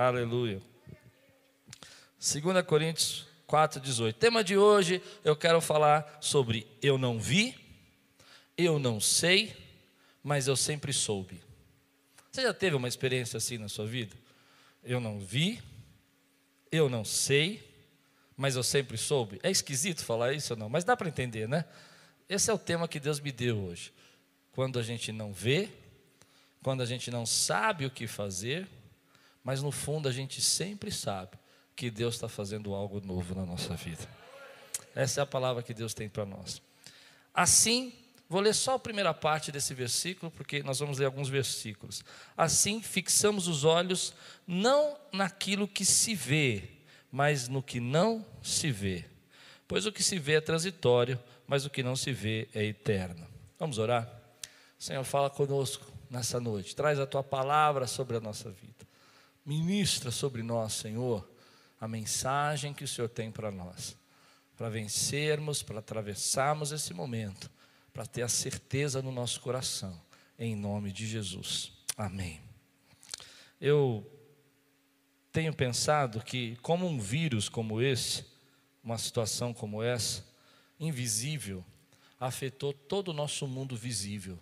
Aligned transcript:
Aleluia. 0.00 0.62
2 2.20 2.64
Coríntios 2.64 3.26
4,18. 3.48 4.12
Tema 4.12 4.44
de 4.44 4.56
hoje 4.56 5.02
eu 5.24 5.34
quero 5.34 5.60
falar 5.60 6.18
sobre 6.20 6.68
eu 6.80 6.96
não 6.96 7.18
vi, 7.18 7.52
eu 8.56 8.78
não 8.78 9.00
sei, 9.00 9.56
mas 10.22 10.46
eu 10.46 10.54
sempre 10.54 10.92
soube. 10.92 11.42
Você 12.30 12.42
já 12.42 12.54
teve 12.54 12.76
uma 12.76 12.86
experiência 12.86 13.38
assim 13.38 13.58
na 13.58 13.68
sua 13.68 13.86
vida? 13.86 14.14
Eu 14.84 15.00
não 15.00 15.18
vi, 15.18 15.60
eu 16.70 16.88
não 16.88 17.04
sei, 17.04 17.68
mas 18.36 18.54
eu 18.54 18.62
sempre 18.62 18.96
soube. 18.96 19.40
É 19.42 19.50
esquisito 19.50 20.04
falar 20.04 20.32
isso 20.32 20.52
ou 20.52 20.56
não? 20.60 20.68
Mas 20.68 20.84
dá 20.84 20.96
para 20.96 21.08
entender, 21.08 21.48
né? 21.48 21.64
Esse 22.28 22.52
é 22.52 22.54
o 22.54 22.58
tema 22.58 22.86
que 22.86 23.00
Deus 23.00 23.18
me 23.18 23.32
deu 23.32 23.58
hoje. 23.64 23.92
Quando 24.52 24.78
a 24.78 24.82
gente 24.84 25.10
não 25.10 25.32
vê, 25.32 25.68
quando 26.62 26.84
a 26.84 26.86
gente 26.86 27.10
não 27.10 27.26
sabe 27.26 27.84
o 27.84 27.90
que 27.90 28.06
fazer, 28.06 28.68
mas 29.48 29.62
no 29.62 29.72
fundo 29.72 30.06
a 30.06 30.12
gente 30.12 30.42
sempre 30.42 30.92
sabe 30.92 31.38
que 31.74 31.90
Deus 31.90 32.16
está 32.16 32.28
fazendo 32.28 32.74
algo 32.74 33.00
novo 33.00 33.34
na 33.34 33.46
nossa 33.46 33.74
vida. 33.74 34.06
Essa 34.94 35.20
é 35.20 35.22
a 35.22 35.26
palavra 35.26 35.62
que 35.62 35.72
Deus 35.72 35.94
tem 35.94 36.06
para 36.06 36.26
nós. 36.26 36.60
Assim, 37.32 37.94
vou 38.28 38.42
ler 38.42 38.54
só 38.54 38.74
a 38.74 38.78
primeira 38.78 39.14
parte 39.14 39.50
desse 39.50 39.72
versículo, 39.72 40.30
porque 40.30 40.62
nós 40.62 40.80
vamos 40.80 40.98
ler 40.98 41.06
alguns 41.06 41.30
versículos. 41.30 42.04
Assim, 42.36 42.82
fixamos 42.82 43.48
os 43.48 43.64
olhos 43.64 44.12
não 44.46 44.98
naquilo 45.14 45.66
que 45.66 45.82
se 45.82 46.14
vê, 46.14 46.64
mas 47.10 47.48
no 47.48 47.62
que 47.62 47.80
não 47.80 48.22
se 48.42 48.70
vê. 48.70 49.06
Pois 49.66 49.86
o 49.86 49.92
que 49.92 50.02
se 50.02 50.18
vê 50.18 50.34
é 50.34 50.40
transitório, 50.42 51.18
mas 51.46 51.64
o 51.64 51.70
que 51.70 51.82
não 51.82 51.96
se 51.96 52.12
vê 52.12 52.50
é 52.52 52.66
eterno. 52.66 53.26
Vamos 53.58 53.78
orar? 53.78 54.12
Senhor, 54.78 55.04
fala 55.04 55.30
conosco 55.30 55.86
nessa 56.10 56.38
noite. 56.38 56.76
Traz 56.76 57.00
a 57.00 57.06
tua 57.06 57.24
palavra 57.24 57.86
sobre 57.86 58.14
a 58.18 58.20
nossa 58.20 58.50
vida. 58.50 58.87
Ministra 59.48 60.10
sobre 60.10 60.42
nós, 60.42 60.74
Senhor 60.74 61.28
a 61.80 61.86
mensagem 61.86 62.74
que 62.74 62.84
o 62.84 62.88
Senhor 62.88 63.08
tem 63.08 63.30
para 63.30 63.50
nós, 63.50 63.96
para 64.56 64.68
vencermos, 64.68 65.62
para 65.62 65.78
atravessarmos 65.78 66.72
esse 66.72 66.92
momento, 66.92 67.50
para 67.92 68.04
ter 68.04 68.22
a 68.22 68.28
certeza 68.28 69.00
no 69.00 69.12
nosso 69.12 69.40
coração, 69.40 70.00
em 70.38 70.56
nome 70.56 70.92
de 70.92 71.06
Jesus. 71.06 71.72
Amém. 71.96 72.40
Eu 73.60 74.04
tenho 75.32 75.54
pensado 75.54 76.20
que, 76.20 76.56
como 76.56 76.86
um 76.86 76.98
vírus 76.98 77.48
como 77.48 77.80
esse, 77.80 78.24
uma 78.82 78.98
situação 78.98 79.54
como 79.54 79.82
essa, 79.82 80.26
invisível, 80.80 81.64
afetou 82.18 82.72
todo 82.72 83.08
o 83.08 83.14
nosso 83.14 83.46
mundo 83.46 83.76
visível. 83.76 84.38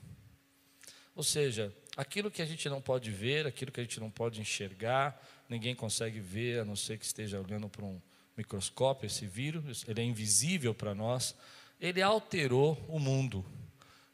Ou 1.14 1.22
seja, 1.22 1.74
aquilo 1.96 2.30
que 2.30 2.42
a 2.42 2.46
gente 2.46 2.68
não 2.68 2.80
pode 2.80 3.10
ver, 3.10 3.46
aquilo 3.46 3.72
que 3.72 3.80
a 3.80 3.82
gente 3.82 3.98
não 3.98 4.10
pode 4.10 4.40
enxergar, 4.40 5.20
ninguém 5.48 5.74
consegue 5.74 6.20
ver, 6.20 6.60
a 6.60 6.64
não 6.64 6.76
ser 6.76 6.98
que 6.98 7.06
esteja 7.06 7.40
olhando 7.40 7.68
para 7.68 7.84
um 7.84 8.00
microscópio 8.36 9.06
esse 9.06 9.26
vírus, 9.26 9.84
ele 9.88 10.02
é 10.02 10.04
invisível 10.04 10.74
para 10.74 10.94
nós. 10.94 11.34
Ele 11.80 12.02
alterou 12.02 12.82
o 12.88 12.98
mundo, 12.98 13.44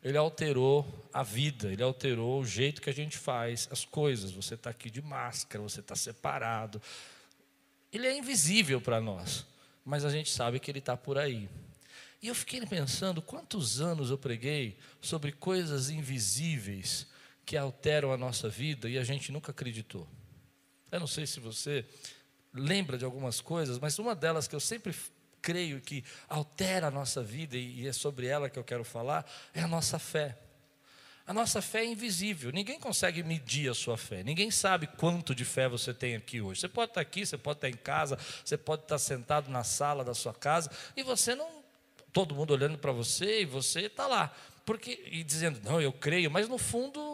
ele 0.02 0.16
alterou 0.16 1.08
a 1.12 1.22
vida, 1.22 1.72
ele 1.72 1.82
alterou 1.82 2.40
o 2.40 2.46
jeito 2.46 2.80
que 2.80 2.90
a 2.90 2.94
gente 2.94 3.18
faz 3.18 3.68
as 3.70 3.84
coisas. 3.84 4.30
Você 4.30 4.54
está 4.54 4.70
aqui 4.70 4.90
de 4.90 5.02
máscara, 5.02 5.62
você 5.62 5.80
está 5.80 5.96
separado. 5.96 6.80
Ele 7.92 8.06
é 8.06 8.16
invisível 8.16 8.80
para 8.80 9.00
nós, 9.00 9.44
mas 9.84 10.04
a 10.04 10.10
gente 10.10 10.30
sabe 10.30 10.58
que 10.60 10.70
ele 10.70 10.78
está 10.78 10.96
por 10.96 11.18
aí. 11.18 11.48
E 12.20 12.28
eu 12.28 12.34
fiquei 12.34 12.64
pensando 12.64 13.20
quantos 13.20 13.80
anos 13.80 14.10
eu 14.10 14.18
preguei 14.18 14.76
sobre 15.00 15.32
coisas 15.32 15.90
invisíveis 15.90 17.06
que 17.44 17.56
alteram 17.56 18.12
a 18.12 18.16
nossa 18.16 18.48
vida 18.48 18.88
e 18.88 18.98
a 18.98 19.04
gente 19.04 19.32
nunca 19.32 19.50
acreditou. 19.50 20.08
Eu 20.90 21.00
não 21.00 21.06
sei 21.06 21.26
se 21.26 21.40
você 21.40 21.84
lembra 22.52 22.98
de 22.98 23.04
algumas 23.04 23.40
coisas, 23.40 23.78
mas 23.78 23.98
uma 23.98 24.14
delas 24.14 24.46
que 24.46 24.54
eu 24.54 24.60
sempre 24.60 24.94
creio 25.40 25.80
que 25.80 26.04
altera 26.28 26.86
a 26.86 26.90
nossa 26.90 27.22
vida 27.22 27.56
e 27.56 27.86
é 27.86 27.92
sobre 27.92 28.26
ela 28.26 28.48
que 28.48 28.58
eu 28.58 28.64
quero 28.64 28.84
falar 28.84 29.28
é 29.52 29.60
a 29.60 29.66
nossa 29.66 29.98
fé. 29.98 30.38
A 31.24 31.32
nossa 31.32 31.62
fé 31.62 31.82
é 31.82 31.86
invisível, 31.86 32.50
ninguém 32.50 32.80
consegue 32.80 33.22
medir 33.22 33.70
a 33.70 33.74
sua 33.74 33.96
fé, 33.96 34.24
ninguém 34.24 34.50
sabe 34.50 34.88
quanto 34.88 35.34
de 35.34 35.44
fé 35.44 35.68
você 35.68 35.94
tem 35.94 36.16
aqui 36.16 36.40
hoje. 36.40 36.60
Você 36.60 36.68
pode 36.68 36.90
estar 36.90 37.00
aqui, 37.00 37.24
você 37.24 37.38
pode 37.38 37.58
estar 37.58 37.68
em 37.68 37.76
casa, 37.76 38.18
você 38.44 38.56
pode 38.56 38.82
estar 38.82 38.98
sentado 38.98 39.48
na 39.48 39.62
sala 39.62 40.04
da 40.04 40.14
sua 40.14 40.34
casa 40.34 40.70
e 40.96 41.02
você 41.02 41.34
não, 41.34 41.62
todo 42.12 42.34
mundo 42.34 42.52
olhando 42.52 42.76
para 42.76 42.90
você 42.90 43.42
e 43.42 43.44
você 43.44 43.82
está 43.82 44.08
lá, 44.08 44.34
porque 44.66 45.00
e 45.06 45.22
dizendo 45.22 45.60
não, 45.62 45.80
eu 45.80 45.92
creio, 45.92 46.30
mas 46.30 46.48
no 46.48 46.58
fundo 46.58 47.11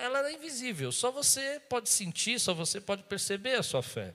ela 0.00 0.28
é 0.28 0.32
invisível, 0.32 0.90
só 0.90 1.10
você 1.10 1.60
pode 1.68 1.88
sentir, 1.88 2.38
só 2.40 2.54
você 2.54 2.80
pode 2.80 3.02
perceber 3.04 3.54
a 3.54 3.62
sua 3.62 3.82
fé. 3.82 4.14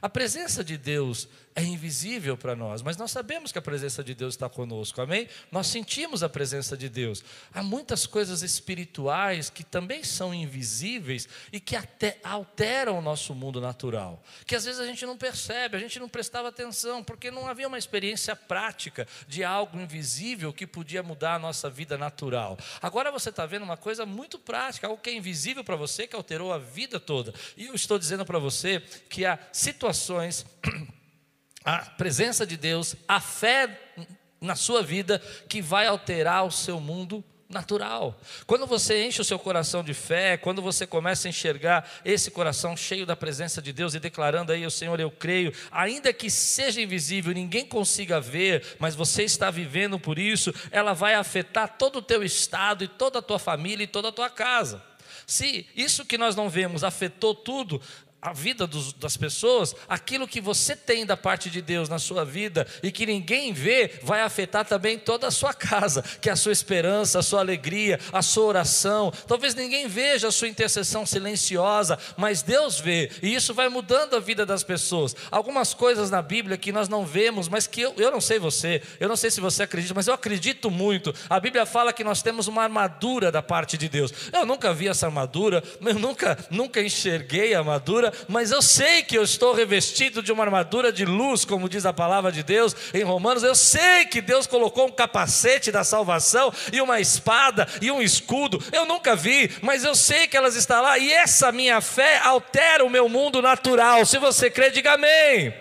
A 0.00 0.08
presença 0.08 0.62
de 0.62 0.76
Deus 0.76 1.28
é 1.54 1.62
invisível 1.62 2.36
para 2.36 2.56
nós, 2.56 2.82
mas 2.82 2.96
nós 2.96 3.12
sabemos 3.12 3.52
que 3.52 3.58
a 3.58 3.62
presença 3.62 4.02
de 4.02 4.12
Deus 4.14 4.34
está 4.34 4.48
conosco, 4.48 5.00
amém? 5.00 5.28
Nós 5.52 5.68
sentimos 5.68 6.22
a 6.22 6.28
presença 6.28 6.76
de 6.76 6.88
Deus. 6.88 7.22
Há 7.54 7.62
muitas 7.62 8.06
coisas 8.06 8.42
espirituais 8.42 9.50
que 9.50 9.62
também 9.62 10.02
são 10.02 10.34
invisíveis 10.34 11.28
e 11.52 11.60
que 11.60 11.76
até 11.76 12.18
alteram 12.24 12.98
o 12.98 13.02
nosso 13.02 13.34
mundo 13.34 13.60
natural, 13.60 14.22
que 14.46 14.56
às 14.56 14.64
vezes 14.64 14.80
a 14.80 14.86
gente 14.86 15.06
não 15.06 15.16
percebe, 15.16 15.76
a 15.76 15.80
gente 15.80 16.00
não 16.00 16.08
prestava 16.08 16.48
atenção, 16.48 17.04
porque 17.04 17.30
não 17.30 17.46
havia 17.46 17.68
uma 17.68 17.78
experiência 17.78 18.34
prática 18.34 19.06
de 19.28 19.44
algo 19.44 19.78
invisível 19.78 20.52
que 20.52 20.66
podia 20.66 21.04
mudar 21.04 21.36
a 21.36 21.38
nossa 21.38 21.70
vida 21.70 21.96
natural. 21.96 22.58
Agora 22.82 23.12
você 23.12 23.30
está 23.30 23.46
vendo 23.46 23.62
uma 23.62 23.76
coisa 23.76 24.04
muito 24.04 24.40
prática, 24.40 24.88
algo 24.88 25.00
que 25.00 25.10
é 25.10 25.14
invisível 25.14 25.62
para 25.62 25.76
você, 25.76 26.06
que 26.06 26.16
alterou 26.16 26.52
a 26.52 26.58
vida 26.58 26.98
toda. 26.98 27.32
E 27.56 27.66
eu 27.66 27.74
estou 27.74 27.96
dizendo 27.96 28.24
para 28.24 28.40
você 28.40 28.82
que 29.08 29.24
há 29.24 29.38
situações 29.54 30.44
a 31.64 31.78
presença 31.78 32.44
de 32.44 32.56
Deus, 32.56 32.96
a 33.06 33.20
fé 33.20 33.94
na 34.40 34.56
sua 34.56 34.82
vida 34.82 35.22
que 35.48 35.62
vai 35.62 35.86
alterar 35.86 36.44
o 36.44 36.50
seu 36.50 36.80
mundo 36.80 37.24
natural. 37.48 38.20
Quando 38.46 38.66
você 38.66 39.06
enche 39.06 39.20
o 39.20 39.24
seu 39.24 39.38
coração 39.38 39.84
de 39.84 39.94
fé, 39.94 40.36
quando 40.36 40.60
você 40.60 40.86
começa 40.86 41.28
a 41.28 41.30
enxergar 41.30 41.88
esse 42.04 42.32
coração 42.32 42.76
cheio 42.76 43.06
da 43.06 43.14
presença 43.14 43.62
de 43.62 43.72
Deus 43.72 43.94
e 43.94 44.00
declarando 44.00 44.50
aí, 44.50 44.66
o 44.66 44.70
Senhor, 44.70 44.98
eu 44.98 45.10
creio, 45.10 45.52
ainda 45.70 46.12
que 46.12 46.28
seja 46.28 46.82
invisível, 46.82 47.32
ninguém 47.32 47.64
consiga 47.64 48.20
ver, 48.20 48.76
mas 48.80 48.96
você 48.96 49.22
está 49.22 49.52
vivendo 49.52 50.00
por 50.00 50.18
isso, 50.18 50.52
ela 50.72 50.94
vai 50.94 51.14
afetar 51.14 51.76
todo 51.78 52.00
o 52.00 52.02
teu 52.02 52.24
estado 52.24 52.82
e 52.82 52.88
toda 52.88 53.20
a 53.20 53.22
tua 53.22 53.38
família 53.38 53.84
e 53.84 53.88
toda 53.88 54.08
a 54.08 54.12
tua 54.12 54.28
casa. 54.28 54.82
Se 55.26 55.66
isso 55.74 56.04
que 56.04 56.18
nós 56.18 56.36
não 56.36 56.48
vemos 56.50 56.84
afetou 56.84 57.34
tudo, 57.34 57.80
a 58.24 58.32
vida 58.32 58.66
dos, 58.66 58.94
das 58.94 59.18
pessoas, 59.18 59.76
aquilo 59.86 60.26
que 60.26 60.40
você 60.40 60.74
tem 60.74 61.04
da 61.04 61.14
parte 61.14 61.50
de 61.50 61.60
Deus 61.60 61.90
na 61.90 61.98
sua 61.98 62.24
vida 62.24 62.66
e 62.82 62.90
que 62.90 63.04
ninguém 63.04 63.52
vê, 63.52 64.00
vai 64.02 64.22
afetar 64.22 64.64
também 64.64 64.98
toda 64.98 65.26
a 65.26 65.30
sua 65.30 65.52
casa, 65.52 66.02
que 66.22 66.30
é 66.30 66.32
a 66.32 66.36
sua 66.36 66.50
esperança, 66.50 67.18
a 67.18 67.22
sua 67.22 67.40
alegria, 67.40 68.00
a 68.10 68.22
sua 68.22 68.46
oração. 68.46 69.12
Talvez 69.28 69.54
ninguém 69.54 69.86
veja 69.88 70.28
a 70.28 70.32
sua 70.32 70.48
intercessão 70.48 71.04
silenciosa, 71.04 71.98
mas 72.16 72.40
Deus 72.40 72.80
vê, 72.80 73.10
e 73.22 73.34
isso 73.34 73.52
vai 73.52 73.68
mudando 73.68 74.16
a 74.16 74.20
vida 74.20 74.46
das 74.46 74.64
pessoas. 74.64 75.14
Algumas 75.30 75.74
coisas 75.74 76.10
na 76.10 76.22
Bíblia 76.22 76.56
que 76.56 76.72
nós 76.72 76.88
não 76.88 77.04
vemos, 77.04 77.46
mas 77.46 77.66
que 77.66 77.82
eu, 77.82 77.92
eu 77.98 78.10
não 78.10 78.22
sei 78.22 78.38
você, 78.38 78.80
eu 78.98 79.08
não 79.08 79.16
sei 79.16 79.30
se 79.30 79.40
você 79.42 79.64
acredita, 79.64 79.92
mas 79.92 80.06
eu 80.06 80.14
acredito 80.14 80.70
muito. 80.70 81.14
A 81.28 81.38
Bíblia 81.38 81.66
fala 81.66 81.92
que 81.92 82.02
nós 82.02 82.22
temos 82.22 82.48
uma 82.48 82.62
armadura 82.62 83.30
da 83.30 83.42
parte 83.42 83.76
de 83.76 83.86
Deus. 83.86 84.14
Eu 84.32 84.46
nunca 84.46 84.72
vi 84.72 84.88
essa 84.88 85.04
armadura, 85.04 85.62
eu 85.84 85.98
nunca, 85.98 86.38
nunca 86.50 86.80
enxerguei 86.80 87.54
a 87.54 87.58
armadura, 87.58 88.13
mas 88.28 88.50
eu 88.50 88.62
sei 88.62 89.02
que 89.02 89.16
eu 89.16 89.22
estou 89.22 89.54
revestido 89.54 90.22
de 90.22 90.32
uma 90.32 90.44
armadura 90.44 90.92
de 90.92 91.04
luz, 91.04 91.44
como 91.44 91.68
diz 91.68 91.86
a 91.86 91.92
palavra 91.92 92.30
de 92.30 92.42
Deus 92.42 92.74
em 92.92 93.02
Romanos. 93.02 93.42
Eu 93.42 93.54
sei 93.54 94.06
que 94.06 94.20
Deus 94.20 94.46
colocou 94.46 94.86
um 94.86 94.92
capacete 94.92 95.70
da 95.70 95.84
salvação 95.84 96.52
e 96.72 96.80
uma 96.80 97.00
espada 97.00 97.66
e 97.80 97.90
um 97.90 98.02
escudo. 98.02 98.62
Eu 98.72 98.84
nunca 98.84 99.14
vi, 99.16 99.50
mas 99.62 99.84
eu 99.84 99.94
sei 99.94 100.26
que 100.26 100.36
elas 100.36 100.56
estão 100.56 100.82
lá 100.82 100.98
e 100.98 101.12
essa 101.12 101.52
minha 101.52 101.80
fé 101.80 102.20
altera 102.22 102.84
o 102.84 102.90
meu 102.90 103.08
mundo 103.08 103.40
natural. 103.40 104.04
Se 104.04 104.18
você 104.18 104.50
crê, 104.50 104.70
diga 104.70 104.94
amém. 104.94 105.54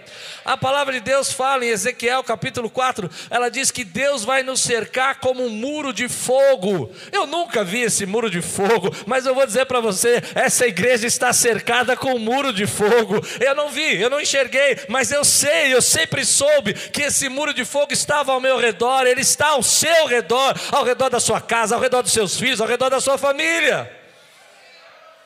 A 0.46 0.58
palavra 0.58 0.94
de 0.94 1.00
Deus 1.00 1.32
fala 1.32 1.66
em 1.66 1.70
Ezequiel 1.70 2.22
capítulo 2.22 2.70
4, 2.70 3.10
ela 3.30 3.50
diz 3.50 3.72
que 3.72 3.86
Deus 3.86 4.26
vai 4.26 4.44
nos 4.44 4.60
cercar 4.60 5.20
como 5.20 5.46
um 5.46 5.50
muro 5.50 5.94
de 5.94 6.10
fogo. 6.10 6.92
Eu 7.14 7.26
nunca 7.26 7.64
vi 7.64 7.82
esse 7.82 8.06
muro 8.06 8.30
de 8.30 8.42
fogo, 8.42 8.94
mas 9.08 9.26
eu 9.26 9.34
vou 9.34 9.46
dizer 9.46 9.66
para 9.66 9.80
você: 9.80 10.22
essa 10.36 10.68
igreja 10.68 11.08
está 11.08 11.32
cercada 11.32 11.96
com 11.96 12.16
um 12.16 12.20
muro 12.20 12.43
de 12.52 12.68
fogo. 12.68 13.22
Eu 13.40 13.56
não 13.56 13.70
vi, 13.70 14.02
eu 14.02 14.10
não 14.10 14.20
enxerguei, 14.20 14.78
mas 14.90 15.12
eu 15.12 15.24
sei, 15.24 15.74
eu 15.74 15.82
sempre 15.82 16.26
soube 16.26 16.74
que 16.74 17.04
esse 17.04 17.30
muro 17.30 17.54
de 17.54 17.64
fogo 17.64 17.94
estava 17.94 18.34
ao 18.34 18.42
meu 18.42 18.58
redor, 18.58 19.06
ele 19.06 19.22
está 19.22 19.50
ao 19.50 19.64
seu 19.64 20.08
redor, 20.08 20.54
ao 20.72 20.84
redor 20.84 21.10
da 21.10 21.20
sua 21.20 21.40
casa, 21.40 21.76
ao 21.76 21.82
redor 21.82 22.02
dos 22.02 22.12
seus 22.12 22.38
filhos, 22.38 22.60
ao 22.60 22.68
redor 22.68 22.90
da 22.90 23.00
sua 23.00 23.18
família. 23.18 24.03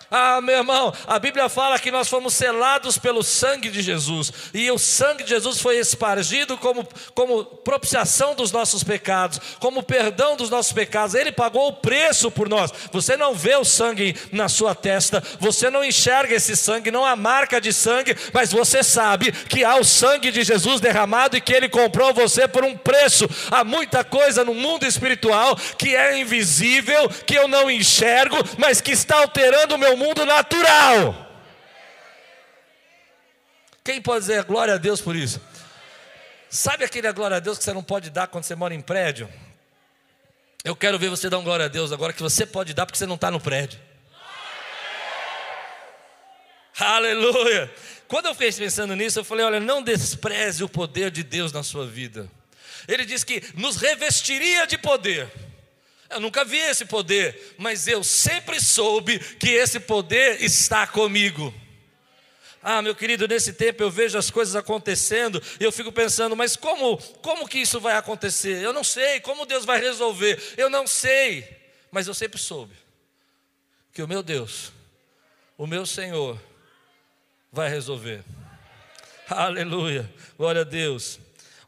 Ah, 0.09 0.39
meu 0.39 0.57
irmão, 0.57 0.93
a 1.05 1.19
Bíblia 1.19 1.49
fala 1.49 1.77
que 1.77 1.91
nós 1.91 2.07
fomos 2.07 2.33
selados 2.33 2.97
pelo 2.97 3.21
sangue 3.21 3.69
de 3.69 3.81
Jesus, 3.81 4.31
e 4.53 4.71
o 4.71 4.77
sangue 4.77 5.23
de 5.23 5.31
Jesus 5.31 5.59
foi 5.59 5.77
espargido 5.77 6.57
como, 6.57 6.87
como 7.13 7.43
propiciação 7.43 8.33
dos 8.33 8.51
nossos 8.51 8.83
pecados, 8.83 9.39
como 9.59 9.83
perdão 9.83 10.37
dos 10.37 10.49
nossos 10.49 10.71
pecados. 10.71 11.13
Ele 11.13 11.31
pagou 11.31 11.67
o 11.67 11.73
preço 11.73 12.31
por 12.31 12.47
nós. 12.47 12.71
Você 12.91 13.17
não 13.17 13.35
vê 13.35 13.55
o 13.55 13.65
sangue 13.65 14.15
na 14.31 14.47
sua 14.47 14.73
testa, 14.73 15.21
você 15.39 15.69
não 15.69 15.83
enxerga 15.83 16.35
esse 16.35 16.55
sangue, 16.55 16.89
não 16.89 17.05
há 17.05 17.15
marca 17.15 17.59
de 17.59 17.73
sangue, 17.73 18.15
mas 18.31 18.51
você 18.51 18.81
sabe 18.83 19.31
que 19.31 19.65
há 19.65 19.75
o 19.75 19.83
sangue 19.83 20.31
de 20.31 20.43
Jesus 20.43 20.79
derramado 20.79 21.35
e 21.35 21.41
que 21.41 21.53
ele 21.53 21.67
comprou 21.67 22.13
você 22.13 22.47
por 22.47 22.63
um 22.63 22.77
preço. 22.77 23.29
Há 23.51 23.65
muita 23.65 24.05
coisa 24.05 24.45
no 24.45 24.53
mundo 24.53 24.85
espiritual 24.85 25.57
que 25.77 25.95
é 25.95 26.17
invisível, 26.17 27.09
que 27.25 27.35
eu 27.35 27.47
não 27.47 27.69
enxergo, 27.69 28.37
mas 28.57 28.79
que 28.79 28.91
está 28.91 29.17
alterando 29.17 29.75
o 29.75 29.77
meu 29.77 29.96
mundo 29.97 30.25
natural. 30.25 31.25
Quem 33.83 34.01
pode 34.01 34.21
dizer 34.21 34.43
glória 34.43 34.75
a 34.75 34.77
Deus 34.77 35.01
por 35.01 35.15
isso? 35.15 35.41
Sabe 36.49 36.85
aquele 36.85 37.11
glória 37.11 37.37
a 37.37 37.39
Deus 37.39 37.57
que 37.57 37.63
você 37.63 37.73
não 37.73 37.83
pode 37.83 38.09
dar 38.09 38.27
quando 38.27 38.43
você 38.43 38.55
mora 38.55 38.73
em 38.73 38.81
prédio? 38.81 39.29
Eu 40.63 40.75
quero 40.75 40.99
ver 40.99 41.09
você 41.09 41.29
dar 41.29 41.37
um 41.37 41.43
glória 41.43 41.65
a 41.65 41.69
Deus 41.69 41.91
agora 41.91 42.13
que 42.13 42.21
você 42.21 42.45
pode 42.45 42.73
dar 42.73 42.85
porque 42.85 42.97
você 42.97 43.05
não 43.05 43.15
está 43.15 43.31
no 43.31 43.39
prédio. 43.39 43.79
Aleluia! 46.79 47.73
Quando 48.07 48.27
eu 48.27 48.33
fiquei 48.33 48.51
pensando 48.51 48.95
nisso, 48.95 49.19
eu 49.19 49.23
falei: 49.23 49.45
olha, 49.45 49.59
não 49.59 49.81
despreze 49.81 50.63
o 50.63 50.69
poder 50.69 51.11
de 51.11 51.23
Deus 51.23 51.51
na 51.51 51.63
sua 51.63 51.85
vida. 51.85 52.29
Ele 52.87 53.03
diz 53.05 53.23
que 53.23 53.43
nos 53.55 53.77
revestiria 53.77 54.65
de 54.65 54.77
poder. 54.77 55.29
Eu 56.09 56.19
nunca 56.19 56.45
vi 56.45 56.57
esse 56.57 56.85
poder, 56.85 57.55
mas 57.57 57.87
eu 57.87 58.03
sempre 58.03 58.61
soube 58.61 59.19
que 59.19 59.49
esse 59.49 59.79
poder 59.79 60.41
está 60.41 60.87
comigo. 60.87 61.53
Ah, 62.61 62.81
meu 62.81 62.95
querido, 62.95 63.27
nesse 63.27 63.53
tempo 63.53 63.81
eu 63.83 63.89
vejo 63.89 64.17
as 64.17 64.29
coisas 64.29 64.55
acontecendo 64.55 65.41
e 65.59 65.63
eu 65.63 65.71
fico 65.71 65.91
pensando, 65.91 66.35
mas 66.35 66.55
como, 66.55 66.97
como 67.21 67.47
que 67.47 67.59
isso 67.59 67.79
vai 67.79 67.95
acontecer? 67.95 68.61
Eu 68.61 68.73
não 68.73 68.83
sei, 68.83 69.19
como 69.19 69.45
Deus 69.45 69.63
vai 69.63 69.79
resolver? 69.79 70.41
Eu 70.57 70.69
não 70.69 70.87
sei, 70.87 71.47
mas 71.91 72.07
eu 72.07 72.13
sempre 72.13 72.39
soube 72.39 72.75
que 73.93 74.01
o 74.01 74.07
meu 74.07 74.21
Deus, 74.21 74.71
o 75.57 75.65
meu 75.65 75.85
Senhor, 75.85 76.39
vai 77.51 77.69
resolver. 77.69 78.23
Aleluia, 79.29 80.13
glória 80.37 80.61
a 80.61 80.65
Deus. 80.65 81.19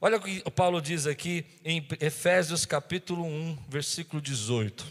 Olha 0.02 0.16
o 0.16 0.22
que 0.22 0.42
Paulo 0.52 0.82
diz 0.82 1.06
aqui 1.06 1.46
em 1.62 1.86
Efésios 2.00 2.66
capítulo 2.66 3.26
1, 3.26 3.66
versículo 3.68 4.22
18. 4.22 4.90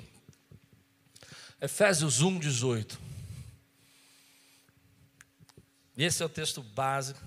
Efésios 1.63 2.21
1, 2.21 2.39
18. 2.39 3.01
E 5.97 6.05
esse 6.05 6.23
é 6.23 6.27
o 6.27 6.29
texto 6.29 6.63
básico 6.63 7.19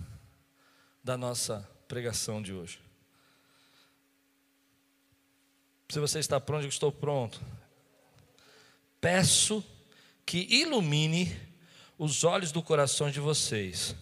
da 1.04 1.18
nossa 1.18 1.68
pregação 1.88 2.40
de 2.40 2.54
hoje. 2.54 2.80
Se 5.90 6.00
você 6.00 6.20
está 6.20 6.40
pronto, 6.40 6.66
eu 6.66 6.70
estou 6.70 6.92
pronto. 6.92 7.42
Peço 9.02 9.66
que 10.24 10.46
ilumine 10.52 11.36
os 11.98 12.24
olhos 12.24 12.52
do 12.52 12.62
coração 12.62 13.10
de 13.10 13.20
vocês, 13.20 13.96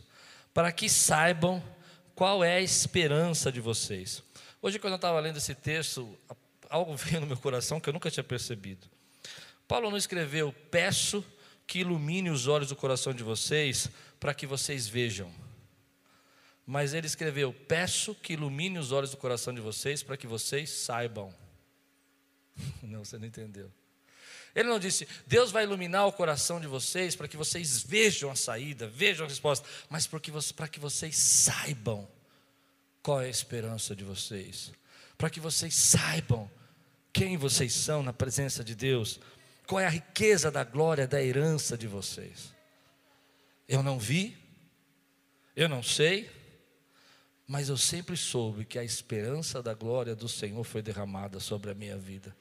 para 0.53 0.69
que 0.69 0.89
saibam 0.89 1.63
qual 2.19 2.43
é 2.43 2.55
a 2.55 2.61
esperança 2.61 3.49
de 3.49 3.61
vocês? 3.61 4.21
Hoje, 4.61 4.77
quando 4.77 4.91
eu 4.91 4.97
estava 4.97 5.17
lendo 5.21 5.37
esse 5.37 5.55
texto, 5.55 6.19
algo 6.69 6.93
veio 6.99 7.21
no 7.21 7.27
meu 7.27 7.37
coração 7.37 7.79
que 7.79 7.87
eu 7.87 7.93
nunca 7.93 8.11
tinha 8.11 8.25
percebido. 8.25 8.87
Paulo 9.65 9.89
não 9.89 9.95
escreveu: 9.95 10.53
Peço 10.69 11.23
que 11.65 11.79
ilumine 11.79 12.29
os 12.29 12.45
olhos 12.45 12.67
do 12.67 12.75
coração 12.75 13.13
de 13.13 13.23
vocês, 13.23 13.89
para 14.19 14.33
que 14.33 14.45
vocês 14.45 14.85
vejam. 14.85 15.31
Mas 16.65 16.93
ele 16.93 17.07
escreveu: 17.07 17.53
Peço 17.53 18.13
que 18.13 18.33
ilumine 18.33 18.77
os 18.77 18.91
olhos 18.91 19.11
do 19.11 19.17
coração 19.17 19.53
de 19.53 19.61
vocês, 19.61 20.03
para 20.03 20.17
que 20.17 20.27
vocês 20.27 20.69
saibam. 20.69 21.33
Não, 22.83 23.05
você 23.05 23.17
não 23.17 23.27
entendeu. 23.27 23.71
Ele 24.59 24.67
não 24.67 24.77
disse, 24.77 25.07
Deus 25.25 25.51
vai 25.51 25.63
iluminar 25.63 26.05
o 26.05 26.11
coração 26.11 26.59
de 26.59 26.67
vocês 26.67 27.15
para 27.15 27.29
que 27.29 27.37
vocês 27.37 27.81
vejam 27.81 28.29
a 28.29 28.35
saída, 28.35 28.89
vejam 28.89 29.25
a 29.25 29.29
resposta, 29.29 29.65
mas 29.89 30.05
para 30.05 30.67
que 30.67 30.79
vocês 30.81 31.15
saibam 31.15 32.05
qual 33.01 33.21
é 33.21 33.27
a 33.27 33.29
esperança 33.29 33.95
de 33.95 34.03
vocês, 34.03 34.73
para 35.17 35.29
que 35.29 35.39
vocês 35.39 35.73
saibam 35.73 36.51
quem 37.13 37.37
vocês 37.37 37.73
são 37.73 38.03
na 38.03 38.11
presença 38.11 38.61
de 38.61 38.75
Deus, 38.75 39.21
qual 39.65 39.79
é 39.79 39.85
a 39.85 39.89
riqueza 39.89 40.51
da 40.51 40.65
glória, 40.65 41.07
da 41.07 41.23
herança 41.23 41.77
de 41.77 41.87
vocês. 41.87 42.53
Eu 43.65 43.81
não 43.81 43.97
vi, 43.97 44.37
eu 45.55 45.69
não 45.69 45.81
sei, 45.81 46.29
mas 47.47 47.69
eu 47.69 47.77
sempre 47.77 48.17
soube 48.17 48.65
que 48.65 48.77
a 48.77 48.83
esperança 48.83 49.63
da 49.63 49.73
glória 49.73 50.17
do 50.17 50.27
Senhor 50.27 50.65
foi 50.65 50.81
derramada 50.81 51.39
sobre 51.39 51.71
a 51.71 51.73
minha 51.73 51.97
vida. 51.97 52.35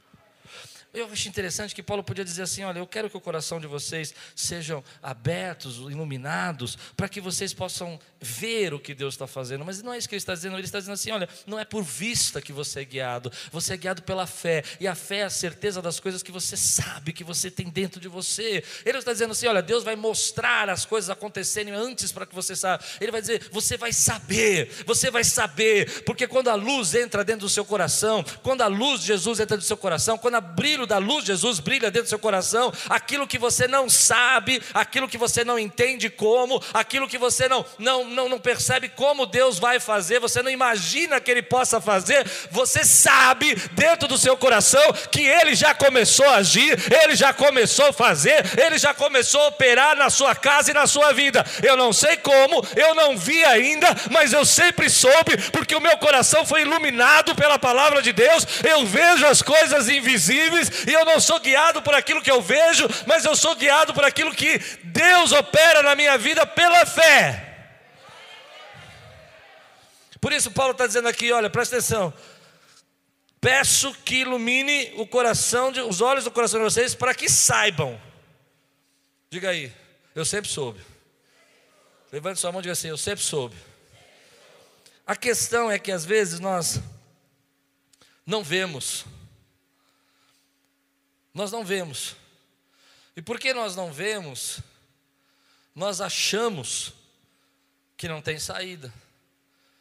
Eu 0.95 1.05
acho 1.13 1.29
interessante 1.29 1.75
que 1.75 1.83
Paulo 1.83 2.03
podia 2.03 2.25
dizer 2.25 2.43
assim: 2.43 2.65
olha, 2.65 2.79
eu 2.79 2.87
quero 2.87 3.11
que 3.11 3.17
o 3.17 3.21
coração 3.21 3.61
de 3.61 3.67
vocês 3.67 4.15
sejam 4.35 4.83
abertos, 5.03 5.77
iluminados, 5.77 6.79
para 6.97 7.09
que 7.11 7.21
vocês 7.21 7.53
possam 7.53 8.01
ver 8.19 8.73
o 8.73 8.81
que 8.81 8.95
Deus 8.95 9.15
está 9.15 9.27
fazendo. 9.27 9.67
Mas 9.67 9.83
não 9.83 9.93
é 9.93 9.99
isso 9.99 10.09
que 10.09 10.15
ele 10.15 10.21
está 10.21 10.35
dizendo, 10.35 10.57
ele 10.57 10.65
está 10.65 10.79
dizendo 10.79 10.95
assim: 10.95 11.11
olha, 11.11 11.29
não 11.47 11.59
é 11.59 11.65
por 11.65 11.83
vista 11.83 12.41
que 12.41 12.55
você 12.55 12.81
é 12.81 12.85
guiado, 12.87 13.31
você 13.53 13.75
é 13.75 13.77
guiado 13.77 14.03
pela 14.03 14.27
fé, 14.27 14.65
e 14.81 14.89
a 14.89 14.95
fé 14.95 15.19
é 15.19 15.25
a 15.25 15.31
certeza 15.31 15.83
das 15.83 16.01
coisas 16.01 16.23
que 16.23 16.33
você 16.33 16.57
sabe, 16.57 17.13
que 17.13 17.23
você 17.23 17.51
tem 17.51 17.69
dentro 17.69 18.01
de 18.01 18.09
você. 18.09 18.65
Ele 18.85 18.97
está 18.97 19.13
dizendo 19.13 19.33
assim: 19.33 19.47
olha, 19.47 19.61
Deus 19.61 19.85
vai 19.85 19.95
mostrar 19.95 20.71
as 20.71 20.87
coisas 20.87 21.11
acontecerem 21.11 21.75
antes 21.75 22.13
para 22.13 22.25
que 22.25 22.35
você 22.35 22.57
saiba. 22.57 22.83
Ele 22.99 23.13
vai 23.13 23.21
dizer: 23.21 23.47
você 23.53 23.77
vai 23.77 23.93
saber, 23.93 24.73
você 24.87 25.11
vai 25.11 25.23
saber, 25.23 26.03
porque 26.05 26.27
quando 26.27 26.49
a 26.49 26.55
luz 26.55 26.95
entra 26.95 27.23
dentro 27.23 27.43
do 27.43 27.51
seu 27.51 27.65
coração, 27.65 28.25
quando 28.43 28.63
a 28.63 28.67
luz 28.67 29.03
de 29.03 29.09
Jesus 29.09 29.39
entra 29.39 29.57
no 29.57 29.63
seu 29.63 29.77
coração, 29.77 30.17
quando 30.17 30.37
a 30.37 30.41
brilho 30.41 30.88
da 30.89 30.99
luz 30.99 31.25
de 31.25 31.29
Jesus 31.29 31.61
brilha 31.61 31.91
dentro 31.91 32.07
do 32.07 32.09
seu 32.09 32.19
coração, 32.19 32.73
aquilo 32.89 33.27
que 33.27 33.39
você 33.39 33.69
não 33.69 33.89
sabe, 33.89 34.61
aquilo 34.75 35.09
que 35.09 35.19
você 35.19 35.45
não 35.45 35.59
entende 35.59 36.09
como, 36.11 36.63
aquilo 36.73 37.07
que 37.07 37.19
você 37.19 37.49
não, 37.49 37.65
não, 37.79 38.05
não, 38.05 38.29
não 38.29 38.39
percebe 38.39 38.89
como 38.89 39.27
Deus 39.27 39.59
vai 39.59 39.79
fazer, 39.79 40.19
você 40.19 40.43
não 40.43 40.51
imagina 40.51 41.21
que 41.21 41.31
Ele 41.31 41.43
possa 41.43 41.81
fazer, 41.81 42.27
você 42.51 42.85
sabe 42.85 43.55
dentro 43.73 44.09
do 44.09 44.19
seu 44.19 44.37
coração 44.37 44.83
que 45.13 45.21
Ele 45.21 45.55
já 45.55 45.75
começou 45.75 46.27
a 46.29 46.37
agir, 46.37 46.77
Ele 47.03 47.15
já 47.15 47.33
começou 47.33 47.87
a 47.87 47.93
fazer, 47.93 48.45
Ele 48.59 48.79
já 48.79 48.95
começou 48.95 49.43
a 49.43 49.49
operar 49.49 49.97
na 49.97 50.11
sua 50.11 50.35
casa 50.35 50.71
e 50.71 50.75
na 50.75 50.87
sua 50.87 51.13
vida. 51.13 51.45
Eu 51.63 51.77
não 51.77 51.93
sei 51.93 52.17
como, 52.17 52.67
eu 52.75 52.95
não 52.95 53.17
vi 53.17 53.45
ainda, 53.45 53.89
mas 54.11 54.33
eu 54.33 54.45
sempre 54.45 54.89
soube, 54.89 55.37
porque 55.53 55.75
o 55.75 55.81
meu 55.81 55.97
coração 55.99 56.47
foi 56.47 56.63
iluminado 56.63 57.35
pela 57.35 57.59
palavra 57.59 58.01
de 58.01 58.13
Deus, 58.13 58.47
eu 58.65 58.87
vejo 58.87 59.27
as 59.27 59.43
coisas 59.43 59.89
invisíveis 59.89 60.68
e 60.87 60.93
eu 60.93 61.05
não 61.05 61.21
sou 61.21 61.39
guiado 61.41 61.83
por 61.83 61.95
aquilo 61.95 62.23
que 62.23 62.31
eu 62.31 62.41
vejo, 62.41 62.87
mas 63.07 63.25
eu 63.25 63.35
sou 63.37 63.55
guiado 63.55 63.93
por 63.95 64.05
aquilo 64.05 64.35
que 64.35 64.59
Deus 64.85 65.33
opera 65.33 65.83
na 65.83 65.95
minha 65.95 66.17
vida 66.19 66.47
pela 66.47 66.85
fé. 66.87 67.45
Por 70.21 70.33
isso, 70.33 70.51
Paulo 70.51 70.73
está 70.73 70.87
dizendo 70.87 71.09
aqui: 71.09 71.33
olha, 71.33 71.51
presta 71.51 71.77
atenção. 71.77 72.13
Peço 73.41 73.95
que 74.05 74.17
ilumine 74.17 74.93
o 74.97 75.07
coração, 75.07 75.71
de, 75.71 75.81
os 75.81 76.01
olhos 76.01 76.25
do 76.25 76.31
coração 76.31 76.59
de 76.59 76.65
vocês, 76.65 76.95
para 76.95 77.15
que 77.15 77.29
saibam. 77.29 78.01
Diga 79.31 79.51
aí, 79.51 79.73
eu 80.15 80.25
sempre 80.25 80.51
soube. 80.51 80.81
Levante 82.11 82.41
sua 82.41 82.51
mão 82.51 82.61
e 82.61 82.63
diga 82.63 82.73
assim: 82.73 82.89
Eu 82.89 82.97
sempre 82.97 83.25
soube. 83.25 83.57
A 85.07 85.15
questão 85.15 85.71
é 85.71 85.79
que 85.79 85.93
às 85.93 86.05
vezes 86.05 86.41
nós 86.41 86.81
não 88.27 88.43
vemos 88.43 89.07
nós 91.33 91.53
não 91.53 91.65
vemos. 91.65 92.17
E 93.17 93.23
porque 93.23 93.53
nós 93.53 93.75
não 93.75 93.93
vemos, 93.93 94.61
nós 95.75 96.01
achamos 96.01 96.93
que 97.97 98.09
não 98.09 98.23
tem 98.23 98.39
saída, 98.39 98.93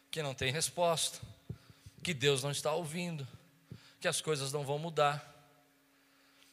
que 0.10 0.24
não 0.24 0.34
tem 0.34 0.51
resposta, 0.51 1.20
que 2.04 2.13
Deus 2.13 2.44
não 2.44 2.51
está 2.51 2.74
ouvindo, 2.74 3.27
que 4.00 4.08
as 4.08 4.22
coisas 4.22 4.51
não 4.51 4.66
vão 4.66 4.80
mudar. 4.80 5.24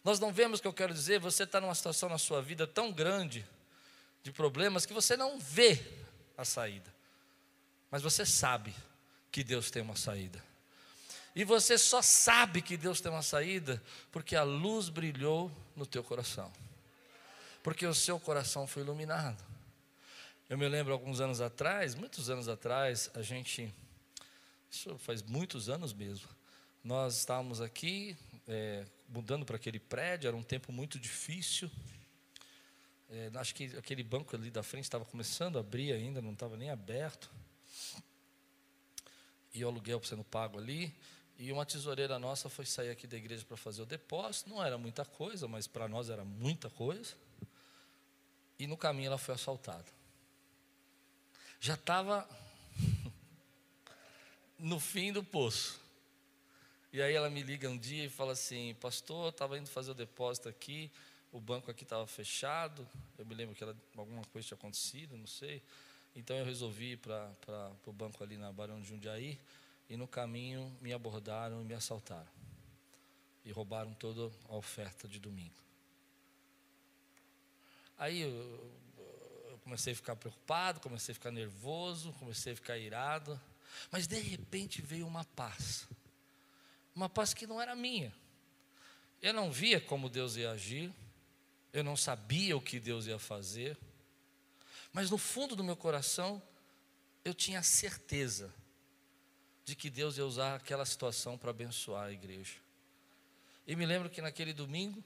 Nós 0.02 0.20
não 0.20 0.32
vemos 0.32 0.58
o 0.58 0.62
que 0.62 0.68
eu 0.68 0.74
quero 0.74 0.92
dizer, 0.92 1.18
você 1.18 1.44
está 1.44 1.60
numa 1.60 1.74
situação 1.74 2.08
na 2.08 2.18
sua 2.18 2.42
vida 2.42 2.66
tão 2.66 2.92
grande 2.92 3.46
de 4.22 4.30
problemas 4.30 4.84
que 4.84 4.92
você 4.92 5.16
não 5.16 5.38
vê 5.38 5.82
a 6.36 6.44
saída, 6.44 6.92
mas 7.90 8.02
você 8.02 8.26
sabe 8.26 8.74
que 9.30 9.44
Deus 9.44 9.70
tem 9.70 9.82
uma 9.82 9.96
saída. 9.96 10.42
E 11.34 11.44
você 11.44 11.76
só 11.76 12.00
sabe 12.00 12.62
que 12.62 12.76
Deus 12.76 13.00
tem 13.00 13.10
uma 13.10 13.22
saída 13.22 13.82
porque 14.12 14.36
a 14.36 14.44
luz 14.44 14.88
brilhou 14.88 15.50
no 15.74 15.84
teu 15.84 16.04
coração. 16.04 16.52
Porque 17.62 17.86
o 17.86 17.94
seu 17.94 18.20
coração 18.20 18.66
foi 18.66 18.82
iluminado. 18.82 19.42
Eu 20.48 20.56
me 20.56 20.68
lembro 20.68 20.92
alguns 20.92 21.20
anos 21.20 21.40
atrás, 21.40 21.94
muitos 21.94 22.30
anos 22.30 22.48
atrás, 22.48 23.10
a 23.14 23.22
gente, 23.22 23.72
isso 24.70 24.96
faz 24.98 25.22
muitos 25.22 25.68
anos 25.68 25.92
mesmo, 25.92 26.28
nós 26.84 27.16
estávamos 27.16 27.62
aqui, 27.62 28.14
é, 28.46 28.84
mudando 29.08 29.46
para 29.46 29.56
aquele 29.56 29.80
prédio, 29.80 30.28
era 30.28 30.36
um 30.36 30.42
tempo 30.42 30.70
muito 30.70 30.98
difícil. 30.98 31.70
É, 33.08 33.30
acho 33.36 33.54
que 33.54 33.64
aquele 33.76 34.02
banco 34.02 34.36
ali 34.36 34.50
da 34.50 34.62
frente 34.62 34.84
estava 34.84 35.04
começando 35.04 35.56
a 35.56 35.60
abrir 35.60 35.92
ainda, 35.92 36.20
não 36.20 36.32
estava 36.32 36.56
nem 36.56 36.70
aberto. 36.70 37.30
E 39.54 39.64
o 39.64 39.68
aluguel 39.68 40.02
sendo 40.04 40.24
pago 40.24 40.58
ali. 40.58 40.94
E 41.38 41.50
uma 41.50 41.66
tesoureira 41.66 42.18
nossa 42.18 42.48
foi 42.48 42.64
sair 42.64 42.90
aqui 42.90 43.06
da 43.06 43.16
igreja 43.16 43.44
para 43.44 43.56
fazer 43.56 43.82
o 43.82 43.86
depósito. 43.86 44.50
Não 44.50 44.64
era 44.64 44.78
muita 44.78 45.04
coisa, 45.04 45.48
mas 45.48 45.66
para 45.66 45.88
nós 45.88 46.08
era 46.08 46.24
muita 46.24 46.70
coisa. 46.70 47.14
E 48.58 48.66
no 48.66 48.76
caminho 48.76 49.08
ela 49.08 49.18
foi 49.18 49.34
assaltada. 49.34 49.86
Já 51.60 51.74
estava 51.74 52.28
no 54.58 54.78
fim 54.78 55.12
do 55.12 55.24
poço. 55.24 55.80
E 56.92 57.02
aí 57.02 57.12
ela 57.14 57.28
me 57.28 57.42
liga 57.42 57.68
um 57.68 57.76
dia 57.76 58.04
e 58.04 58.08
fala 58.08 58.32
assim: 58.32 58.76
Pastor, 58.80 59.30
estava 59.30 59.58
indo 59.58 59.68
fazer 59.68 59.90
o 59.90 59.94
depósito 59.94 60.48
aqui, 60.48 60.88
o 61.32 61.40
banco 61.40 61.68
aqui 61.68 61.82
estava 61.82 62.06
fechado. 62.06 62.86
Eu 63.18 63.26
me 63.26 63.34
lembro 63.34 63.56
que 63.56 63.64
ela, 63.64 63.76
alguma 63.96 64.24
coisa 64.26 64.46
tinha 64.46 64.56
acontecido, 64.56 65.16
não 65.16 65.26
sei. 65.26 65.60
Então 66.14 66.36
eu 66.36 66.44
resolvi 66.44 66.92
ir 66.92 66.98
para 66.98 67.72
o 67.86 67.92
banco 67.92 68.22
ali 68.22 68.36
na 68.36 68.52
Barão 68.52 68.80
de 68.80 68.86
Jundiaí. 68.86 69.36
E 69.88 69.96
no 69.96 70.08
caminho 70.08 70.76
me 70.80 70.92
abordaram 70.92 71.60
e 71.60 71.64
me 71.64 71.74
assaltaram. 71.74 72.30
E 73.44 73.52
roubaram 73.52 73.92
toda 73.94 74.34
a 74.48 74.56
oferta 74.56 75.06
de 75.06 75.18
domingo. 75.18 75.62
Aí 77.98 78.20
eu, 78.20 78.30
eu 79.50 79.58
comecei 79.62 79.92
a 79.92 79.96
ficar 79.96 80.16
preocupado, 80.16 80.80
comecei 80.80 81.12
a 81.12 81.14
ficar 81.14 81.30
nervoso, 81.30 82.12
comecei 82.14 82.54
a 82.54 82.56
ficar 82.56 82.78
irado. 82.78 83.38
Mas 83.90 84.06
de 84.06 84.18
repente 84.18 84.80
veio 84.80 85.06
uma 85.06 85.24
paz. 85.24 85.86
Uma 86.94 87.08
paz 87.08 87.34
que 87.34 87.46
não 87.46 87.60
era 87.60 87.74
minha. 87.74 88.14
Eu 89.20 89.32
não 89.32 89.50
via 89.52 89.80
como 89.80 90.08
Deus 90.08 90.36
ia 90.36 90.50
agir. 90.50 90.92
Eu 91.72 91.84
não 91.84 91.96
sabia 91.96 92.56
o 92.56 92.60
que 92.60 92.80
Deus 92.80 93.06
ia 93.06 93.18
fazer. 93.18 93.76
Mas 94.92 95.10
no 95.10 95.18
fundo 95.18 95.56
do 95.56 95.64
meu 95.64 95.76
coração, 95.76 96.42
eu 97.24 97.34
tinha 97.34 97.62
certeza 97.62 98.52
de 99.64 99.75
que 99.75 99.88
Deus 99.88 100.18
ia 100.18 100.26
usar 100.26 100.56
aquela 100.56 100.85
situação 100.85 101.38
para 101.38 101.50
abençoar 101.50 102.06
a 102.06 102.12
igreja. 102.12 102.54
E 103.66 103.75
me 103.75 103.87
lembro 103.87 104.11
que 104.11 104.21
naquele 104.21 104.52
domingo, 104.52 105.02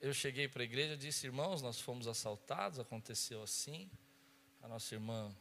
eu 0.00 0.12
cheguei 0.12 0.46
para 0.46 0.62
a 0.62 0.64
igreja 0.64 0.94
e 0.94 0.98
disse: 0.98 1.26
Irmãos, 1.26 1.62
nós 1.62 1.80
fomos 1.80 2.06
assaltados, 2.06 2.78
aconteceu 2.78 3.42
assim. 3.42 3.90
A 4.62 4.68
nossa 4.68 4.94
irmã 4.94 5.34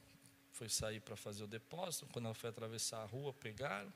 foi 0.51 0.69
sair 0.69 1.01
para 1.01 1.17
fazer 1.17 1.43
o 1.43 1.47
depósito. 1.47 2.07
Quando 2.13 2.25
ela 2.25 2.33
foi 2.33 2.49
atravessar 2.49 3.01
a 3.01 3.05
rua, 3.05 3.33
pegaram. 3.33 3.91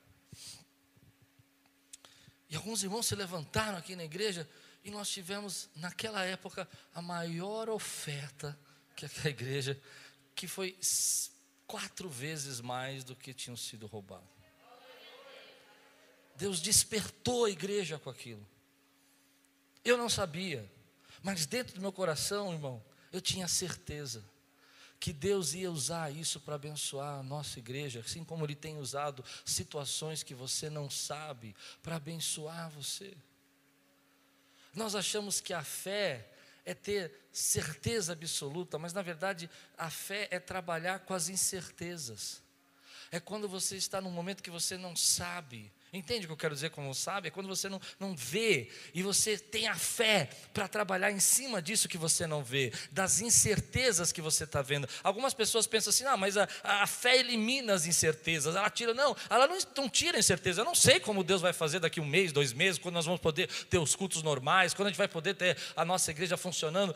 E 2.50 2.56
alguns 2.56 2.84
irmãos 2.84 3.06
se 3.06 3.16
levantaram 3.16 3.78
aqui 3.78 3.96
na 3.96 4.04
igreja 4.04 4.50
e 4.84 4.92
nós 4.92 5.10
tivemos, 5.10 5.70
naquela 5.76 6.24
época, 6.24 6.68
a 6.94 7.02
maior 7.02 7.70
oferta 7.70 8.58
que 8.96 9.06
a 9.06 9.10
igreja, 9.30 9.80
que 10.36 10.48
foi 10.48 10.78
quatro 11.70 12.10
vezes 12.10 12.60
mais 12.60 13.04
do 13.04 13.16
que 13.16 13.32
tinham 13.32 13.56
sido 13.56 13.86
roubados. 13.86 14.28
Deus 16.36 16.60
despertou 16.60 17.46
a 17.46 17.50
igreja 17.52 18.00
com 18.00 18.10
aquilo. 18.10 18.44
Eu 19.86 19.96
não 19.96 20.10
sabia, 20.10 20.68
mas 21.22 21.46
dentro 21.46 21.76
do 21.76 21.82
meu 21.82 21.92
coração, 21.92 22.52
irmão, 22.52 22.84
eu 23.14 23.22
tinha 23.22 23.48
certeza 23.48 24.26
que 25.00 25.14
Deus 25.14 25.54
ia 25.54 25.72
usar 25.72 26.12
isso 26.12 26.40
para 26.40 26.56
abençoar 26.56 27.20
a 27.20 27.24
nossa 27.24 27.60
igreja, 27.60 28.00
assim 28.00 28.24
como 28.24 28.46
Ele 28.46 28.56
tem 28.56 28.80
usado 28.80 29.24
situações 29.46 30.24
que 30.24 30.34
você 30.34 30.72
não 30.72 30.90
sabe 30.90 31.56
para 31.84 31.98
abençoar 31.98 32.72
você. 32.72 33.16
Nós 34.74 34.96
achamos 34.96 35.40
que 35.40 35.54
a 35.54 35.64
fé 35.64 36.28
é 36.70 36.76
ter 36.76 37.12
certeza 37.32 38.14
absoluta, 38.14 38.78
mas 38.78 38.94
na 38.94 39.02
verdade 39.02 39.50
a 39.76 39.90
fé 39.90 40.28
é 40.30 40.40
trabalhar 40.40 41.00
com 41.00 41.16
as 41.16 41.28
incertezas. 41.28 42.44
É 43.12 43.20
quando 43.20 43.50
você 43.50 43.76
está 43.76 44.00
num 44.00 44.12
momento 44.12 44.44
que 44.44 44.52
você 44.52 44.78
não 44.78 44.96
sabe, 44.96 45.72
Entende 45.92 46.26
o 46.26 46.28
que 46.28 46.34
eu 46.34 46.38
quero 46.38 46.54
dizer 46.54 46.70
com 46.70 46.84
não 46.84 46.94
sabe? 46.94 47.30
É 47.30 47.32
quando 47.32 47.48
você 47.48 47.68
não, 47.68 47.82
não 48.00 48.16
vê 48.16 48.70
e 48.94 49.02
você 49.02 49.38
tem 49.38 49.68
a 49.68 49.76
fé 49.76 50.30
para 50.54 50.68
trabalhar 50.68 51.12
em 51.12 51.20
cima 51.20 51.62
disso 51.62 51.90
que 51.90 51.98
você 51.98 52.28
não 52.28 52.44
vê, 52.44 52.72
das 52.92 53.22
incertezas 53.22 54.12
que 54.12 54.22
você 54.22 54.44
está 54.44 54.62
vendo. 54.62 54.88
Algumas 55.04 55.34
pessoas 55.34 55.66
pensam 55.66 55.90
assim: 55.90 56.06
ah, 56.06 56.16
mas 56.16 56.38
a, 56.38 56.48
a 56.64 56.86
fé 56.86 57.18
elimina 57.18 57.74
as 57.74 57.88
incertezas, 57.88 58.56
ela 58.56 58.70
tira. 58.70 58.94
Não, 58.94 59.16
ela 59.30 59.48
não, 59.48 59.58
não 59.76 59.90
tira 59.90 60.18
a 60.18 60.20
incerteza. 60.20 60.62
Eu 60.62 60.66
não 60.66 60.76
sei 60.76 61.00
como 61.00 61.24
Deus 61.24 61.42
vai 61.42 61.54
fazer 61.54 61.80
daqui 61.80 62.00
um 62.00 62.06
mês, 62.06 62.32
dois 62.32 62.54
meses, 62.54 62.80
quando 62.80 62.96
nós 62.96 63.06
vamos 63.06 63.22
poder 63.22 63.48
ter 63.48 63.80
os 63.80 63.96
cultos 63.96 64.22
normais, 64.22 64.74
quando 64.74 64.88
a 64.88 64.90
gente 64.92 64.98
vai 64.98 65.08
poder 65.08 65.34
ter 65.34 65.58
a 65.76 65.84
nossa 65.84 66.12
igreja 66.12 66.38
funcionando 66.38 66.96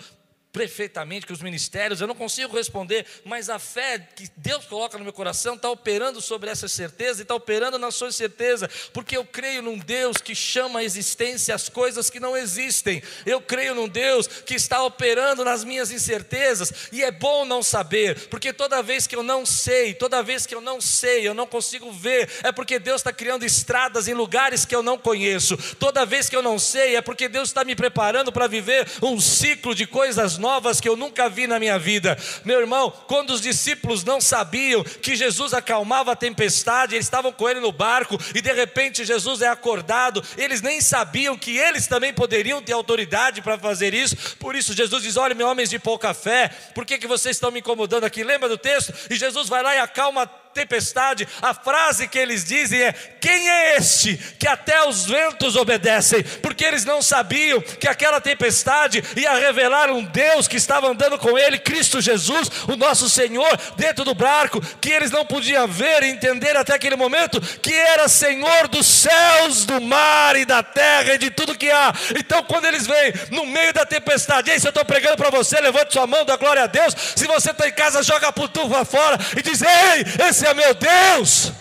perfeitamente 0.54 1.26
que 1.26 1.34
os 1.34 1.42
ministérios, 1.42 2.00
eu 2.00 2.08
não 2.08 2.14
consigo 2.14 2.56
responder, 2.56 3.08
mas 3.26 3.50
a 3.50 3.58
fé 3.58 4.08
que 4.16 4.30
Deus 4.38 4.66
coloca 4.66 5.00
no 5.00 5.04
meu 5.04 5.12
coração 5.12 5.56
está 5.56 5.70
operando 5.70 6.22
sobre 6.22 6.50
essa 6.50 6.68
certeza 6.68 7.22
e 7.22 7.24
está 7.24 7.34
operando 7.34 7.80
na 7.80 7.90
sua 7.90 8.12
certeza, 8.12 8.70
porque 8.94 9.18
eu 9.18 9.26
creio 9.26 9.64
num 9.64 9.80
Deus 9.80 10.18
que 10.18 10.36
chama 10.36 10.80
a 10.80 10.84
existência 10.84 11.56
as 11.56 11.68
coisas 11.70 12.10
que 12.10 12.20
não 12.20 12.38
existem, 12.38 13.02
eu 13.26 13.42
creio 13.42 13.74
num 13.74 13.88
Deus 13.88 14.28
que 14.28 14.54
está 14.54 14.84
operando 14.84 15.44
nas 15.44 15.64
minhas 15.64 15.92
incertezas, 15.92 16.72
e 16.92 17.04
é 17.04 17.10
bom 17.10 17.46
não 17.46 17.64
saber, 17.64 18.28
porque 18.28 18.54
toda 18.54 18.84
vez 18.84 19.08
que 19.08 19.16
eu 19.16 19.24
não 19.24 19.48
sei, 19.48 19.96
toda 19.96 20.22
vez 20.22 20.46
que 20.46 20.54
eu 20.54 20.62
não 20.62 20.80
sei, 20.80 21.28
eu 21.28 21.34
não 21.34 21.48
consigo 21.48 21.92
ver, 21.92 22.30
é 22.44 22.52
porque 22.52 22.78
Deus 22.78 23.02
está 23.02 23.12
criando 23.12 23.44
estradas 23.44 24.08
em 24.08 24.14
lugares 24.14 24.66
que 24.66 24.76
eu 24.76 24.84
não 24.84 25.00
conheço, 25.00 25.58
toda 25.80 26.06
vez 26.06 26.30
que 26.30 26.36
eu 26.36 26.44
não 26.44 26.60
sei, 26.60 26.96
é 26.96 27.02
porque 27.02 27.28
Deus 27.28 27.50
está 27.50 27.66
me 27.66 27.76
preparando 27.76 28.32
para 28.32 28.46
viver 28.46 28.88
um 29.02 29.20
ciclo 29.20 29.74
de 29.74 29.88
coisas 29.88 30.38
novas 30.38 30.43
que 30.82 30.90
eu 30.90 30.96
nunca 30.96 31.30
vi 31.30 31.48
na 31.48 31.60
minha 31.60 31.78
vida. 31.78 32.18
Meu 32.44 32.60
irmão, 32.60 32.92
quando 33.08 33.32
os 33.32 33.42
discípulos 33.42 34.04
não 34.04 34.20
sabiam 34.20 34.84
que 34.84 35.16
Jesus 35.16 35.54
acalmava 35.54 36.12
a 36.12 36.16
tempestade, 36.16 36.96
eles 36.96 37.06
estavam 37.06 37.32
com 37.32 37.50
ele 37.50 37.60
no 37.60 37.72
barco 37.72 38.18
e 38.34 38.42
de 38.42 38.52
repente 38.52 39.06
Jesus 39.06 39.42
é 39.42 39.48
acordado, 39.48 40.24
eles 40.38 40.62
nem 40.62 40.82
sabiam 40.82 41.38
que 41.38 41.58
eles 41.58 41.88
também 41.88 42.14
poderiam 42.14 42.62
ter 42.62 42.74
autoridade 42.74 43.42
para 43.42 43.58
fazer 43.58 43.94
isso. 43.94 44.38
Por 44.38 44.56
isso 44.56 44.74
Jesus 44.74 45.04
diz: 45.04 45.18
Olha, 45.18 45.36
meus 45.36 45.50
homens 45.50 45.70
de 45.70 45.80
pouca 45.80 46.14
fé, 46.14 46.50
por 46.74 46.86
que, 46.86 46.98
que 46.98 47.08
vocês 47.08 47.36
estão 47.36 47.52
me 47.52 47.60
incomodando 47.60 48.04
aqui? 48.04 48.24
Lembra 48.24 48.50
do 48.50 48.58
texto? 48.58 48.94
E 49.10 49.16
Jesus 49.16 49.50
vai 49.50 49.64
lá 49.64 49.76
e 49.76 49.80
acalma 49.80 50.30
tempestade, 50.54 51.28
a 51.42 51.54
frase 51.54 52.08
que 52.08 52.18
eles 52.18 52.46
dizem 52.46 52.82
é: 52.82 52.94
Quem 52.94 53.50
é 53.50 53.78
este 53.78 54.18
que 54.40 54.48
até 54.48 54.88
os 54.88 55.06
ventos 55.06 55.56
obedecem? 55.56 56.24
Porque 56.42 56.64
eles 56.64 56.86
não 56.86 57.02
sabiam 57.02 57.62
que 57.62 57.88
aquela 57.88 58.22
tempestade 58.22 59.04
ia 59.16 59.34
revelar 59.34 59.90
um 59.90 60.04
Deus 60.04 60.48
que 60.48 60.58
estava 60.58 60.88
andando 60.88 61.18
com 61.18 61.38
ele, 61.38 61.58
Cristo 61.58 62.00
Jesus, 62.00 62.50
o 62.68 62.76
nosso 62.76 63.10
Senhor, 63.10 63.58
dentro 63.76 64.06
do 64.06 64.14
barco, 64.14 64.62
que 64.80 64.92
eles 64.92 65.12
não 65.12 65.26
podiam 65.26 65.68
ver 65.68 66.04
e 66.04 66.10
entender 66.10 66.56
até 66.56 66.74
aquele 66.74 66.96
momento, 66.96 67.42
que 67.60 67.74
era 67.74 68.08
Senhor 68.08 68.68
dos 68.68 68.86
céus, 68.86 69.66
do 69.66 69.82
mar 69.82 70.36
e 70.36 70.46
da 70.46 70.62
terra 70.62 71.16
e 71.16 71.18
de 71.18 71.32
tudo 71.32 71.58
que 71.58 71.70
há. 71.70 71.94
Então, 72.18 72.44
quando 72.44 72.66
eles 72.66 72.86
vêm 72.86 73.14
no 73.32 73.46
meio 73.46 73.74
da 73.74 73.86
tempestade, 73.86 74.52
ei, 74.52 74.60
se 74.60 74.68
eu 74.68 74.70
estou 74.70 74.86
pregando 74.86 75.18
para 75.18 75.30
você, 75.30 75.60
levante 75.60 75.94
sua 75.94 76.06
mão, 76.06 76.24
dá 76.24 76.38
glória 76.38 76.64
a 76.64 76.68
Deus. 76.68 76.96
Se 77.16 77.26
você 77.26 77.52
está 77.52 77.68
em 77.68 77.72
casa, 77.72 78.04
joga 78.04 78.28
a 78.28 78.34
putufa 78.34 78.86
fora 78.86 79.18
e 79.38 79.42
diz: 79.42 79.62
Ei, 79.62 80.28
esse 80.28 80.43
é 80.46 80.54
meu 80.54 80.74
Deus. 80.74 81.52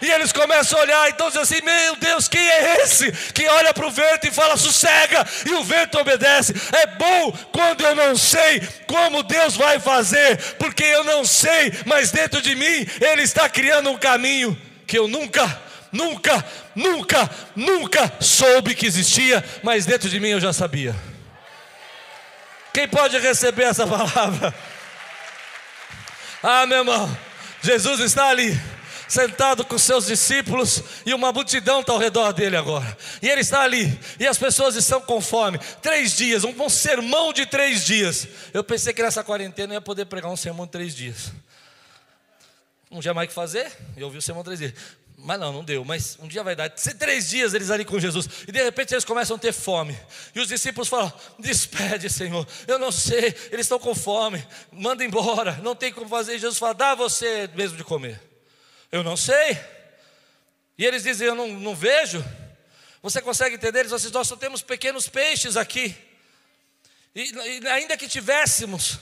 E 0.00 0.10
eles 0.10 0.32
começam 0.32 0.78
a 0.78 0.82
olhar, 0.82 1.08
então 1.08 1.26
dizem 1.28 1.42
assim: 1.42 1.60
Meu 1.62 1.96
Deus, 1.96 2.28
quem 2.28 2.46
é 2.46 2.82
esse 2.82 3.10
que 3.32 3.46
olha 3.46 3.74
para 3.74 3.86
o 3.86 3.90
vento 3.90 4.26
e 4.26 4.30
fala 4.30 4.56
sossega, 4.56 5.26
e 5.44 5.54
o 5.54 5.64
vento 5.64 5.98
obedece? 5.98 6.54
É 6.72 6.86
bom 6.86 7.32
quando 7.52 7.84
eu 7.84 7.94
não 7.94 8.16
sei 8.16 8.60
como 8.86 9.22
Deus 9.22 9.56
vai 9.56 9.80
fazer, 9.80 10.36
porque 10.54 10.84
eu 10.84 11.02
não 11.04 11.24
sei, 11.24 11.72
mas 11.84 12.10
dentro 12.10 12.40
de 12.40 12.54
mim 12.54 12.86
Ele 13.00 13.22
está 13.22 13.48
criando 13.48 13.90
um 13.90 13.98
caminho 13.98 14.56
que 14.86 14.98
eu 14.98 15.08
nunca, 15.08 15.60
nunca, 15.90 16.44
nunca, 16.74 17.30
nunca 17.56 18.12
soube 18.20 18.74
que 18.74 18.86
existia, 18.86 19.44
mas 19.62 19.84
dentro 19.84 20.08
de 20.08 20.20
mim 20.20 20.28
eu 20.28 20.40
já 20.40 20.52
sabia. 20.52 20.94
Quem 22.72 22.86
pode 22.86 23.18
receber 23.18 23.64
essa 23.64 23.84
palavra? 23.86 24.54
Ah, 26.40 26.64
meu 26.66 26.78
irmão. 26.78 27.27
Jesus 27.62 28.00
está 28.00 28.28
ali, 28.28 28.58
sentado 29.08 29.64
com 29.64 29.78
seus 29.78 30.06
discípulos, 30.06 30.82
e 31.04 31.12
uma 31.14 31.32
multidão 31.32 31.80
está 31.80 31.92
ao 31.92 31.98
redor 31.98 32.32
dele 32.32 32.56
agora. 32.56 32.96
E 33.20 33.28
ele 33.28 33.40
está 33.40 33.62
ali, 33.62 33.98
e 34.18 34.26
as 34.26 34.38
pessoas 34.38 34.76
estão 34.76 35.00
com 35.00 35.20
fome. 35.20 35.58
Três 35.82 36.16
dias, 36.16 36.44
um, 36.44 36.50
um 36.62 36.68
sermão 36.68 37.32
de 37.32 37.46
três 37.46 37.84
dias. 37.84 38.28
Eu 38.52 38.62
pensei 38.62 38.92
que 38.92 39.02
nessa 39.02 39.24
quarentena 39.24 39.74
eu 39.74 39.76
ia 39.76 39.80
poder 39.80 40.04
pregar 40.04 40.30
um 40.30 40.36
sermão 40.36 40.66
de 40.66 40.72
três 40.72 40.94
dias. 40.94 41.32
Não 42.90 43.00
tinha 43.00 43.12
mais 43.12 43.26
o 43.26 43.28
que 43.28 43.34
fazer, 43.34 43.70
eu 43.96 44.06
ouvi 44.06 44.18
o 44.18 44.22
sermão 44.22 44.42
de 44.42 44.46
três 44.46 44.60
dias. 44.60 44.74
Mas 45.20 45.40
não, 45.40 45.52
não 45.52 45.64
deu. 45.64 45.84
Mas 45.84 46.16
um 46.20 46.28
dia 46.28 46.44
vai 46.44 46.54
dar. 46.54 46.70
Três 46.70 47.28
dias 47.28 47.52
eles 47.52 47.70
ali 47.70 47.84
com 47.84 47.98
Jesus. 47.98 48.28
E 48.46 48.52
de 48.52 48.62
repente 48.62 48.94
eles 48.94 49.04
começam 49.04 49.36
a 49.36 49.38
ter 49.38 49.52
fome. 49.52 49.98
E 50.32 50.38
os 50.38 50.46
discípulos 50.46 50.88
falam: 50.88 51.12
Despede, 51.38 52.08
Senhor. 52.08 52.46
Eu 52.68 52.78
não 52.78 52.92
sei. 52.92 53.34
Eles 53.50 53.66
estão 53.66 53.80
com 53.80 53.94
fome. 53.96 54.46
Manda 54.70 55.04
embora. 55.04 55.54
Não 55.62 55.74
tem 55.74 55.92
como 55.92 56.08
fazer. 56.08 56.36
E 56.36 56.38
Jesus 56.38 56.58
fala: 56.58 56.72
Dá 56.72 56.94
você 56.94 57.50
mesmo 57.54 57.76
de 57.76 57.82
comer. 57.82 58.20
Eu 58.92 59.02
não 59.02 59.16
sei. 59.16 59.58
E 60.78 60.86
eles 60.86 61.02
dizem: 61.02 61.26
Eu 61.26 61.34
não, 61.34 61.48
não 61.48 61.74
vejo. 61.74 62.24
Você 63.02 63.20
consegue 63.20 63.56
entender? 63.56 63.80
Eles 63.80 63.90
dizem: 63.90 64.12
Nós 64.12 64.28
só 64.28 64.36
temos 64.36 64.62
pequenos 64.62 65.08
peixes 65.08 65.56
aqui. 65.56 65.96
E, 67.12 67.32
e 67.32 67.66
ainda 67.66 67.96
que 67.96 68.06
tivéssemos 68.06 69.00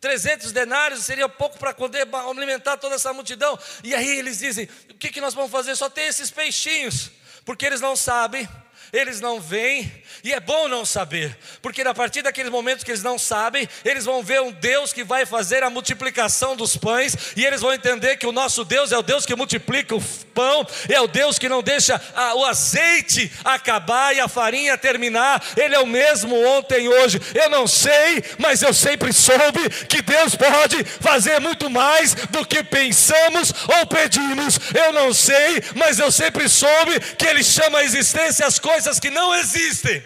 300 0.00 0.52
denários, 0.52 1.04
seria 1.04 1.28
pouco 1.28 1.58
para 1.58 1.74
poder 1.74 2.08
alimentar 2.28 2.76
toda 2.76 2.94
essa 2.94 3.12
multidão. 3.12 3.58
E 3.84 3.94
aí 3.94 4.18
eles 4.18 4.38
dizem: 4.38 4.68
o 4.90 4.94
que, 4.94 5.10
que 5.10 5.20
nós 5.20 5.34
vamos 5.34 5.50
fazer? 5.50 5.76
Só 5.76 5.90
tem 5.90 6.06
esses 6.06 6.30
peixinhos, 6.30 7.10
porque 7.44 7.66
eles 7.66 7.80
não 7.80 7.94
sabem 7.94 8.48
eles 8.92 9.20
não 9.20 9.40
veem, 9.40 9.90
e 10.22 10.32
é 10.32 10.40
bom 10.40 10.68
não 10.68 10.84
saber, 10.84 11.36
porque 11.62 11.82
a 11.82 11.94
partir 11.94 12.22
daqueles 12.22 12.50
momentos 12.50 12.84
que 12.84 12.90
eles 12.90 13.02
não 13.02 13.18
sabem, 13.18 13.68
eles 13.84 14.04
vão 14.04 14.22
ver 14.22 14.40
um 14.40 14.52
Deus 14.52 14.92
que 14.92 15.04
vai 15.04 15.24
fazer 15.24 15.62
a 15.62 15.70
multiplicação 15.70 16.56
dos 16.56 16.76
pães, 16.76 17.16
e 17.36 17.44
eles 17.44 17.60
vão 17.60 17.72
entender 17.72 18.16
que 18.16 18.26
o 18.26 18.32
nosso 18.32 18.64
Deus 18.64 18.92
é 18.92 18.98
o 18.98 19.02
Deus 19.02 19.24
que 19.24 19.34
multiplica 19.34 19.94
o 19.94 20.02
pão, 20.34 20.66
é 20.88 21.00
o 21.00 21.06
Deus 21.06 21.38
que 21.38 21.48
não 21.48 21.62
deixa 21.62 22.00
a, 22.14 22.34
o 22.34 22.44
azeite 22.44 23.30
acabar 23.44 24.14
e 24.14 24.20
a 24.20 24.28
farinha 24.28 24.76
terminar, 24.76 25.42
Ele 25.56 25.74
é 25.74 25.80
o 25.80 25.86
mesmo 25.86 26.34
ontem 26.46 26.84
e 26.84 26.88
hoje. 26.88 27.20
Eu 27.34 27.50
não 27.50 27.66
sei, 27.66 28.22
mas 28.38 28.62
eu 28.62 28.72
sempre 28.72 29.12
soube 29.12 29.68
que 29.88 30.02
Deus 30.02 30.34
pode 30.34 30.82
fazer 30.84 31.40
muito 31.40 31.68
mais 31.68 32.14
do 32.14 32.44
que 32.44 32.62
pensamos 32.62 33.52
ou 33.78 33.86
pedimos. 33.86 34.58
Eu 34.74 34.92
não 34.92 35.12
sei, 35.12 35.62
mas 35.74 35.98
eu 35.98 36.10
sempre 36.10 36.48
soube 36.48 36.98
que 37.16 37.26
Ele 37.26 37.42
chama 37.42 37.78
a 37.78 37.84
existência 37.84 38.46
as 38.46 38.58
coisas 38.58 38.79
coisas 38.80 38.98
que 38.98 39.10
não 39.10 39.34
existem. 39.34 40.02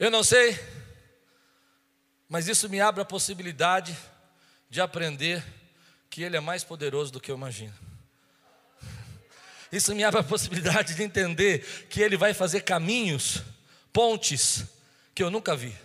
Eu 0.00 0.10
não 0.10 0.24
sei, 0.24 0.58
mas 2.26 2.48
isso 2.48 2.70
me 2.70 2.80
abre 2.80 3.02
a 3.02 3.04
possibilidade 3.04 3.94
de 4.70 4.80
aprender 4.80 5.44
que 6.08 6.22
Ele 6.22 6.38
é 6.38 6.40
mais 6.40 6.64
poderoso 6.64 7.12
do 7.12 7.20
que 7.20 7.30
eu 7.30 7.36
imagino. 7.36 7.74
Isso 9.70 9.94
me 9.94 10.02
abre 10.04 10.20
a 10.20 10.24
possibilidade 10.24 10.94
de 10.94 11.02
entender 11.02 11.86
que 11.90 12.00
Ele 12.00 12.16
vai 12.16 12.32
fazer 12.32 12.62
caminhos, 12.62 13.42
pontes, 13.92 14.64
que 15.14 15.22
eu 15.22 15.30
nunca 15.30 15.54
vi. 15.54 15.76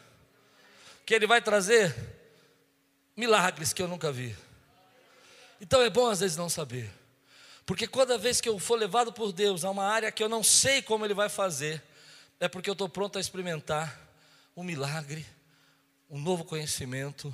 Que 1.05 1.13
Ele 1.13 1.27
vai 1.27 1.41
trazer 1.41 1.93
milagres 3.17 3.73
que 3.73 3.81
eu 3.81 3.87
nunca 3.89 4.13
vi. 4.13 4.33
Então 5.59 5.81
é 5.81 5.89
bom 5.89 6.09
às 6.09 6.21
vezes 6.21 6.37
não 6.37 6.47
saber. 6.47 6.89
Porque 7.65 7.87
toda 7.87 8.17
vez 8.17 8.41
que 8.41 8.49
eu 8.49 8.59
for 8.59 8.77
levado 8.77 9.13
por 9.13 9.31
Deus 9.31 9.63
a 9.63 9.69
uma 9.69 9.85
área 9.85 10.11
que 10.11 10.21
eu 10.21 10.27
não 10.27 10.43
sei 10.43 10.81
como 10.81 11.05
Ele 11.05 11.13
vai 11.13 11.29
fazer, 11.29 11.81
é 12.39 12.47
porque 12.47 12.69
eu 12.69 12.73
estou 12.73 12.89
pronto 12.89 13.17
a 13.17 13.21
experimentar 13.21 13.99
um 14.55 14.63
milagre, 14.63 15.25
um 16.09 16.19
novo 16.19 16.43
conhecimento, 16.43 17.33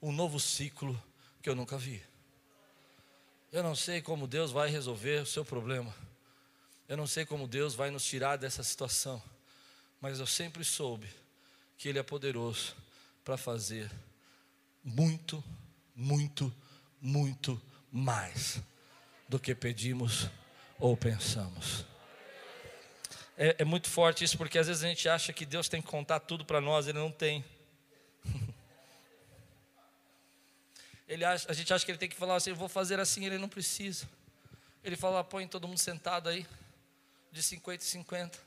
um 0.00 0.12
novo 0.12 0.38
ciclo 0.38 1.00
que 1.40 1.48
eu 1.48 1.54
nunca 1.54 1.78
vi. 1.78 2.02
Eu 3.50 3.62
não 3.62 3.74
sei 3.74 4.02
como 4.02 4.26
Deus 4.26 4.50
vai 4.50 4.68
resolver 4.68 5.22
o 5.22 5.26
seu 5.26 5.44
problema. 5.44 5.94
Eu 6.88 6.96
não 6.96 7.06
sei 7.06 7.24
como 7.24 7.48
Deus 7.48 7.74
vai 7.74 7.90
nos 7.90 8.04
tirar 8.04 8.36
dessa 8.36 8.62
situação. 8.62 9.22
Mas 10.00 10.20
eu 10.20 10.26
sempre 10.26 10.64
soube 10.64 11.08
que 11.78 11.88
Ele 11.88 11.98
é 11.98 12.02
poderoso 12.02 12.74
para 13.24 13.36
fazer 13.36 13.90
muito, 14.84 15.42
muito, 15.94 16.52
muito 17.00 17.60
mais 17.90 18.60
do 19.32 19.40
que 19.40 19.54
pedimos 19.54 20.28
ou 20.78 20.94
pensamos. 20.94 21.86
É, 23.34 23.56
é, 23.60 23.64
muito 23.64 23.88
forte 23.88 24.22
isso, 24.22 24.36
porque 24.36 24.58
às 24.58 24.66
vezes 24.66 24.84
a 24.84 24.88
gente 24.88 25.08
acha 25.08 25.32
que 25.32 25.46
Deus 25.46 25.70
tem 25.70 25.80
que 25.80 25.88
contar 25.88 26.20
tudo 26.20 26.44
para 26.44 26.60
nós, 26.60 26.86
Ele 26.86 26.98
não 26.98 27.10
tem. 27.10 27.42
Ele 31.08 31.24
acha, 31.24 31.50
a 31.50 31.54
gente 31.54 31.72
acha 31.72 31.82
que 31.82 31.90
Ele 31.90 31.96
tem 31.96 32.10
que 32.10 32.14
falar 32.14 32.36
assim, 32.36 32.50
eu 32.50 32.56
vou 32.56 32.68
fazer 32.68 33.00
assim, 33.00 33.24
Ele 33.24 33.38
não 33.38 33.48
precisa. 33.48 34.06
Ele 34.84 34.96
fala, 34.96 35.24
põe 35.24 35.48
todo 35.48 35.66
mundo 35.66 35.78
sentado 35.78 36.28
aí, 36.28 36.46
de 37.30 37.42
50 37.42 37.82
e 37.82 37.86
50. 37.86 38.38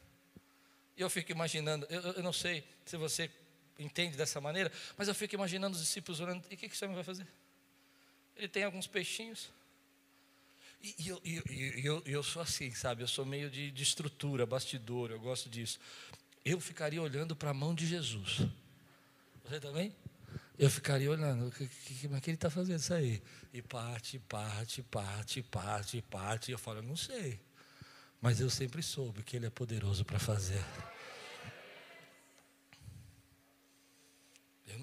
E 0.97 1.01
eu 1.01 1.09
fico 1.09 1.31
imaginando, 1.31 1.87
eu, 1.89 2.01
eu 2.11 2.21
não 2.21 2.31
sei 2.31 2.63
se 2.85 2.95
você 2.95 3.31
entende 3.79 4.15
dessa 4.15 4.39
maneira, 4.39 4.71
mas 4.95 5.07
eu 5.07 5.15
fico 5.15 5.33
imaginando 5.33 5.75
os 5.75 5.81
discípulos 5.81 6.19
orando, 6.19 6.45
e 6.51 6.53
o 6.53 6.57
que, 6.57 6.69
que 6.69 6.75
esse 6.75 6.85
homem 6.85 6.93
vai 6.93 7.03
fazer? 7.03 7.25
Ele 8.35 8.47
tem 8.47 8.63
alguns 8.63 8.85
peixinhos, 8.85 9.49
e 10.99 11.07
eu, 11.07 11.21
eu, 11.23 11.43
eu, 11.83 12.03
eu, 12.05 12.23
sou 12.23 12.41
assim, 12.41 12.71
sabe? 12.71 13.01
Eu 13.01 13.07
sou 13.07 13.25
meio 13.25 13.49
de, 13.49 13.71
de 13.71 13.83
estrutura, 13.83 14.45
bastidor, 14.45 15.09
eu 15.09 15.19
gosto 15.19 15.49
disso. 15.49 15.79
Eu 16.43 16.59
ficaria 16.59 17.01
olhando 17.01 17.35
para 17.35 17.49
a 17.49 17.53
mão 17.53 17.73
de 17.73 17.87
Jesus. 17.87 18.41
Você 19.43 19.59
também? 19.59 19.95
Eu 20.57 20.69
ficaria 20.69 21.09
olhando, 21.09 21.47
o 21.47 21.51
que, 21.51 21.67
que, 21.67 22.07
ele 22.07 22.35
está 22.35 22.49
fazendo 22.49 22.79
isso 22.79 22.93
aí? 22.93 23.21
E 23.53 23.61
parte, 23.61 24.19
parte, 24.19 24.81
parte, 24.83 25.43
parte, 25.43 26.01
parte. 26.01 26.49
E 26.49 26.53
eu 26.53 26.57
falo, 26.57 26.81
não 26.81 26.95
sei. 26.95 27.39
Mas 28.21 28.39
eu 28.39 28.49
sempre 28.49 28.81
soube 28.81 29.23
que 29.23 29.35
ele 29.35 29.47
é 29.47 29.49
poderoso 29.49 30.05
para 30.05 30.19
fazer. 30.19 30.63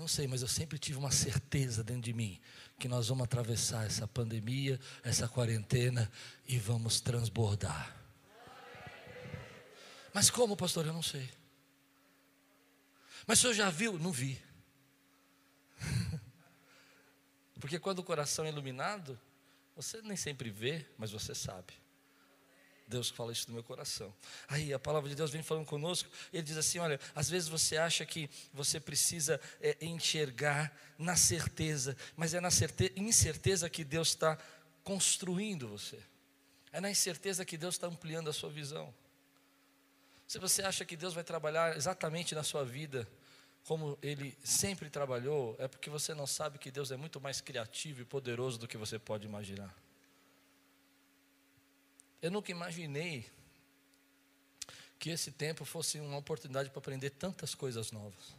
Não 0.02 0.08
sei, 0.08 0.26
mas 0.26 0.42
eu 0.42 0.48
sempre 0.48 0.80
tive 0.80 0.98
uma 0.98 1.12
certeza 1.12 1.84
dentro 1.84 2.02
de 2.02 2.12
mim 2.12 2.40
que 2.76 2.88
nós 2.88 3.06
vamos 3.06 3.22
atravessar 3.22 3.86
essa 3.86 4.04
pandemia, 4.08 4.80
essa 5.04 5.28
quarentena 5.28 6.10
e 6.44 6.58
vamos 6.58 7.00
transbordar. 7.00 7.96
Mas 10.12 10.28
como, 10.28 10.56
pastor? 10.56 10.86
Eu 10.86 10.92
não 10.92 11.04
sei. 11.04 11.30
Mas 13.28 13.38
o 13.38 13.42
senhor 13.42 13.54
já 13.54 13.70
viu? 13.70 13.96
Não 13.96 14.10
vi. 14.10 14.42
Porque 17.60 17.78
quando 17.78 18.00
o 18.00 18.04
coração 18.04 18.44
é 18.44 18.48
iluminado, 18.48 19.16
você 19.76 20.02
nem 20.02 20.16
sempre 20.16 20.50
vê, 20.50 20.84
mas 20.98 21.12
você 21.12 21.32
sabe. 21.32 21.74
Deus 22.92 23.09
fala 23.09 23.33
isso 23.33 23.48
no 23.48 23.55
meu 23.55 23.62
coração. 23.62 24.14
Aí 24.46 24.72
a 24.72 24.78
palavra 24.78 25.09
de 25.09 25.14
Deus 25.14 25.31
vem 25.31 25.42
falando 25.42 25.64
conosco. 25.64 26.09
Ele 26.33 26.42
diz 26.42 26.57
assim: 26.57 26.78
Olha, 26.78 27.00
às 27.14 27.28
vezes 27.28 27.48
você 27.48 27.76
acha 27.76 28.05
que 28.05 28.28
você 28.52 28.78
precisa 28.78 29.40
é, 29.61 29.76
enxergar 29.81 30.70
na 30.98 31.16
certeza, 31.16 31.96
mas 32.14 32.35
é 32.35 32.40
na 32.40 32.50
certeza, 32.50 32.92
incerteza 32.96 33.70
que 33.70 33.83
Deus 33.83 34.09
está 34.09 34.38
construindo 34.85 35.68
você. 35.68 35.98
É 36.70 36.81
na 36.81 36.90
incerteza 36.90 37.44
que 37.44 37.57
Deus 37.57 37.74
está 37.74 37.87
ampliando 37.87 38.28
a 38.28 38.33
sua 38.33 38.50
visão. 38.50 38.94
Se 40.28 40.38
você 40.38 40.62
acha 40.62 40.85
que 40.85 40.96
Deus 40.96 41.14
vai 41.14 41.24
trabalhar 41.24 41.76
exatamente 41.76 42.35
na 42.35 42.42
sua 42.42 42.64
vida 42.64 43.09
como 43.64 43.98
Ele 44.02 44.37
sempre 44.42 44.90
trabalhou, 44.90 45.57
é 45.59 45.68
porque 45.68 45.88
você 45.88 46.14
não 46.14 46.26
sabe 46.26 46.59
que 46.59 46.70
Deus 46.70 46.90
é 46.90 46.96
muito 46.96 47.20
mais 47.20 47.40
criativo 47.40 48.02
e 48.02 48.05
poderoso 48.05 48.59
do 48.59 48.68
que 48.68 48.76
você 48.76 48.98
pode 48.98 49.26
imaginar. 49.26 49.74
Eu 52.22 52.30
nunca 52.30 52.52
imaginei 52.52 53.28
que 54.98 55.11
esse 55.11 55.32
tempo 55.32 55.64
fosse 55.64 55.98
uma 55.98 56.16
oportunidade 56.16 56.70
para 56.70 56.78
aprender 56.78 57.11
tantas 57.11 57.56
coisas 57.56 57.90
novas. 57.90 58.32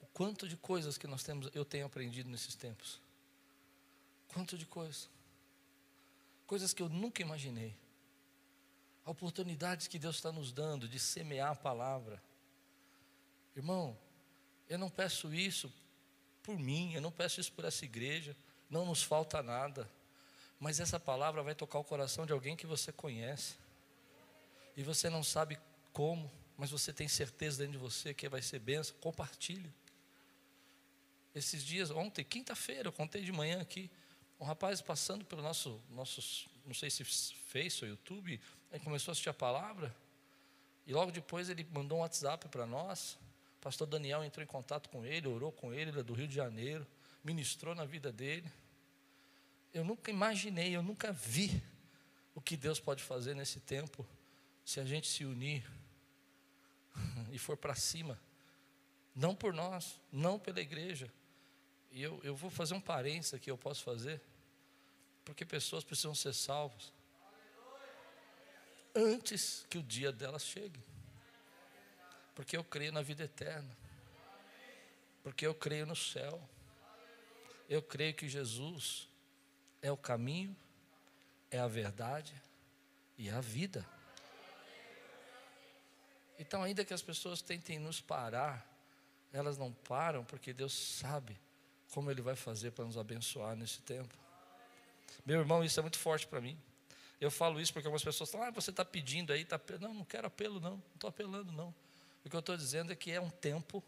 O 0.00 0.06
quanto 0.14 0.48
de 0.48 0.56
coisas 0.56 0.96
que 0.96 1.06
nós 1.06 1.22
temos, 1.22 1.50
eu 1.54 1.62
tenho 1.62 1.84
aprendido 1.84 2.30
nesses 2.30 2.54
tempos. 2.54 2.98
Quanto 4.28 4.56
de 4.56 4.64
coisas. 4.64 5.10
Coisas 6.46 6.72
que 6.72 6.82
eu 6.82 6.88
nunca 6.88 7.20
imaginei. 7.20 7.76
Oportunidades 9.04 9.86
que 9.86 9.98
Deus 9.98 10.16
está 10.16 10.32
nos 10.32 10.50
dando 10.52 10.88
de 10.88 10.98
semear 10.98 11.50
a 11.50 11.56
palavra. 11.56 12.22
Irmão, 13.54 13.94
eu 14.66 14.78
não 14.78 14.88
peço 14.88 15.34
isso 15.34 15.70
por 16.42 16.58
mim, 16.58 16.94
eu 16.94 17.02
não 17.02 17.12
peço 17.12 17.38
isso 17.38 17.52
por 17.52 17.66
essa 17.66 17.84
igreja, 17.84 18.34
não 18.70 18.86
nos 18.86 19.02
falta 19.02 19.42
nada. 19.42 19.86
Mas 20.62 20.78
essa 20.78 21.00
palavra 21.00 21.42
vai 21.42 21.56
tocar 21.56 21.80
o 21.80 21.84
coração 21.84 22.24
de 22.24 22.32
alguém 22.32 22.54
que 22.54 22.68
você 22.68 22.92
conhece. 22.92 23.56
E 24.76 24.84
você 24.84 25.10
não 25.10 25.24
sabe 25.24 25.58
como, 25.92 26.30
mas 26.56 26.70
você 26.70 26.92
tem 26.92 27.08
certeza 27.08 27.58
dentro 27.58 27.72
de 27.72 27.78
você 27.78 28.14
que 28.14 28.28
vai 28.28 28.40
ser 28.40 28.60
benção. 28.60 28.94
Compartilhe. 29.00 29.68
Esses 31.34 31.64
dias, 31.64 31.90
ontem, 31.90 32.24
quinta-feira, 32.24 32.86
eu 32.86 32.92
contei 32.92 33.24
de 33.24 33.32
manhã 33.32 33.60
aqui, 33.60 33.90
um 34.38 34.44
rapaz 34.44 34.80
passando 34.80 35.24
pelo 35.24 35.42
nosso, 35.42 35.82
nossos, 35.90 36.46
não 36.64 36.74
sei 36.74 36.90
se 36.90 37.02
Face 37.02 37.84
ou 37.84 37.90
YouTube, 37.90 38.40
ele 38.70 38.84
começou 38.84 39.10
a 39.10 39.12
assistir 39.12 39.30
a 39.30 39.34
palavra, 39.34 39.92
e 40.86 40.92
logo 40.92 41.10
depois 41.10 41.48
ele 41.48 41.66
mandou 41.72 41.98
um 41.98 42.02
WhatsApp 42.02 42.48
para 42.48 42.66
nós. 42.66 43.18
O 43.58 43.62
pastor 43.62 43.88
Daniel 43.88 44.22
entrou 44.22 44.44
em 44.44 44.46
contato 44.46 44.88
com 44.90 45.04
ele, 45.04 45.26
orou 45.26 45.50
com 45.50 45.74
ele, 45.74 45.90
ele 45.90 45.98
é 45.98 46.02
do 46.04 46.14
Rio 46.14 46.28
de 46.28 46.36
Janeiro, 46.36 46.86
ministrou 47.24 47.74
na 47.74 47.84
vida 47.84 48.12
dele. 48.12 48.48
Eu 49.72 49.84
nunca 49.84 50.10
imaginei, 50.10 50.76
eu 50.76 50.82
nunca 50.82 51.12
vi 51.12 51.62
o 52.34 52.40
que 52.40 52.56
Deus 52.56 52.78
pode 52.78 53.02
fazer 53.02 53.34
nesse 53.34 53.60
tempo, 53.60 54.06
se 54.64 54.80
a 54.80 54.84
gente 54.84 55.08
se 55.08 55.24
unir 55.24 55.68
e 57.32 57.38
for 57.38 57.56
para 57.56 57.74
cima, 57.74 58.20
não 59.14 59.34
por 59.34 59.52
nós, 59.52 60.00
não 60.10 60.38
pela 60.38 60.60
igreja. 60.60 61.12
E 61.90 62.02
eu, 62.02 62.20
eu 62.22 62.34
vou 62.34 62.50
fazer 62.50 62.74
um 62.74 62.80
parênteses 62.80 63.34
aqui, 63.34 63.50
eu 63.50 63.58
posso 63.58 63.82
fazer, 63.82 64.20
porque 65.24 65.44
pessoas 65.44 65.84
precisam 65.84 66.14
ser 66.14 66.34
salvas 66.34 66.92
antes 68.94 69.66
que 69.68 69.78
o 69.78 69.82
dia 69.82 70.12
delas 70.12 70.44
chegue, 70.44 70.80
porque 72.34 72.56
eu 72.56 72.64
creio 72.64 72.92
na 72.92 73.02
vida 73.02 73.24
eterna, 73.24 73.76
porque 75.22 75.46
eu 75.46 75.54
creio 75.54 75.86
no 75.86 75.96
céu, 75.96 76.46
eu 77.68 77.82
creio 77.82 78.14
que 78.14 78.28
Jesus 78.28 79.08
é 79.82 79.90
o 79.90 79.96
caminho, 79.96 80.56
é 81.50 81.58
a 81.58 81.66
verdade 81.66 82.32
e 83.18 83.28
é 83.28 83.32
a 83.32 83.40
vida. 83.40 83.84
Então, 86.38 86.62
ainda 86.62 86.84
que 86.84 86.94
as 86.94 87.02
pessoas 87.02 87.42
tentem 87.42 87.78
nos 87.78 88.00
parar, 88.00 88.66
elas 89.32 89.58
não 89.58 89.72
param 89.72 90.24
porque 90.24 90.52
Deus 90.52 90.72
sabe 90.72 91.38
como 91.92 92.10
Ele 92.10 92.22
vai 92.22 92.34
fazer 92.34 92.70
para 92.70 92.84
nos 92.84 92.96
abençoar 92.96 93.54
nesse 93.54 93.82
tempo. 93.82 94.16
Meu 95.26 95.40
irmão, 95.40 95.62
isso 95.62 95.78
é 95.78 95.82
muito 95.82 95.98
forte 95.98 96.26
para 96.26 96.40
mim. 96.40 96.58
Eu 97.20 97.30
falo 97.30 97.60
isso 97.60 97.72
porque 97.72 97.86
algumas 97.86 98.02
pessoas 98.02 98.30
falam, 98.30 98.48
ah, 98.48 98.50
você 98.50 98.70
está 98.70 98.84
pedindo 98.84 99.32
aí, 99.32 99.44
tá... 99.44 99.60
não, 99.80 99.94
não 99.94 100.04
quero 100.04 100.26
apelo, 100.26 100.58
não, 100.58 100.72
não 100.72 100.82
estou 100.94 101.08
apelando, 101.08 101.52
não. 101.52 101.72
O 102.24 102.30
que 102.30 102.34
eu 102.34 102.40
estou 102.40 102.56
dizendo 102.56 102.92
é 102.92 102.96
que 102.96 103.10
é 103.10 103.20
um 103.20 103.30
tempo, 103.30 103.82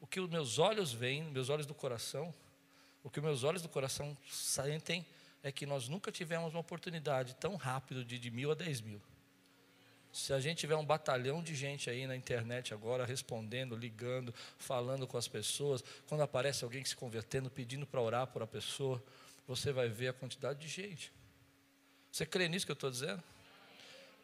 o 0.00 0.06
que 0.06 0.20
os 0.20 0.30
meus 0.30 0.58
olhos 0.58 0.92
veem, 0.92 1.24
meus 1.24 1.48
olhos 1.48 1.66
do 1.66 1.74
coração, 1.74 2.34
o 3.02 3.10
que 3.10 3.20
meus 3.20 3.44
olhos 3.44 3.60
do 3.60 3.68
coração 3.68 4.16
sentem 4.30 5.04
é 5.42 5.52
que 5.52 5.66
nós 5.66 5.88
nunca 5.88 6.10
tivemos 6.10 6.52
uma 6.52 6.60
oportunidade 6.60 7.34
tão 7.36 7.56
rápido 7.56 8.04
de, 8.04 8.18
de 8.18 8.30
mil 8.30 8.50
a 8.50 8.54
dez 8.54 8.80
mil. 8.80 9.00
Se 10.12 10.32
a 10.32 10.40
gente 10.40 10.58
tiver 10.58 10.76
um 10.76 10.84
batalhão 10.84 11.42
de 11.42 11.54
gente 11.54 11.90
aí 11.90 12.06
na 12.06 12.16
internet 12.16 12.72
agora, 12.72 13.04
respondendo, 13.04 13.76
ligando, 13.76 14.34
falando 14.58 15.06
com 15.06 15.18
as 15.18 15.28
pessoas, 15.28 15.84
quando 16.06 16.22
aparece 16.22 16.64
alguém 16.64 16.84
se 16.84 16.96
convertendo, 16.96 17.50
pedindo 17.50 17.86
para 17.86 18.00
orar 18.00 18.26
por 18.26 18.42
a 18.42 18.46
pessoa, 18.46 19.02
você 19.46 19.70
vai 19.70 19.88
ver 19.88 20.08
a 20.08 20.12
quantidade 20.12 20.58
de 20.60 20.68
gente. 20.68 21.12
Você 22.10 22.24
crê 22.24 22.48
nisso 22.48 22.64
que 22.64 22.72
eu 22.72 22.74
estou 22.74 22.90
dizendo? 22.90 23.22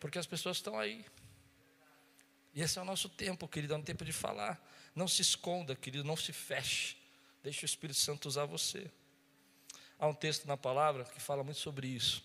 Porque 0.01 0.19
as 0.19 0.27
pessoas 0.27 0.57
estão 0.57 0.79
aí. 0.79 1.05
E 2.55 2.63
esse 2.63 2.79
é 2.79 2.83
o 2.83 2.85
nosso 2.85 3.09
tempo, 3.09 3.47
querido, 3.47 3.75
é 3.75 3.77
um 3.77 3.83
tempo 3.83 4.05
de 4.05 4.13
falar. 4.13 4.61
Não 4.95 5.07
se 5.07 5.23
esconda, 5.23 5.77
querido, 5.77 6.05
não 6.05 6.17
se 6.17 6.33
feche. 6.33 6.97
Deixe 7.43 7.65
o 7.65 7.67
Espírito 7.67 7.99
Santo 7.99 8.27
usar 8.27 8.47
você. 8.47 8.91
Há 9.99 10.07
um 10.07 10.15
texto 10.15 10.47
na 10.47 10.57
palavra 10.57 11.05
que 11.05 11.21
fala 11.21 11.43
muito 11.45 11.61
sobre 11.61 11.87
isso. 11.87 12.23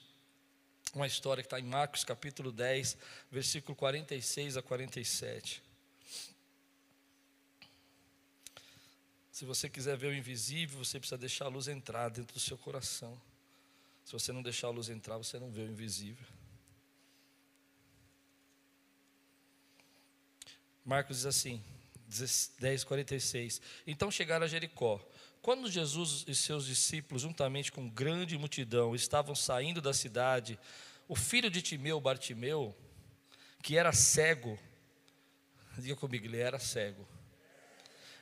Uma 0.93 1.05
história 1.05 1.43
que 1.43 1.47
está 1.47 1.60
em 1.60 1.63
Marcos 1.63 2.03
capítulo 2.03 2.51
10, 2.51 2.97
versículo 3.32 3.75
46 3.75 4.58
a 4.58 4.62
47. 4.62 5.62
Se 9.32 9.45
você 9.45 9.69
quiser 9.69 9.95
ver 9.95 10.08
o 10.08 10.13
invisível, 10.13 10.84
você 10.84 10.99
precisa 10.99 11.17
deixar 11.17 11.45
a 11.45 11.47
luz 11.47 11.67
entrar 11.67 12.10
dentro 12.10 12.34
do 12.34 12.39
seu 12.39 12.58
coração. 12.58 13.19
Se 14.03 14.12
você 14.12 14.34
não 14.34 14.41
deixar 14.41 14.67
a 14.67 14.71
luz 14.71 14.89
entrar, 14.89 15.17
você 15.17 15.39
não 15.39 15.51
vê 15.51 15.62
o 15.62 15.69
invisível. 15.69 16.27
Marcos 20.84 21.17
diz 21.17 21.25
assim, 21.27 21.63
10, 22.60 22.84
46. 22.84 23.62
Então 23.86 24.10
chegaram 24.10 24.45
a 24.45 24.47
Jericó. 24.49 24.99
Quando 25.49 25.67
Jesus 25.67 26.25
e 26.27 26.35
seus 26.35 26.67
discípulos, 26.67 27.23
juntamente 27.23 27.71
com 27.71 27.89
grande 27.89 28.38
multidão, 28.38 28.93
estavam 28.93 29.33
saindo 29.33 29.81
da 29.81 29.91
cidade, 29.95 30.59
o 31.07 31.15
filho 31.15 31.49
de 31.49 31.59
Timeu, 31.59 31.99
Bartimeu, 31.99 32.77
que 33.63 33.75
era 33.75 33.91
cego, 33.91 34.59
diga 35.79 35.95
comigo, 35.95 36.27
ele 36.27 36.38
era 36.38 36.59
cego, 36.59 37.03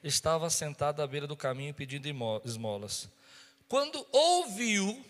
estava 0.01 0.49
sentado 0.49 1.01
à 1.01 1.05
beira 1.05 1.27
do 1.27 1.35
caminho 1.35 1.73
pedindo 1.73 2.07
esmolas. 2.45 3.09
Quando 3.67 4.07
ouviu, 4.09 5.05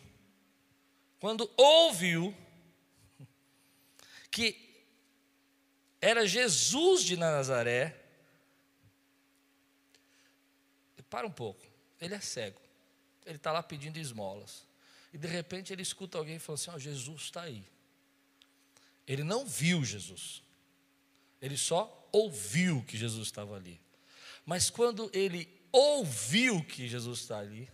quando 1.20 1.48
ouviu 1.56 2.36
que 4.32 4.58
era 6.02 6.26
Jesus 6.26 7.04
de 7.04 7.16
Nazaré, 7.16 7.96
para 11.12 11.28
um 11.28 11.32
pouco. 11.32 11.67
Ele 12.00 12.16
é 12.16 12.20
cego. 12.20 12.62
Ele 13.26 13.38
está 13.38 13.52
lá 13.52 13.62
pedindo 13.62 13.98
esmolas. 13.98 14.66
E 15.14 15.18
de 15.18 15.28
repente 15.28 15.74
ele 15.74 15.82
escuta 15.82 16.18
alguém 16.18 16.40
falando 16.40 16.60
assim: 16.60 16.72
oh, 16.72 16.80
Jesus 16.80 17.24
está 17.24 17.42
aí. 17.42 17.64
Ele 19.08 19.24
não 19.24 19.46
viu 19.46 19.84
Jesus. 19.84 20.44
Ele 21.42 21.58
só 21.58 22.10
ouviu 22.12 22.84
que 22.84 22.98
Jesus 22.98 23.28
estava 23.28 23.56
ali. 23.56 23.80
Mas 24.46 24.70
quando 24.70 25.10
ele 25.14 25.50
ouviu 25.72 26.64
que 26.64 26.88
Jesus 26.88 27.20
está 27.20 27.40
ali, 27.40 27.70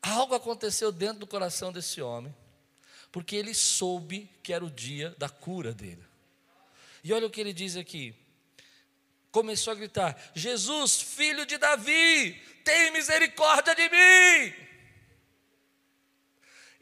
algo 0.00 0.34
aconteceu 0.34 0.92
dentro 0.92 1.20
do 1.20 1.26
coração 1.26 1.72
desse 1.72 2.00
homem, 2.00 2.34
porque 3.10 3.36
ele 3.36 3.54
soube 3.54 4.28
que 4.42 4.52
era 4.52 4.64
o 4.64 4.70
dia 4.70 5.14
da 5.18 5.28
cura 5.28 5.72
dele. 5.74 6.02
E 7.04 7.12
olha 7.12 7.26
o 7.26 7.30
que 7.30 7.40
ele 7.40 7.52
diz 7.52 7.76
aqui: 7.76 8.14
começou 9.32 9.72
a 9.72 9.76
gritar: 9.76 10.16
Jesus, 10.34 11.00
filho 11.00 11.44
de 11.44 11.58
Davi, 11.58 12.40
tem 12.62 12.92
misericórdia 12.92 13.74
de 13.74 13.88
mim. 13.88 14.54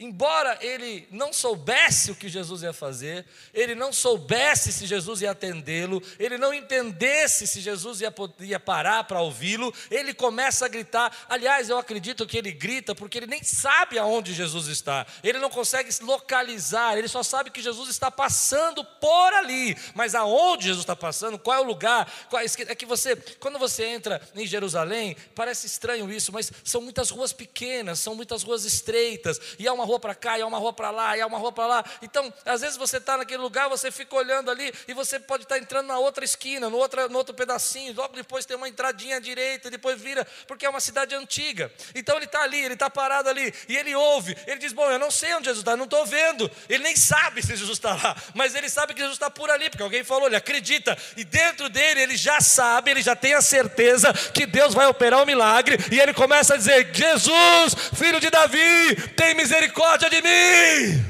Embora 0.00 0.56
ele 0.62 1.06
não 1.10 1.30
soubesse 1.30 2.10
o 2.10 2.14
que 2.14 2.26
Jesus 2.26 2.62
ia 2.62 2.72
fazer, 2.72 3.26
ele 3.52 3.74
não 3.74 3.92
soubesse 3.92 4.72
se 4.72 4.86
Jesus 4.86 5.20
ia 5.20 5.32
atendê-lo, 5.32 6.02
ele 6.18 6.38
não 6.38 6.54
entendesse 6.54 7.46
se 7.46 7.60
Jesus 7.60 8.00
ia, 8.00 8.10
ia 8.40 8.58
parar 8.58 9.04
para 9.04 9.20
ouvi-lo, 9.20 9.74
ele 9.90 10.14
começa 10.14 10.64
a 10.64 10.68
gritar. 10.68 11.14
Aliás, 11.28 11.68
eu 11.68 11.76
acredito 11.76 12.26
que 12.26 12.38
ele 12.38 12.50
grita 12.50 12.94
porque 12.94 13.18
ele 13.18 13.26
nem 13.26 13.42
sabe 13.42 13.98
aonde 13.98 14.32
Jesus 14.32 14.68
está, 14.68 15.06
ele 15.22 15.38
não 15.38 15.50
consegue 15.50 15.92
se 15.92 16.02
localizar, 16.02 16.96
ele 16.96 17.06
só 17.06 17.22
sabe 17.22 17.50
que 17.50 17.60
Jesus 17.60 17.90
está 17.90 18.10
passando 18.10 18.82
por 18.82 19.34
ali, 19.34 19.76
mas 19.94 20.14
aonde 20.14 20.68
Jesus 20.68 20.82
está 20.82 20.96
passando, 20.96 21.38
qual 21.38 21.58
é 21.58 21.60
o 21.60 21.64
lugar? 21.64 22.10
É, 22.32 22.72
é 22.72 22.74
que 22.74 22.86
você, 22.86 23.14
quando 23.38 23.58
você 23.58 23.84
entra 23.84 24.18
em 24.34 24.46
Jerusalém, 24.46 25.14
parece 25.34 25.66
estranho 25.66 26.10
isso, 26.10 26.32
mas 26.32 26.50
são 26.64 26.80
muitas 26.80 27.10
ruas 27.10 27.34
pequenas, 27.34 27.98
são 27.98 28.14
muitas 28.14 28.42
ruas 28.42 28.64
estreitas, 28.64 29.38
e 29.58 29.68
há 29.68 29.74
uma 29.74 29.89
rua 29.90 29.98
para 29.98 30.14
cá, 30.14 30.38
e 30.38 30.42
há 30.42 30.46
uma 30.46 30.59
rua 30.59 30.72
para 30.72 30.90
lá, 30.90 31.16
e 31.16 31.20
há 31.20 31.26
uma 31.26 31.38
rua 31.38 31.53
para 31.53 31.66
lá. 31.66 31.85
Então, 32.00 32.33
às 32.44 32.61
vezes 32.61 32.76
você 32.76 32.98
está 32.98 33.16
naquele 33.16 33.42
lugar, 33.42 33.68
você 33.68 33.90
fica 33.90 34.14
olhando 34.14 34.50
ali, 34.50 34.72
e 34.87 34.94
você 34.94 35.18
pode 35.18 35.42
estar 35.42 35.57
tá 35.57 35.61
entrando 35.61 35.88
na 35.88 35.98
outra 35.98 36.24
esquina, 36.24 36.70
no, 36.70 36.76
outra, 36.76 37.09
no 37.09 37.18
outro 37.18 37.35
pedacinho, 37.35 37.92
logo 37.94 38.14
depois 38.14 38.46
tem 38.46 38.57
uma 38.57 38.68
entradinha 38.68 39.16
à 39.16 39.20
direita, 39.20 39.70
depois 39.70 40.00
vira, 40.00 40.26
porque 40.46 40.64
é 40.64 40.70
uma 40.70 40.81
cidade 40.81 41.14
antiga. 41.14 41.72
Então 41.94 42.16
ele 42.16 42.26
está 42.26 42.42
ali, 42.42 42.61
ele 42.64 42.74
está 42.74 42.88
parado 42.88 43.29
ali, 43.29 43.53
e 43.68 43.76
ele 43.76 43.94
ouve, 43.94 44.37
ele 44.46 44.61
diz: 44.61 44.72
Bom, 44.72 44.88
eu 44.90 44.98
não 44.98 45.11
sei 45.11 45.35
onde 45.35 45.46
Jesus 45.46 45.61
está, 45.61 45.76
não 45.76 45.85
estou 45.85 46.07
vendo. 46.07 46.50
Ele 46.68 46.85
nem 46.85 46.94
sabe 46.94 47.42
se 47.42 47.57
Jesus 47.57 47.79
está 47.79 47.94
lá, 47.94 48.16
mas 48.35 48.55
ele 48.55 48.68
sabe 48.68 48.94
que 48.94 49.00
Jesus 49.00 49.16
está 49.16 49.31
por 49.31 49.50
ali, 49.50 49.68
porque 49.70 49.83
alguém 49.83 50.05
falou, 50.05 50.29
ele 50.29 50.37
acredita, 50.37 50.96
e 51.16 51.24
dentro 51.24 51.68
dele 51.68 52.03
ele 52.03 52.16
já 52.16 52.40
sabe, 52.40 52.92
ele 52.92 53.03
já 53.03 53.16
tem 53.16 53.35
a 53.35 53.42
certeza 53.42 54.12
que 54.33 54.46
Deus 54.46 54.72
vai 54.72 54.87
operar 54.87 55.20
o 55.20 55.22
um 55.24 55.26
milagre, 55.26 55.76
e 55.90 55.98
ele 55.98 56.14
começa 56.14 56.55
a 56.55 56.57
dizer: 56.57 56.90
Jesus, 56.92 57.74
filho 57.96 58.20
de 58.20 58.31
Davi, 58.31 58.94
tem 59.16 59.35
misericórdia 59.35 59.79
misericórdia 59.80 60.10
de 60.10 60.22
mim. 60.22 61.04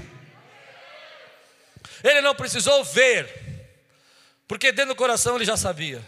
Ele 2.03 2.21
não 2.21 2.35
precisou 2.35 2.83
ver, 2.85 3.29
porque 4.47 4.73
dentro 4.73 4.95
do 4.95 4.97
coração 4.97 5.37
ele 5.37 5.45
já 5.45 5.57
sabia. 5.57 6.01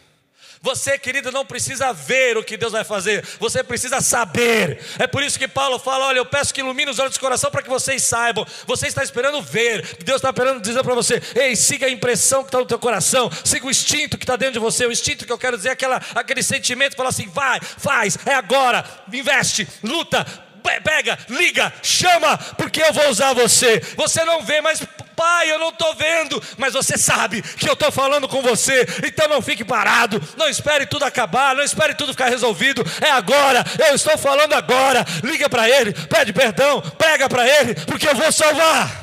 Você, 0.65 0.97
querido, 0.97 1.33
não 1.33 1.45
precisa 1.45 1.93
ver 1.93 2.37
o 2.37 2.45
que 2.45 2.57
Deus 2.57 2.71
vai 2.71 2.85
fazer, 2.85 3.27
você 3.41 3.65
precisa 3.65 4.01
saber. 4.01 4.81
É 4.97 5.09
por 5.09 5.21
isso 5.21 5.37
que 5.37 5.49
Paulo 5.49 5.77
fala: 5.77 6.07
Olha, 6.07 6.19
eu 6.19 6.25
peço 6.25 6.55
que 6.55 6.61
ilumine 6.61 6.89
os 6.89 7.01
olhos 7.01 7.15
do 7.15 7.21
coração 7.21 7.51
para 7.51 7.63
que 7.63 7.69
vocês 7.69 8.05
saibam. 8.05 8.47
Você 8.65 8.87
está 8.87 9.03
esperando 9.03 9.43
ver, 9.43 9.83
Deus 10.05 10.17
está 10.17 10.31
esperando 10.31 10.63
dizer 10.63 10.85
para 10.85 10.95
você: 10.95 11.21
Ei, 11.35 11.57
siga 11.57 11.87
a 11.87 11.91
impressão 11.91 12.43
que 12.43 12.49
está 12.49 12.59
no 12.61 12.65
teu 12.65 12.79
coração, 12.79 13.29
siga 13.45 13.67
o 13.67 13.71
instinto 13.71 14.17
que 14.17 14.23
está 14.23 14.37
dentro 14.37 14.55
de 14.55 14.59
você. 14.61 14.87
O 14.87 14.93
instinto 14.93 15.27
que 15.27 15.33
eu 15.33 15.39
quero 15.39 15.57
dizer 15.57 15.71
é 15.71 15.73
aquela, 15.73 16.01
aquele 16.15 16.45
sentimento, 16.45 16.95
fala 16.95 17.09
assim: 17.09 17.27
Vai, 17.27 17.61
faz, 17.61 18.17
é 18.25 18.33
agora, 18.33 18.85
investe, 19.13 19.67
luta, 19.83 20.25
pega, 20.63 21.19
liga, 21.29 21.73
chama, 21.83 22.39
porque 22.57 22.83
eu 22.83 22.93
vou 22.93 23.09
usar 23.09 23.33
você. 23.35 23.81
Você 23.97 24.25
não 24.25 24.43
vê, 24.43 24.61
mas 24.61 24.81
pai, 25.17 25.51
eu 25.51 25.59
não 25.59 25.69
estou 25.69 25.95
vendo, 25.95 26.43
mas 26.57 26.73
você 26.73 26.97
sabe 26.97 27.43
que 27.43 27.69
eu 27.69 27.75
estou 27.75 27.93
falando 27.93 28.27
com 28.27 28.43
você, 28.43 28.87
então 29.07 29.29
não 29.29 29.43
fique 29.43 29.65
parado, 29.65 30.21
não 30.37 30.49
espere 30.49 30.87
tudo 30.87 31.05
acabar, 31.05 31.55
não 31.55 31.63
espere 31.63 31.95
tudo 31.95 32.13
ficar 32.13 32.29
resolvido, 32.29 32.83
é 33.01 33.11
agora, 33.11 33.65
eu 33.89 33.95
estou 33.95 34.17
falando 34.19 34.55
agora. 34.55 35.05
Liga 35.23 35.49
para 35.49 35.69
ele, 35.69 35.93
pede 35.93 36.33
perdão, 36.33 36.81
prega 36.81 37.29
para 37.29 37.47
ele, 37.47 37.75
porque 37.87 38.09
eu 38.09 38.15
vou 38.15 38.33
salvar. 38.33 39.03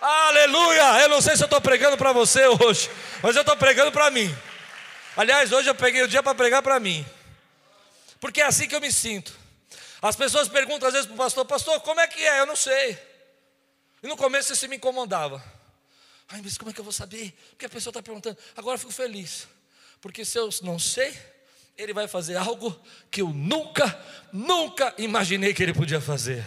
Aleluia! 0.00 1.00
Eu 1.02 1.08
não 1.08 1.20
sei 1.20 1.36
se 1.36 1.42
eu 1.42 1.46
estou 1.46 1.60
pregando 1.60 1.96
para 1.96 2.12
você 2.12 2.46
hoje, 2.46 2.90
mas 3.22 3.34
eu 3.34 3.42
estou 3.42 3.56
pregando 3.56 3.90
para 3.90 4.10
mim. 4.10 4.34
Aliás, 5.16 5.50
hoje 5.50 5.68
eu 5.68 5.74
peguei 5.74 6.02
o 6.02 6.08
dia 6.08 6.22
para 6.22 6.34
pregar 6.34 6.62
para 6.62 6.78
mim. 6.78 7.04
Porque 8.20 8.40
é 8.40 8.46
assim 8.46 8.68
que 8.68 8.74
eu 8.74 8.80
me 8.80 8.92
sinto. 8.92 9.36
As 10.00 10.16
pessoas 10.16 10.48
perguntam 10.48 10.88
às 10.88 10.94
vezes 10.94 11.06
para 11.06 11.14
o 11.14 11.18
pastor, 11.18 11.44
pastor, 11.44 11.80
como 11.80 12.00
é 12.00 12.06
que 12.06 12.20
é? 12.20 12.40
Eu 12.40 12.46
não 12.46 12.56
sei. 12.56 12.98
E 14.02 14.06
no 14.06 14.16
começo 14.16 14.52
isso 14.52 14.68
me 14.68 14.76
incomodava. 14.76 15.42
Ai, 16.28 16.40
mas 16.42 16.58
como 16.58 16.70
é 16.70 16.74
que 16.74 16.80
eu 16.80 16.84
vou 16.84 16.92
saber? 16.92 17.32
Porque 17.50 17.66
a 17.66 17.68
pessoa 17.68 17.90
está 17.90 18.02
perguntando. 18.02 18.36
Agora 18.56 18.74
eu 18.74 18.78
fico 18.78 18.92
feliz. 18.92 19.46
Porque 20.00 20.24
se 20.24 20.38
eu 20.38 20.48
não 20.62 20.78
sei, 20.78 21.16
ele 21.76 21.92
vai 21.92 22.08
fazer 22.08 22.36
algo 22.36 22.78
que 23.10 23.22
eu 23.22 23.28
nunca, 23.28 23.98
nunca 24.32 24.94
imaginei 24.98 25.54
que 25.54 25.62
ele 25.62 25.74
podia 25.74 26.00
fazer. 26.00 26.44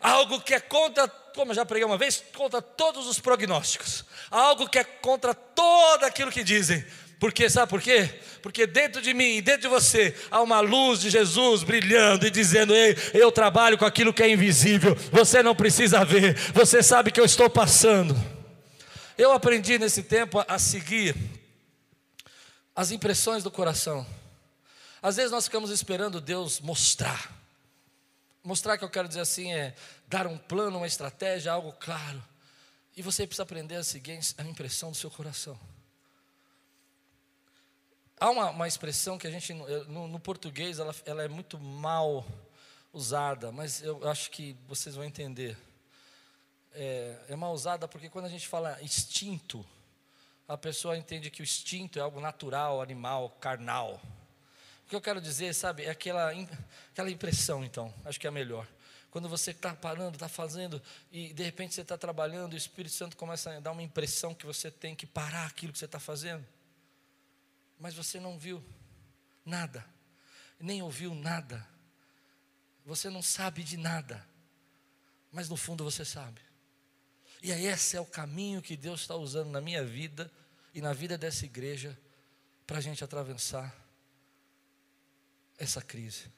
Algo 0.00 0.40
que 0.40 0.54
é 0.54 0.60
contra, 0.60 1.08
como 1.08 1.52
eu 1.52 1.56
já 1.56 1.64
preguei 1.64 1.86
uma 1.86 1.96
vez, 1.96 2.22
contra 2.34 2.60
todos 2.60 3.06
os 3.06 3.18
prognósticos. 3.18 4.04
Algo 4.30 4.68
que 4.68 4.78
é 4.78 4.84
contra 4.84 5.34
todo 5.34 6.04
aquilo 6.04 6.30
que 6.30 6.44
dizem. 6.44 6.84
Porque 7.24 7.48
sabe 7.48 7.70
por 7.70 7.80
quê? 7.80 8.20
Porque 8.42 8.66
dentro 8.66 9.00
de 9.00 9.14
mim, 9.14 9.40
dentro 9.40 9.62
de 9.62 9.68
você, 9.68 10.14
há 10.30 10.42
uma 10.42 10.60
luz 10.60 11.00
de 11.00 11.08
Jesus 11.08 11.62
brilhando 11.62 12.26
e 12.26 12.30
dizendo: 12.30 12.74
Ei, 12.74 12.94
eu 13.14 13.32
trabalho 13.32 13.78
com 13.78 13.86
aquilo 13.86 14.12
que 14.12 14.22
é 14.22 14.28
invisível. 14.28 14.94
Você 15.10 15.42
não 15.42 15.56
precisa 15.56 16.04
ver, 16.04 16.36
você 16.52 16.82
sabe 16.82 17.10
que 17.10 17.18
eu 17.18 17.24
estou 17.24 17.48
passando. 17.48 18.14
Eu 19.16 19.32
aprendi 19.32 19.78
nesse 19.78 20.02
tempo 20.02 20.44
a 20.46 20.58
seguir 20.58 21.16
as 22.76 22.90
impressões 22.90 23.42
do 23.42 23.50
coração. 23.50 24.06
Às 25.00 25.16
vezes 25.16 25.30
nós 25.32 25.46
ficamos 25.46 25.70
esperando 25.70 26.20
Deus 26.20 26.60
mostrar. 26.60 27.32
Mostrar 28.44 28.76
que 28.76 28.84
eu 28.84 28.90
quero 28.90 29.08
dizer 29.08 29.20
assim 29.20 29.50
é 29.50 29.74
dar 30.08 30.26
um 30.26 30.36
plano, 30.36 30.76
uma 30.76 30.86
estratégia, 30.86 31.52
algo 31.52 31.72
claro. 31.80 32.22
E 32.94 33.00
você 33.00 33.26
precisa 33.26 33.44
aprender 33.44 33.76
a 33.76 33.82
seguir 33.82 34.20
a 34.36 34.42
impressão 34.42 34.90
do 34.90 34.96
seu 34.98 35.10
coração. 35.10 35.58
Há 38.18 38.30
uma, 38.30 38.50
uma 38.50 38.68
expressão 38.68 39.18
que 39.18 39.26
a 39.26 39.30
gente, 39.30 39.52
no, 39.52 40.06
no 40.06 40.20
português, 40.20 40.78
ela, 40.78 40.94
ela 41.04 41.24
é 41.24 41.28
muito 41.28 41.58
mal 41.58 42.24
usada, 42.92 43.50
mas 43.50 43.82
eu 43.82 44.08
acho 44.08 44.30
que 44.30 44.56
vocês 44.68 44.94
vão 44.94 45.04
entender. 45.04 45.58
É, 46.72 47.16
é 47.30 47.36
mal 47.36 47.52
usada 47.52 47.88
porque 47.88 48.08
quando 48.08 48.26
a 48.26 48.28
gente 48.28 48.46
fala 48.46 48.80
instinto, 48.82 49.66
a 50.46 50.56
pessoa 50.56 50.96
entende 50.96 51.28
que 51.30 51.40
o 51.40 51.44
instinto 51.44 51.98
é 51.98 52.02
algo 52.02 52.20
natural, 52.20 52.80
animal, 52.80 53.30
carnal. 53.40 54.00
O 54.86 54.88
que 54.88 54.94
eu 54.94 55.00
quero 55.00 55.20
dizer, 55.20 55.52
sabe, 55.54 55.84
é 55.84 55.90
aquela, 55.90 56.30
aquela 56.92 57.10
impressão, 57.10 57.64
então, 57.64 57.92
acho 58.04 58.20
que 58.20 58.26
é 58.26 58.30
melhor. 58.30 58.66
Quando 59.10 59.28
você 59.28 59.50
está 59.50 59.74
parando, 59.74 60.16
está 60.16 60.28
fazendo, 60.28 60.80
e 61.10 61.32
de 61.32 61.42
repente 61.42 61.74
você 61.74 61.80
está 61.80 61.96
trabalhando, 61.96 62.52
o 62.52 62.56
Espírito 62.56 62.94
Santo 62.94 63.16
começa 63.16 63.56
a 63.56 63.60
dar 63.60 63.72
uma 63.72 63.82
impressão 63.82 64.34
que 64.34 64.46
você 64.46 64.70
tem 64.70 64.94
que 64.94 65.06
parar 65.06 65.46
aquilo 65.46 65.72
que 65.72 65.78
você 65.78 65.84
está 65.84 65.98
fazendo. 65.98 66.44
Mas 67.78 67.94
você 67.94 68.18
não 68.20 68.38
viu 68.38 68.64
nada, 69.44 69.84
nem 70.58 70.82
ouviu 70.82 71.14
nada, 71.14 71.66
você 72.84 73.10
não 73.10 73.22
sabe 73.22 73.62
de 73.62 73.76
nada, 73.76 74.26
mas 75.32 75.48
no 75.48 75.56
fundo 75.56 75.84
você 75.84 76.04
sabe. 76.04 76.40
E 77.42 77.52
aí 77.52 77.66
esse 77.66 77.96
é 77.96 78.00
o 78.00 78.06
caminho 78.06 78.62
que 78.62 78.76
Deus 78.76 79.02
está 79.02 79.14
usando 79.16 79.50
na 79.50 79.60
minha 79.60 79.84
vida 79.84 80.30
e 80.72 80.80
na 80.80 80.92
vida 80.92 81.18
dessa 81.18 81.44
igreja 81.44 81.98
para 82.66 82.78
a 82.78 82.80
gente 82.80 83.04
atravessar 83.04 83.74
essa 85.58 85.82
crise. 85.82 86.32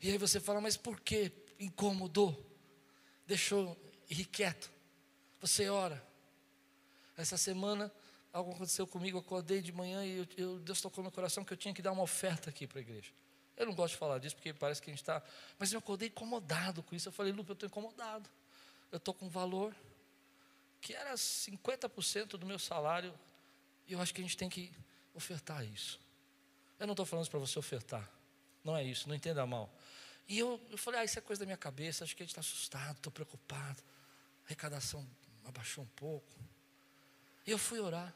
E 0.00 0.10
aí 0.10 0.18
você 0.18 0.40
fala, 0.40 0.60
mas 0.60 0.76
por 0.76 1.00
que 1.00 1.32
incomodou? 1.58 2.44
Deixou 3.26 3.76
irrequieto. 4.08 4.70
Você 5.40 5.68
ora. 5.68 6.04
Essa 7.16 7.36
semana 7.36 7.90
algo 8.36 8.52
aconteceu 8.52 8.86
comigo, 8.86 9.18
acordei 9.18 9.62
de 9.62 9.72
manhã 9.72 10.04
e 10.04 10.18
eu, 10.18 10.26
eu, 10.36 10.58
Deus 10.58 10.78
tocou 10.80 11.02
no 11.02 11.04
meu 11.04 11.12
coração 11.12 11.42
que 11.42 11.52
eu 11.52 11.56
tinha 11.56 11.72
que 11.72 11.80
dar 11.80 11.92
uma 11.92 12.02
oferta 12.02 12.50
aqui 12.50 12.66
para 12.66 12.78
a 12.78 12.82
igreja. 12.82 13.10
Eu 13.56 13.64
não 13.64 13.74
gosto 13.74 13.94
de 13.94 13.98
falar 13.98 14.18
disso 14.18 14.36
porque 14.36 14.52
parece 14.52 14.82
que 14.82 14.90
a 14.90 14.92
gente 14.92 15.00
está. 15.00 15.22
Mas 15.58 15.72
eu 15.72 15.78
acordei 15.78 16.08
incomodado 16.08 16.82
com 16.82 16.94
isso. 16.94 17.08
Eu 17.08 17.12
falei, 17.12 17.32
Lupe, 17.32 17.48
eu 17.48 17.54
estou 17.54 17.66
incomodado. 17.66 18.28
Eu 18.92 18.98
estou 18.98 19.14
com 19.14 19.24
um 19.24 19.30
valor 19.30 19.74
que 20.82 20.92
era 20.92 21.14
50% 21.14 22.36
do 22.36 22.44
meu 22.44 22.58
salário. 22.58 23.18
E 23.88 23.94
eu 23.94 24.00
acho 24.02 24.12
que 24.12 24.20
a 24.20 24.24
gente 24.24 24.36
tem 24.36 24.50
que 24.50 24.70
ofertar 25.14 25.64
isso. 25.64 25.98
Eu 26.78 26.86
não 26.86 26.92
estou 26.92 27.06
falando 27.06 27.22
isso 27.22 27.30
para 27.30 27.40
você 27.40 27.58
ofertar. 27.58 28.06
Não 28.62 28.76
é 28.76 28.84
isso, 28.84 29.08
não 29.08 29.14
entenda 29.14 29.46
mal. 29.46 29.72
E 30.28 30.38
eu, 30.38 30.60
eu 30.70 30.76
falei, 30.76 31.00
ah, 31.00 31.04
isso 31.04 31.18
é 31.18 31.22
coisa 31.22 31.40
da 31.40 31.46
minha 31.46 31.56
cabeça, 31.56 32.04
acho 32.04 32.14
que 32.14 32.22
a 32.22 32.26
gente 32.26 32.32
está 32.32 32.40
assustado, 32.40 32.96
estou 32.96 33.10
preocupado. 33.10 33.82
A 34.42 34.46
arrecadação 34.48 35.06
abaixou 35.46 35.84
um 35.84 35.88
pouco. 35.96 36.36
E 37.46 37.50
eu 37.50 37.58
fui 37.58 37.80
orar. 37.80 38.12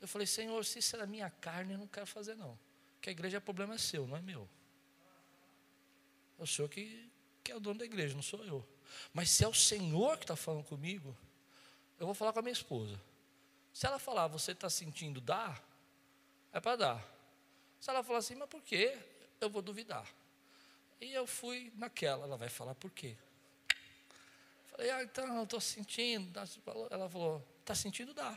Eu 0.00 0.08
falei, 0.08 0.26
Senhor, 0.26 0.64
se 0.64 0.78
isso 0.78 0.96
é 0.96 0.98
da 0.98 1.06
minha 1.06 1.30
carne, 1.30 1.74
eu 1.74 1.78
não 1.78 1.86
quero 1.86 2.06
fazer 2.06 2.34
não 2.34 2.58
que 3.06 3.10
a 3.10 3.12
igreja 3.12 3.36
é 3.36 3.40
problema 3.40 3.76
é 3.76 3.78
seu, 3.78 4.04
não 4.04 4.16
é 4.16 4.20
meu. 4.20 4.48
É 6.40 6.42
o 6.42 6.46
senhor 6.46 6.68
que, 6.68 7.08
que 7.44 7.52
é 7.52 7.54
o 7.54 7.60
dono 7.60 7.78
da 7.78 7.84
igreja, 7.84 8.16
não 8.16 8.22
sou 8.22 8.44
eu. 8.44 8.66
Mas 9.12 9.30
se 9.30 9.44
é 9.44 9.48
o 9.48 9.54
Senhor 9.54 10.18
que 10.18 10.24
está 10.24 10.34
falando 10.34 10.64
comigo, 10.64 11.16
eu 12.00 12.06
vou 12.06 12.16
falar 12.16 12.32
com 12.32 12.40
a 12.40 12.42
minha 12.42 12.52
esposa. 12.52 13.00
Se 13.72 13.86
ela 13.86 14.00
falar, 14.00 14.26
você 14.26 14.50
está 14.50 14.68
sentindo 14.68 15.20
dar, 15.20 15.62
é 16.52 16.58
para 16.58 16.74
dar. 16.74 17.16
Se 17.78 17.90
ela 17.90 18.02
falar 18.02 18.18
assim, 18.18 18.34
mas 18.34 18.48
por 18.48 18.60
quê? 18.60 18.98
Eu 19.40 19.48
vou 19.50 19.62
duvidar. 19.62 20.04
E 21.00 21.12
eu 21.12 21.28
fui 21.28 21.72
naquela, 21.76 22.24
ela 22.24 22.36
vai 22.36 22.48
falar 22.48 22.74
por 22.74 22.90
quê. 22.90 23.16
Falei, 24.66 24.90
ah, 24.90 25.04
então, 25.04 25.36
eu 25.36 25.44
estou 25.44 25.60
sentindo. 25.60 26.36
Ela 26.90 27.08
falou, 27.08 27.40
está 27.60 27.72
sentindo? 27.72 28.12
Dá. 28.12 28.36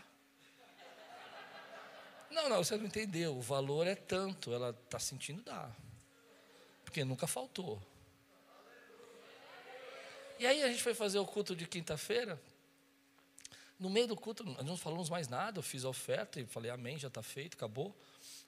Não, 2.32 2.48
não, 2.48 2.63
você 2.63 2.78
não 2.78 2.86
entendeu. 2.86 3.38
O 3.38 3.42
valor 3.42 3.88
é 3.88 3.96
tanto, 3.96 4.54
ela 4.54 4.70
está 4.70 5.00
sentindo 5.00 5.42
dar. 5.42 5.76
Porque 6.84 7.04
nunca 7.04 7.28
faltou. 7.28 7.82
E 10.39 10.46
aí 10.46 10.63
a 10.63 10.70
gente 10.70 10.82
foi 10.82 10.94
fazer 10.94 11.20
o 11.20 11.26
culto 11.26 11.56
de 11.56 11.68
quinta-feira. 11.68 12.42
No 13.78 13.89
meio 13.89 14.08
do 14.08 14.15
culto, 14.15 14.44
nós 14.44 14.65
não 14.65 14.78
falamos 14.78 15.10
mais 15.10 15.28
nada, 15.28 15.60
eu 15.60 15.63
fiz 15.63 15.84
a 15.86 15.89
oferta 15.89 16.39
e 16.39 16.46
falei, 16.46 16.70
amém, 16.72 16.98
já 16.98 17.08
está 17.08 17.24
feito, 17.24 17.56
acabou. 17.56 17.96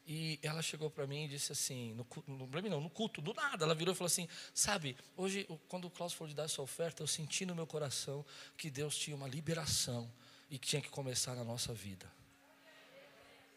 E 0.06 0.39
ela 0.41 0.62
chegou 0.62 0.89
para 0.89 1.06
mim 1.06 1.26
e 1.26 1.28
disse 1.28 1.52
assim, 1.52 1.94
no, 1.94 2.08
no, 2.28 2.48
não, 2.70 2.82
no 2.82 2.89
culto, 2.89 3.22
do 3.22 3.34
nada, 3.34 3.63
ela 3.63 3.76
virou 3.76 3.94
e 3.94 3.98
falou 3.98 4.08
assim, 4.08 4.28
sabe, 4.54 4.98
hoje, 5.15 5.48
quando 5.67 5.86
o 5.86 5.89
Klaus 5.89 6.12
for 6.12 6.28
de 6.28 6.34
dar 6.34 6.44
essa 6.44 6.62
oferta, 6.62 7.04
eu 7.04 7.08
senti 7.08 7.46
no 7.46 7.56
meu 7.56 7.67
coração 7.67 8.26
que 8.58 8.70
Deus 8.70 8.98
tinha 8.98 9.15
uma 9.15 9.28
liberação 9.28 10.12
e 10.50 10.58
que 10.58 10.67
tinha 10.67 10.82
que 10.82 10.89
começar 10.89 11.36
na 11.36 11.44
nossa 11.44 11.74
vida. 11.74 12.12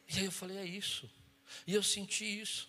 E 0.09 0.19
aí 0.19 0.25
eu 0.25 0.33
falei, 0.33 0.59
é 0.59 0.65
isso. 0.65 1.11
E 1.67 1.75
eu 1.75 1.83
senti 1.83 2.25
isso. 2.25 2.69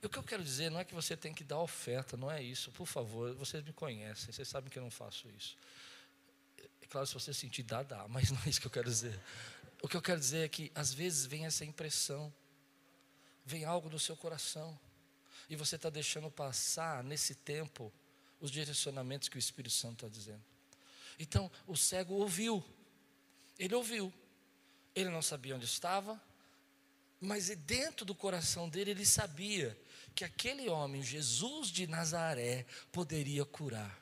E 0.00 0.06
o 0.06 0.08
que 0.08 0.18
eu 0.18 0.22
quero 0.22 0.42
dizer 0.42 0.70
não 0.70 0.78
é 0.78 0.84
que 0.84 0.94
você 0.94 1.16
tem 1.16 1.34
que 1.34 1.42
dar 1.42 1.58
oferta, 1.58 2.16
não 2.16 2.30
é 2.30 2.42
isso. 2.42 2.70
Por 2.70 2.86
favor, 2.86 3.34
vocês 3.34 3.62
me 3.64 3.72
conhecem, 3.72 4.32
vocês 4.32 4.46
sabem 4.46 4.70
que 4.70 4.78
eu 4.78 4.82
não 4.82 4.90
faço 4.90 5.28
isso. 5.30 5.56
É 6.80 6.86
claro, 6.86 7.06
se 7.06 7.14
você 7.14 7.34
sentir, 7.34 7.64
dá, 7.64 7.82
dá, 7.82 8.06
mas 8.08 8.30
não 8.30 8.40
é 8.44 8.48
isso 8.48 8.60
que 8.60 8.66
eu 8.66 8.70
quero 8.70 8.88
dizer. 8.88 9.18
O 9.82 9.88
que 9.88 9.96
eu 9.96 10.02
quero 10.02 10.20
dizer 10.20 10.44
é 10.44 10.48
que 10.48 10.70
às 10.74 10.92
vezes 10.92 11.26
vem 11.26 11.46
essa 11.46 11.64
impressão, 11.64 12.32
vem 13.44 13.64
algo 13.64 13.88
no 13.88 13.98
seu 13.98 14.16
coração, 14.16 14.78
e 15.48 15.56
você 15.56 15.76
está 15.76 15.88
deixando 15.88 16.30
passar 16.30 17.02
nesse 17.02 17.34
tempo 17.34 17.92
os 18.40 18.50
direcionamentos 18.50 19.28
que 19.28 19.36
o 19.36 19.38
Espírito 19.38 19.74
Santo 19.74 20.06
está 20.06 20.08
dizendo. 20.08 20.44
Então, 21.18 21.50
o 21.66 21.76
cego 21.76 22.14
ouviu, 22.14 22.64
ele 23.58 23.74
ouviu, 23.74 24.12
ele 24.94 25.10
não 25.10 25.22
sabia 25.22 25.56
onde 25.56 25.64
estava, 25.64 26.20
mas 27.20 27.48
dentro 27.48 28.04
do 28.04 28.14
coração 28.14 28.68
dele, 28.68 28.92
ele 28.92 29.06
sabia 29.06 29.78
que 30.14 30.24
aquele 30.24 30.68
homem, 30.68 31.02
Jesus 31.02 31.68
de 31.68 31.86
Nazaré, 31.86 32.66
poderia 32.92 33.44
curar. 33.44 33.98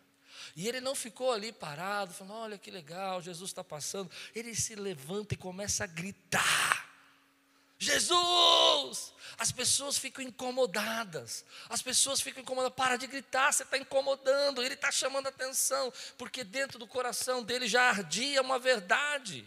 E 0.55 0.69
ele 0.69 0.81
não 0.81 0.95
ficou 0.95 1.33
ali 1.33 1.53
parado, 1.53 2.15
falando: 2.15 2.43
Olha 2.43 2.59
que 2.59 2.71
legal, 2.71 3.21
Jesus 3.21 3.51
está 3.51 3.65
passando. 3.65 4.11
Ele 4.35 4.55
se 4.55 4.75
levanta 4.75 5.35
e 5.35 5.37
começa 5.37 5.85
a 5.85 5.87
gritar: 5.87 6.87
Jesus! 7.79 9.13
As 9.39 9.53
pessoas 9.53 9.99
ficam 9.99 10.25
incomodadas. 10.25 11.45
As 11.69 11.83
pessoas 11.83 12.21
ficam 12.21 12.43
incomodadas. 12.43 12.77
Para 12.77 12.97
de 12.97 13.07
gritar, 13.07 13.53
você 13.53 13.65
está 13.65 13.77
incomodando. 13.77 14.63
Ele 14.63 14.75
está 14.75 14.91
chamando 14.91 15.27
atenção, 15.27 15.93
porque 16.17 16.43
dentro 16.43 16.79
do 16.79 16.87
coração 16.87 17.43
dele 17.43 17.69
já 17.69 17.83
ardia 17.83 18.41
uma 18.41 18.59
verdade. 18.59 19.47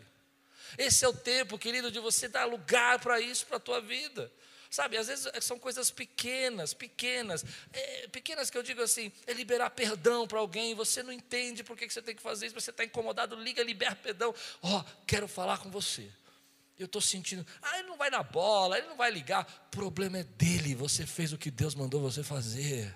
Esse 0.77 1.05
é 1.05 1.07
o 1.07 1.13
tempo, 1.13 1.57
querido, 1.57 1.91
de 1.91 1.99
você 1.99 2.27
dar 2.27 2.45
lugar 2.45 2.99
para 2.99 3.19
isso, 3.19 3.45
para 3.45 3.57
a 3.57 3.59
tua 3.59 3.81
vida. 3.81 4.31
Sabe, 4.69 4.97
às 4.97 5.07
vezes 5.07 5.27
são 5.41 5.57
coisas 5.57 5.89
pequenas, 5.89 6.75
pequenas, 6.75 7.43
é, 7.73 8.07
pequenas 8.09 8.51
que 8.51 8.57
eu 8.57 8.61
digo 8.61 8.83
assim, 8.83 9.11
é 9.25 9.33
liberar 9.33 9.71
perdão 9.71 10.27
para 10.27 10.37
alguém, 10.37 10.75
você 10.75 11.01
não 11.01 11.11
entende 11.11 11.63
por 11.63 11.75
que 11.75 11.89
você 11.89 12.03
tem 12.03 12.15
que 12.15 12.21
fazer 12.21 12.45
isso, 12.45 12.53
você 12.53 12.69
está 12.69 12.85
incomodado, 12.85 13.35
liga, 13.35 13.63
libera 13.63 13.95
perdão. 13.95 14.33
Ó, 14.61 14.79
oh, 14.79 14.83
quero 15.07 15.27
falar 15.27 15.57
com 15.57 15.71
você. 15.71 16.07
Eu 16.77 16.85
estou 16.85 17.01
sentindo, 17.01 17.45
ah, 17.63 17.79
ele 17.79 17.87
não 17.87 17.97
vai 17.97 18.11
na 18.11 18.21
bola, 18.21 18.77
ele 18.77 18.87
não 18.87 18.95
vai 18.95 19.09
ligar. 19.09 19.43
O 19.67 19.75
problema 19.75 20.19
é 20.19 20.23
dele, 20.23 20.75
você 20.75 21.03
fez 21.05 21.33
o 21.33 21.37
que 21.37 21.49
Deus 21.49 21.73
mandou 21.73 21.99
você 21.99 22.23
fazer. 22.23 22.95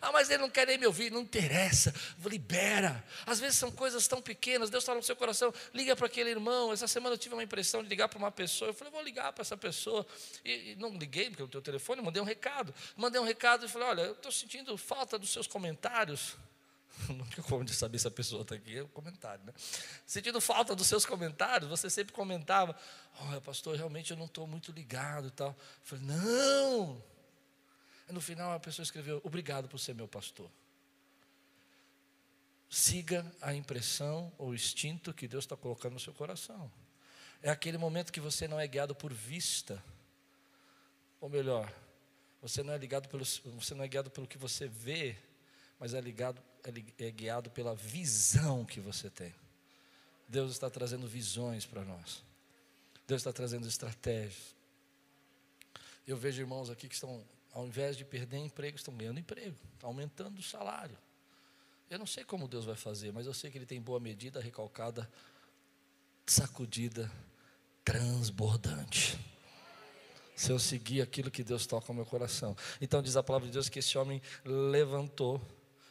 Ah, 0.00 0.12
mas 0.12 0.30
ele 0.30 0.42
não 0.42 0.50
quer 0.50 0.66
nem 0.66 0.78
me 0.78 0.86
ouvir, 0.86 1.10
não 1.10 1.20
interessa, 1.20 1.94
libera. 2.24 3.04
Às 3.26 3.40
vezes 3.40 3.58
são 3.58 3.70
coisas 3.70 4.06
tão 4.06 4.20
pequenas, 4.20 4.70
Deus 4.70 4.82
está 4.82 4.94
no 4.94 5.02
seu 5.02 5.16
coração, 5.16 5.52
liga 5.72 5.96
para 5.96 6.06
aquele 6.06 6.30
irmão. 6.30 6.72
Essa 6.72 6.86
semana 6.86 7.14
eu 7.14 7.18
tive 7.18 7.34
uma 7.34 7.42
impressão 7.42 7.82
de 7.82 7.88
ligar 7.88 8.08
para 8.08 8.18
uma 8.18 8.30
pessoa, 8.30 8.70
eu 8.70 8.74
falei, 8.74 8.92
vou 8.92 9.02
ligar 9.02 9.32
para 9.32 9.42
essa 9.42 9.56
pessoa. 9.56 10.06
E, 10.44 10.72
e, 10.72 10.76
não 10.76 10.96
liguei, 10.96 11.30
porque 11.30 11.42
eu 11.42 11.48
tenho 11.48 11.60
o 11.60 11.64
telefone, 11.64 12.02
mandei 12.02 12.22
um 12.22 12.26
recado. 12.26 12.74
Mandei 12.96 13.20
um 13.20 13.24
recado 13.24 13.66
e 13.66 13.68
falei, 13.68 13.88
olha, 13.88 14.02
eu 14.02 14.12
estou 14.12 14.32
sentindo 14.32 14.76
falta 14.76 15.18
dos 15.18 15.30
seus 15.30 15.46
comentários. 15.46 16.36
Não 17.08 17.24
tem 17.26 17.42
como 17.44 17.64
de 17.64 17.74
saber 17.74 17.98
se 17.98 18.06
a 18.06 18.10
pessoa 18.10 18.42
está 18.42 18.54
aqui, 18.54 18.78
é 18.78 18.82
um 18.82 18.88
comentário, 18.88 19.44
né? 19.44 19.52
Sentindo 20.06 20.40
falta 20.40 20.74
dos 20.74 20.86
seus 20.86 21.06
comentários, 21.06 21.68
você 21.68 21.88
sempre 21.88 22.12
comentava, 22.12 22.76
olha, 23.20 23.40
pastor, 23.40 23.76
realmente 23.76 24.10
eu 24.10 24.16
não 24.16 24.26
estou 24.26 24.46
muito 24.46 24.72
ligado 24.72 25.28
e 25.28 25.30
tal. 25.30 25.50
Eu 25.50 25.56
falei, 25.84 26.04
não, 26.04 27.02
no 28.12 28.20
final 28.20 28.52
a 28.52 28.60
pessoa 28.60 28.82
escreveu: 28.84 29.20
Obrigado 29.24 29.68
por 29.68 29.78
ser 29.78 29.94
meu 29.94 30.08
pastor. 30.08 30.50
Siga 32.68 33.26
a 33.40 33.52
impressão 33.52 34.32
ou 34.38 34.54
instinto 34.54 35.12
que 35.12 35.26
Deus 35.26 35.44
está 35.44 35.56
colocando 35.56 35.94
no 35.94 36.00
seu 36.00 36.14
coração. 36.14 36.70
É 37.42 37.50
aquele 37.50 37.78
momento 37.78 38.12
que 38.12 38.20
você 38.20 38.46
não 38.46 38.60
é 38.60 38.66
guiado 38.66 38.94
por 38.94 39.12
vista, 39.12 39.82
ou 41.20 41.28
melhor, 41.28 41.72
você 42.40 42.62
não 42.62 42.72
é 42.72 42.78
ligado 42.78 43.08
pelo, 43.08 43.24
você 43.24 43.74
não 43.74 43.84
é 43.84 43.88
guiado 43.88 44.10
pelo 44.10 44.26
que 44.26 44.38
você 44.38 44.68
vê, 44.68 45.16
mas 45.78 45.94
é 45.94 46.00
ligado 46.00 46.40
é, 46.64 47.06
é 47.06 47.10
guiado 47.10 47.50
pela 47.50 47.74
visão 47.74 48.64
que 48.64 48.80
você 48.80 49.10
tem. 49.10 49.34
Deus 50.28 50.52
está 50.52 50.70
trazendo 50.70 51.08
visões 51.08 51.66
para 51.66 51.84
nós. 51.84 52.22
Deus 53.06 53.20
está 53.20 53.32
trazendo 53.32 53.66
estratégias. 53.66 54.54
Eu 56.06 56.16
vejo 56.16 56.40
irmãos 56.40 56.70
aqui 56.70 56.88
que 56.88 56.94
estão, 56.94 57.24
ao 57.52 57.66
invés 57.66 57.96
de 57.96 58.04
perder 58.04 58.38
emprego, 58.38 58.76
estão 58.76 58.96
ganhando 58.96 59.20
emprego, 59.20 59.56
está 59.74 59.86
aumentando 59.86 60.38
o 60.38 60.42
salário. 60.42 60.96
Eu 61.88 61.98
não 61.98 62.06
sei 62.06 62.22
como 62.22 62.46
Deus 62.46 62.64
vai 62.64 62.76
fazer, 62.76 63.12
mas 63.12 63.26
eu 63.26 63.34
sei 63.34 63.50
que 63.50 63.58
Ele 63.58 63.66
tem 63.66 63.80
boa 63.80 63.98
medida, 63.98 64.40
recalcada, 64.40 65.10
sacudida, 66.24 67.10
transbordante. 67.84 69.18
Se 70.36 70.52
eu 70.52 70.58
seguir 70.58 71.02
aquilo 71.02 71.30
que 71.30 71.42
Deus 71.42 71.66
toca 71.66 71.88
no 71.88 71.94
meu 71.94 72.06
coração. 72.06 72.56
Então 72.80 73.02
diz 73.02 73.16
a 73.16 73.22
palavra 73.22 73.46
de 73.48 73.52
Deus 73.52 73.68
que 73.68 73.80
esse 73.80 73.98
homem 73.98 74.22
levantou, 74.44 75.40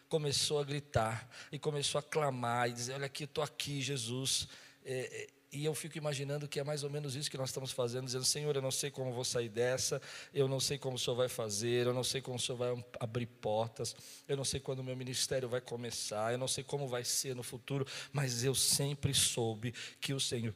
começou 0.07 0.59
a 0.59 0.63
gritar 0.63 1.29
e 1.51 1.59
começou 1.59 1.99
a 1.99 2.01
clamar 2.01 2.69
e 2.69 2.73
dizer: 2.73 2.93
Olha 2.93 3.05
aqui, 3.05 3.25
estou 3.25 3.43
aqui, 3.43 3.81
Jesus. 3.81 4.47
É, 4.83 5.23
é 5.23 5.38
e 5.51 5.65
eu 5.65 5.73
fico 5.73 5.97
imaginando 5.97 6.47
que 6.47 6.59
é 6.59 6.63
mais 6.63 6.83
ou 6.83 6.91
menos 6.91 7.15
isso 7.15 7.29
que 7.29 7.37
nós 7.37 7.49
estamos 7.49 7.71
fazendo, 7.71 8.05
dizendo: 8.05 8.23
Senhor, 8.23 8.55
eu 8.55 8.61
não 8.61 8.69
sei 8.69 8.91
como 8.91 9.11
vou 9.11 9.25
sair 9.25 9.49
dessa, 9.49 9.99
eu 10.31 10.47
não 10.47 10.59
sei 10.59 10.77
como 10.77 10.95
o 10.95 10.99
Senhor 10.99 11.15
vai 11.15 11.27
fazer, 11.27 11.87
eu 11.87 11.93
não 11.93 12.03
sei 12.03 12.21
como 12.21 12.37
o 12.37 12.39
Senhor 12.39 12.57
vai 12.57 12.85
abrir 12.99 13.25
portas, 13.25 13.95
eu 14.27 14.37
não 14.37 14.45
sei 14.45 14.59
quando 14.59 14.79
o 14.79 14.83
meu 14.83 14.95
ministério 14.95 15.49
vai 15.49 15.59
começar, 15.59 16.31
eu 16.31 16.37
não 16.37 16.47
sei 16.47 16.63
como 16.63 16.87
vai 16.87 17.03
ser 17.03 17.35
no 17.35 17.41
futuro, 17.41 17.85
mas 18.13 18.43
eu 18.43 18.53
sempre 18.53 19.11
soube 19.11 19.73
que 19.99 20.13
o 20.13 20.19
Senhor 20.19 20.53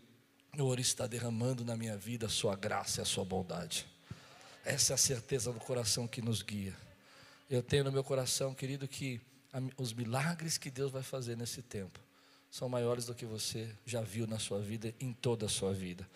está 0.78 1.08
derramando 1.08 1.66
na 1.66 1.76
minha 1.76 1.98
vida 1.98 2.28
a 2.28 2.30
sua 2.30 2.56
graça 2.56 3.02
e 3.02 3.04
a 3.04 3.06
sua 3.06 3.26
bondade. 3.26 3.88
Essa 4.64 4.94
é 4.94 4.96
a 4.96 4.98
certeza 4.98 5.52
do 5.52 5.60
coração 5.60 6.08
que 6.08 6.22
nos 6.22 6.44
guia. 6.44 6.78
Eu 7.50 7.64
tenho 7.64 7.84
no 7.84 7.92
meu 7.92 8.04
coração, 8.04 8.54
querido, 8.54 8.88
que 8.88 9.20
os 9.76 9.92
milagres 9.92 10.58
que 10.60 10.70
Deus 10.70 10.92
vai 10.92 11.04
fazer 11.04 11.36
nesse 11.36 11.64
tempo 11.64 12.00
são 12.54 12.70
maiores 12.70 13.08
do 13.08 13.16
que 13.16 13.26
você 13.26 13.68
já 13.84 14.02
viu 14.02 14.28
na 14.28 14.38
sua 14.38 14.60
vida, 14.60 14.94
em 15.00 15.12
toda 15.12 15.48
a 15.48 15.50
sua 15.50 15.74
vida. 15.74 16.08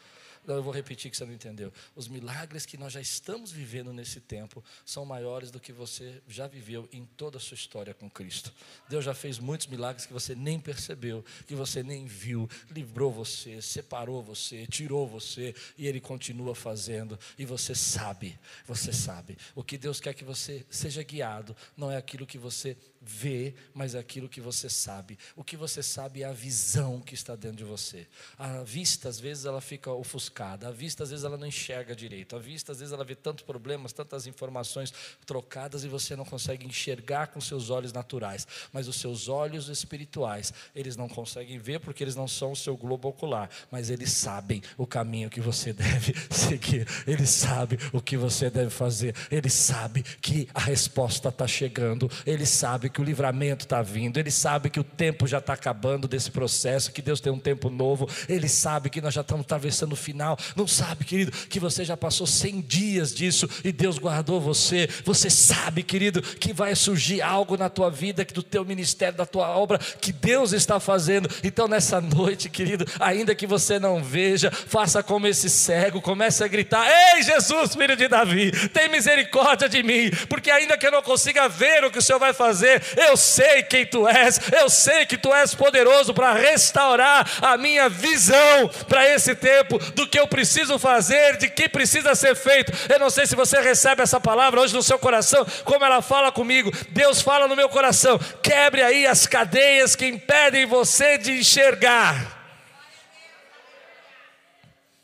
Eu 0.46 0.62
vou 0.62 0.72
repetir 0.72 1.10
que 1.10 1.18
você 1.18 1.26
não 1.26 1.34
entendeu. 1.34 1.74
Os 1.96 2.08
milagres 2.08 2.64
que 2.64 2.78
nós 2.78 2.94
já 2.94 3.02
estamos 3.02 3.52
vivendo 3.52 3.92
nesse 3.92 4.22
tempo 4.22 4.64
são 4.86 5.04
maiores 5.04 5.50
do 5.50 5.60
que 5.60 5.74
você 5.74 6.22
já 6.28 6.48
viveu 6.48 6.88
em 6.94 7.06
toda 7.18 7.38
a 7.38 7.42
sua 7.42 7.56
história 7.56 7.92
com 7.92 8.08
Cristo. 8.08 8.54
Deus 8.88 9.04
já 9.04 9.16
fez 9.16 9.40
muitos 9.40 9.66
milagres 9.66 10.06
que 10.06 10.14
você 10.14 10.36
nem 10.36 10.60
percebeu, 10.60 11.26
que 11.48 11.56
você 11.56 11.82
nem 11.82 12.06
viu, 12.06 12.48
livrou 12.70 13.12
você, 13.12 13.60
separou 13.60 14.22
você, 14.22 14.68
tirou 14.68 15.08
você, 15.08 15.56
e 15.76 15.88
Ele 15.88 16.00
continua 16.00 16.54
fazendo. 16.54 17.20
E 17.38 17.46
você 17.46 17.74
sabe, 17.74 18.40
você 18.66 18.94
sabe. 18.94 19.38
O 19.56 19.64
que 19.64 19.76
Deus 19.76 20.00
quer 20.00 20.14
que 20.14 20.24
você 20.24 20.64
seja 20.70 21.02
guiado 21.02 21.58
não 21.76 21.92
é 21.92 21.98
aquilo 21.98 22.28
que 22.28 22.38
você 22.38 22.78
vê, 23.08 23.54
mas 23.74 23.96
aquilo 23.96 24.28
que 24.28 24.42
você 24.42 24.70
sabe. 24.70 25.18
O 25.36 25.44
que 25.44 25.56
você 25.56 25.82
sabe 25.82 26.24
é 26.24 26.26
a 26.26 26.34
visão 26.34 27.00
que 27.00 27.14
está 27.14 27.36
dentro 27.36 27.58
de 27.58 27.64
você. 27.64 28.06
A 28.38 28.64
vista, 28.64 29.08
às 29.08 29.20
vezes, 29.20 29.46
ela 29.46 29.62
fica 29.62 29.92
ofuscada. 29.92 30.68
A 30.68 30.72
vista, 30.72 31.04
às 31.04 31.10
vezes, 31.10 31.24
ela 31.24 31.38
não 31.38 31.48
enxerga 31.48 31.96
direito. 31.96 32.36
A 32.36 32.40
vista, 32.40 32.74
às 32.74 32.80
vezes, 32.80 32.94
ela 32.94 33.06
vê 33.06 33.16
tantos 33.16 33.46
problemas, 33.46 33.94
tantas 33.94 34.28
informações 34.28 34.94
trocadas 35.26 35.86
e 35.86 35.88
você 35.88 36.16
não 36.16 36.26
consegue 36.26 36.66
enxergar 36.66 37.28
com 37.28 37.40
seus 37.40 37.70
olhos 37.70 37.94
naturais. 37.94 38.46
Mas 38.74 38.88
os 38.88 38.98
seus 38.98 39.30
olhos 39.30 39.70
espirituais, 39.70 40.54
eles 40.76 40.98
não 40.98 41.08
conseguem 41.08 41.58
ver 41.58 41.80
porque 41.80 42.04
eles 42.04 42.16
não 42.16 42.28
são 42.28 42.52
o 42.52 42.56
seu 42.56 42.76
globo 42.76 43.08
ocular. 43.08 43.50
Mas 43.72 43.90
eles 43.90 44.12
sabem 44.12 44.62
o 44.78 44.86
caminho 44.86 45.30
que 45.30 45.40
você 45.40 45.72
deve 45.72 46.14
seguir. 46.30 46.86
Eles 47.08 47.30
sabem 47.30 47.80
o 47.94 48.02
que 48.02 48.18
você 48.18 48.50
deve 48.50 48.70
fazer. 48.70 49.16
Eles 49.32 49.54
sabem 49.54 50.04
que 50.22 50.50
a 50.54 50.60
resposta 50.60 51.30
está 51.30 51.48
chegando. 51.48 52.12
Eles 52.26 52.50
sabem 52.50 52.92
que 52.98 53.02
o 53.02 53.04
livramento 53.04 53.64
está 53.64 53.80
vindo, 53.84 54.18
ele 54.18 54.32
sabe 54.32 54.72
que 54.72 54.80
o 54.80 54.84
tempo 54.84 55.28
já 55.28 55.38
está 55.38 55.54
acabando 55.54 56.08
desse 56.08 56.32
processo, 56.32 56.92
que 56.92 57.00
Deus 57.00 57.22
tem 57.22 57.32
um 57.32 57.38
tempo 57.38 57.70
novo, 57.70 58.10
ele 58.28 58.50
sabe 58.50 58.90
que 58.90 59.00
nós 59.00 59.14
já 59.14 59.22
estamos 59.22 59.46
atravessando 59.46 59.94
o 59.94 59.96
final. 59.96 60.36
Não 60.56 60.66
sabe, 60.66 61.06
querido, 61.06 61.32
que 61.32 61.60
você 61.60 61.86
já 61.86 61.96
passou 61.96 62.26
100 62.26 62.62
dias 62.62 63.14
disso 63.14 63.48
e 63.64 63.72
Deus 63.72 64.00
guardou 64.00 64.42
você. 64.42 64.90
Você 65.06 65.30
sabe, 65.30 65.84
querido, 65.84 66.24
que 66.24 66.52
vai 66.52 66.74
surgir 66.74 67.22
algo 67.22 67.56
na 67.56 67.70
tua 67.70 67.92
vida, 67.92 68.26
do 68.26 68.42
teu 68.42 68.66
ministério, 68.66 69.16
da 69.16 69.28
tua 69.28 69.48
obra, 69.50 69.78
que 69.78 70.12
Deus 70.12 70.52
está 70.52 70.80
fazendo. 70.80 71.30
Então, 71.44 71.68
nessa 71.68 72.02
noite, 72.02 72.50
querido, 72.50 72.84
ainda 73.00 73.36
que 73.36 73.46
você 73.46 73.78
não 73.78 74.04
veja, 74.04 74.50
faça 74.50 75.04
como 75.04 75.28
esse 75.28 75.52
cego, 75.52 76.02
comece 76.02 76.44
a 76.44 76.48
gritar: 76.48 76.84
Ei, 77.14 77.22
Jesus, 77.22 77.76
filho 77.76 77.96
de 77.96 78.08
Davi, 78.08 78.52
tem 78.70 78.90
misericórdia 78.90 79.70
de 79.70 79.84
mim, 79.84 80.10
porque 80.28 80.50
ainda 80.50 80.76
que 80.76 80.88
eu 80.88 80.92
não 80.92 81.04
consiga 81.04 81.48
ver 81.48 81.84
o 81.84 81.92
que 81.92 82.00
o 82.00 82.02
Senhor 82.02 82.18
vai 82.18 82.34
fazer, 82.34 82.77
eu 82.96 83.18
sei 83.18 83.64
quem 83.64 83.86
tu 83.86 84.08
és, 84.08 84.40
eu 84.52 84.70
sei 84.70 85.06
que 85.06 85.18
tu 85.18 85.34
és 85.34 85.54
poderoso 85.54 86.14
para 86.14 86.34
restaurar 86.34 87.30
a 87.42 87.58
minha 87.58 87.90
visão 87.90 88.70
para 88.88 89.08
esse 89.08 89.36
tempo, 89.36 89.78
do 89.94 90.08
que 90.08 90.20
eu 90.20 90.28
preciso 90.28 90.78
fazer, 90.80 91.38
de 91.38 91.50
que 91.50 91.68
precisa 91.70 92.16
ser 92.16 92.36
feito. 92.36 92.72
Eu 92.92 93.00
não 93.00 93.10
sei 93.10 93.26
se 93.26 93.36
você 93.36 93.60
recebe 93.60 94.02
essa 94.02 94.20
palavra 94.20 94.62
hoje 94.62 94.74
no 94.74 94.84
seu 94.84 95.00
coração, 95.00 95.46
como 95.64 95.84
ela 95.84 96.02
fala 96.02 96.32
comigo. 96.32 96.72
Deus 96.90 97.22
fala 97.22 97.48
no 97.48 97.56
meu 97.56 97.70
coração: 97.70 98.20
quebre 98.42 98.82
aí 98.82 99.06
as 99.06 99.26
cadeias 99.26 99.96
que 99.96 100.06
impedem 100.06 100.66
você 100.66 101.18
de 101.18 101.32
enxergar. 101.32 102.36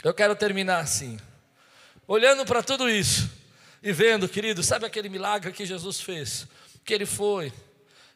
Eu 0.03 0.13
quero 0.13 0.35
terminar 0.35 0.79
assim, 0.79 1.17
olhando 2.05 2.45
para 2.45 2.61
tudo 2.61 2.89
isso 2.89 3.31
e 3.81 3.93
vendo, 3.93 4.27
querido, 4.27 4.61
sabe 4.61 4.85
aquele 4.85 5.07
milagre 5.07 5.51
que 5.53 5.65
Jesus 5.65 6.01
fez? 6.01 6.45
Que 6.83 6.93
ele 6.93 7.05
foi, 7.05 7.53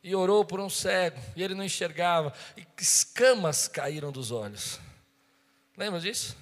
e 0.03 0.15
orou 0.15 0.45
por 0.45 0.59
um 0.59 0.69
cego, 0.69 1.19
e 1.35 1.43
ele 1.43 1.53
não 1.53 1.63
enxergava, 1.63 2.33
e 2.55 2.65
escamas 2.79 3.67
caíram 3.67 4.11
dos 4.11 4.31
olhos. 4.31 4.79
Lembra 5.75 5.99
disso? 5.99 6.35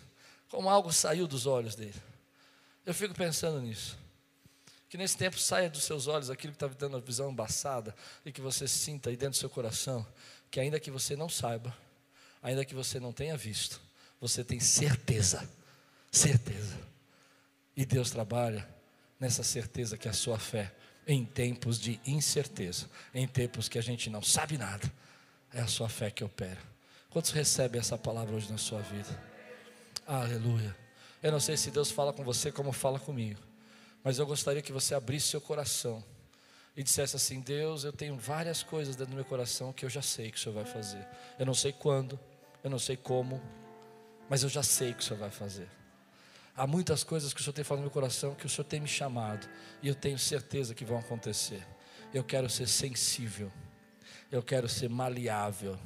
Como 0.50 0.70
algo 0.70 0.92
saiu 0.94 1.28
dos 1.28 1.46
olhos 1.46 1.76
dele. 1.76 2.02
Eu 2.86 2.94
fico 2.94 3.14
pensando 3.14 3.60
nisso. 3.60 3.98
Que 4.88 4.98
nesse 4.98 5.18
tempo 5.18 5.40
saia 5.40 5.70
dos 5.70 5.84
seus 5.84 6.08
olhos 6.08 6.30
aquilo 6.30 6.54
que 6.54 6.64
está 6.64 6.68
dando 6.68 6.98
a 6.98 7.00
visão 7.00 7.32
embaçada, 7.32 7.96
e 8.24 8.32
que 8.32 8.42
você 8.42 8.68
sinta 8.68 9.10
aí 9.10 9.18
dentro 9.18 9.38
do 9.38 9.40
seu 9.40 9.50
coração, 9.50 10.06
que 10.52 10.60
ainda 10.60 10.80
que 10.80 10.92
você 10.92 11.16
não 11.16 11.28
saiba, 11.28 11.76
ainda 12.42 12.64
que 12.64 12.76
você 12.76 13.00
não 13.00 13.12
tenha 13.12 13.36
visto, 13.36 13.82
você 14.22 14.44
tem 14.44 14.60
certeza, 14.60 15.50
certeza. 16.12 16.80
E 17.76 17.86
Deus 17.86 18.12
trabalha 18.12 18.68
nessa 19.20 19.44
certeza 19.44 19.98
que 19.98 20.08
é 20.08 20.12
a 20.12 20.14
sua 20.14 20.38
fé 20.38 20.74
em 21.08 21.24
tempos 21.24 21.80
de 21.80 22.00
incerteza, 22.06 22.90
em 23.14 23.28
tempos 23.28 23.70
que 23.70 23.78
a 23.78 23.82
gente 23.82 24.10
não 24.10 24.22
sabe 24.22 24.58
nada. 24.58 24.92
É 25.54 25.62
a 25.62 25.68
sua 25.68 25.88
fé 25.88 26.10
que 26.10 26.24
opera. 26.24 26.60
Quantos 27.10 27.32
recebem 27.32 27.80
essa 27.80 27.98
palavra 27.98 28.36
hoje 28.36 28.52
na 28.52 28.58
sua 28.58 28.82
vida? 28.82 29.24
Aleluia. 30.06 30.76
Eu 31.24 31.32
não 31.32 31.40
sei 31.40 31.56
se 31.58 31.72
Deus 31.72 31.90
fala 31.90 32.12
com 32.12 32.24
você 32.24 32.52
como 32.52 32.72
fala 32.72 33.00
comigo, 33.00 33.40
mas 34.04 34.20
eu 34.20 34.26
gostaria 34.26 34.62
que 34.62 34.72
você 34.72 34.94
abrisse 34.94 35.28
seu 35.28 35.42
coração 35.42 36.04
e 36.76 36.84
dissesse 36.84 37.16
assim: 37.16 37.40
Deus, 37.40 37.84
eu 37.84 37.94
tenho 37.94 38.18
várias 38.18 38.62
coisas 38.62 38.96
dentro 38.96 39.12
do 39.12 39.16
meu 39.16 39.26
coração 39.26 39.72
que 39.72 39.86
eu 39.86 39.90
já 39.90 40.02
sei 40.02 40.30
que 40.30 40.38
o 40.38 40.40
Senhor 40.40 40.56
vai 40.56 40.66
fazer. 40.66 41.08
Eu 41.40 41.46
não 41.46 41.54
sei 41.54 41.72
quando, 41.72 42.20
eu 42.64 42.70
não 42.70 42.78
sei 42.78 42.98
como, 42.98 43.42
mas 44.30 44.44
eu 44.44 44.50
já 44.50 44.62
sei 44.62 44.94
que 44.94 45.00
o 45.00 45.04
Senhor 45.04 45.20
vai 45.20 45.32
fazer. 45.32 45.68
Há 46.58 46.66
muitas 46.66 47.04
coisas 47.04 47.34
que 47.34 47.42
o 47.42 47.44
Senhor 47.44 47.54
tem 47.54 47.66
falado 47.66 47.82
no 47.82 47.86
meu 47.88 47.92
coração 47.92 48.34
que 48.34 48.46
o 48.46 48.50
Senhor 48.50 48.64
tem 48.66 48.80
me 48.80 48.88
chamado 48.88 49.48
e 49.82 49.90
eu 49.90 49.96
tenho 49.96 50.18
certeza 50.18 50.74
que 50.74 50.86
vão 50.86 50.98
acontecer. 50.98 51.66
Eu 52.14 52.24
quero 52.24 52.50
ser 52.50 52.68
sensível, 52.68 53.52
eu 54.32 54.42
quero 54.42 54.70
ser 54.70 54.90
maleável, 54.90 55.78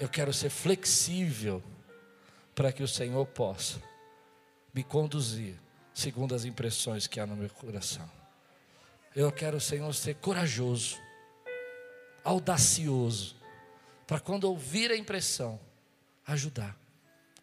eu 0.00 0.08
quero 0.08 0.32
ser 0.32 0.48
flexível 0.48 1.62
para 2.54 2.72
que 2.72 2.82
o 2.82 2.88
Senhor 2.88 3.26
possa 3.26 3.82
me 4.72 4.82
conduzir 4.82 5.54
segundo 5.92 6.34
as 6.34 6.46
impressões 6.46 7.06
que 7.06 7.20
há 7.20 7.26
no 7.26 7.36
meu 7.36 7.50
coração. 7.50 8.08
Eu 9.14 9.30
quero, 9.30 9.60
Senhor, 9.60 9.92
ser 9.94 10.14
corajoso, 10.14 10.96
audacioso, 12.24 13.36
para 14.06 14.20
quando 14.20 14.44
ouvir 14.44 14.90
a 14.90 14.96
impressão, 14.96 15.60
ajudar 16.26 16.74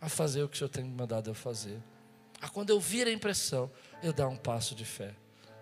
a 0.02 0.10
fazer 0.10 0.42
o 0.42 0.50
que 0.50 0.56
o 0.56 0.58
Senhor 0.58 0.70
tem 0.70 0.84
me 0.84 0.96
mandado 0.96 1.30
eu 1.30 1.36
fazer 1.36 1.80
a 2.46 2.50
quando 2.50 2.70
eu 2.70 2.80
vir 2.80 3.08
a 3.08 3.12
impressão, 3.12 3.72
eu 4.04 4.14
dar 4.14 4.28
um 4.28 4.38
passo 4.38 4.76
de 4.76 4.86
fé. 4.86 5.16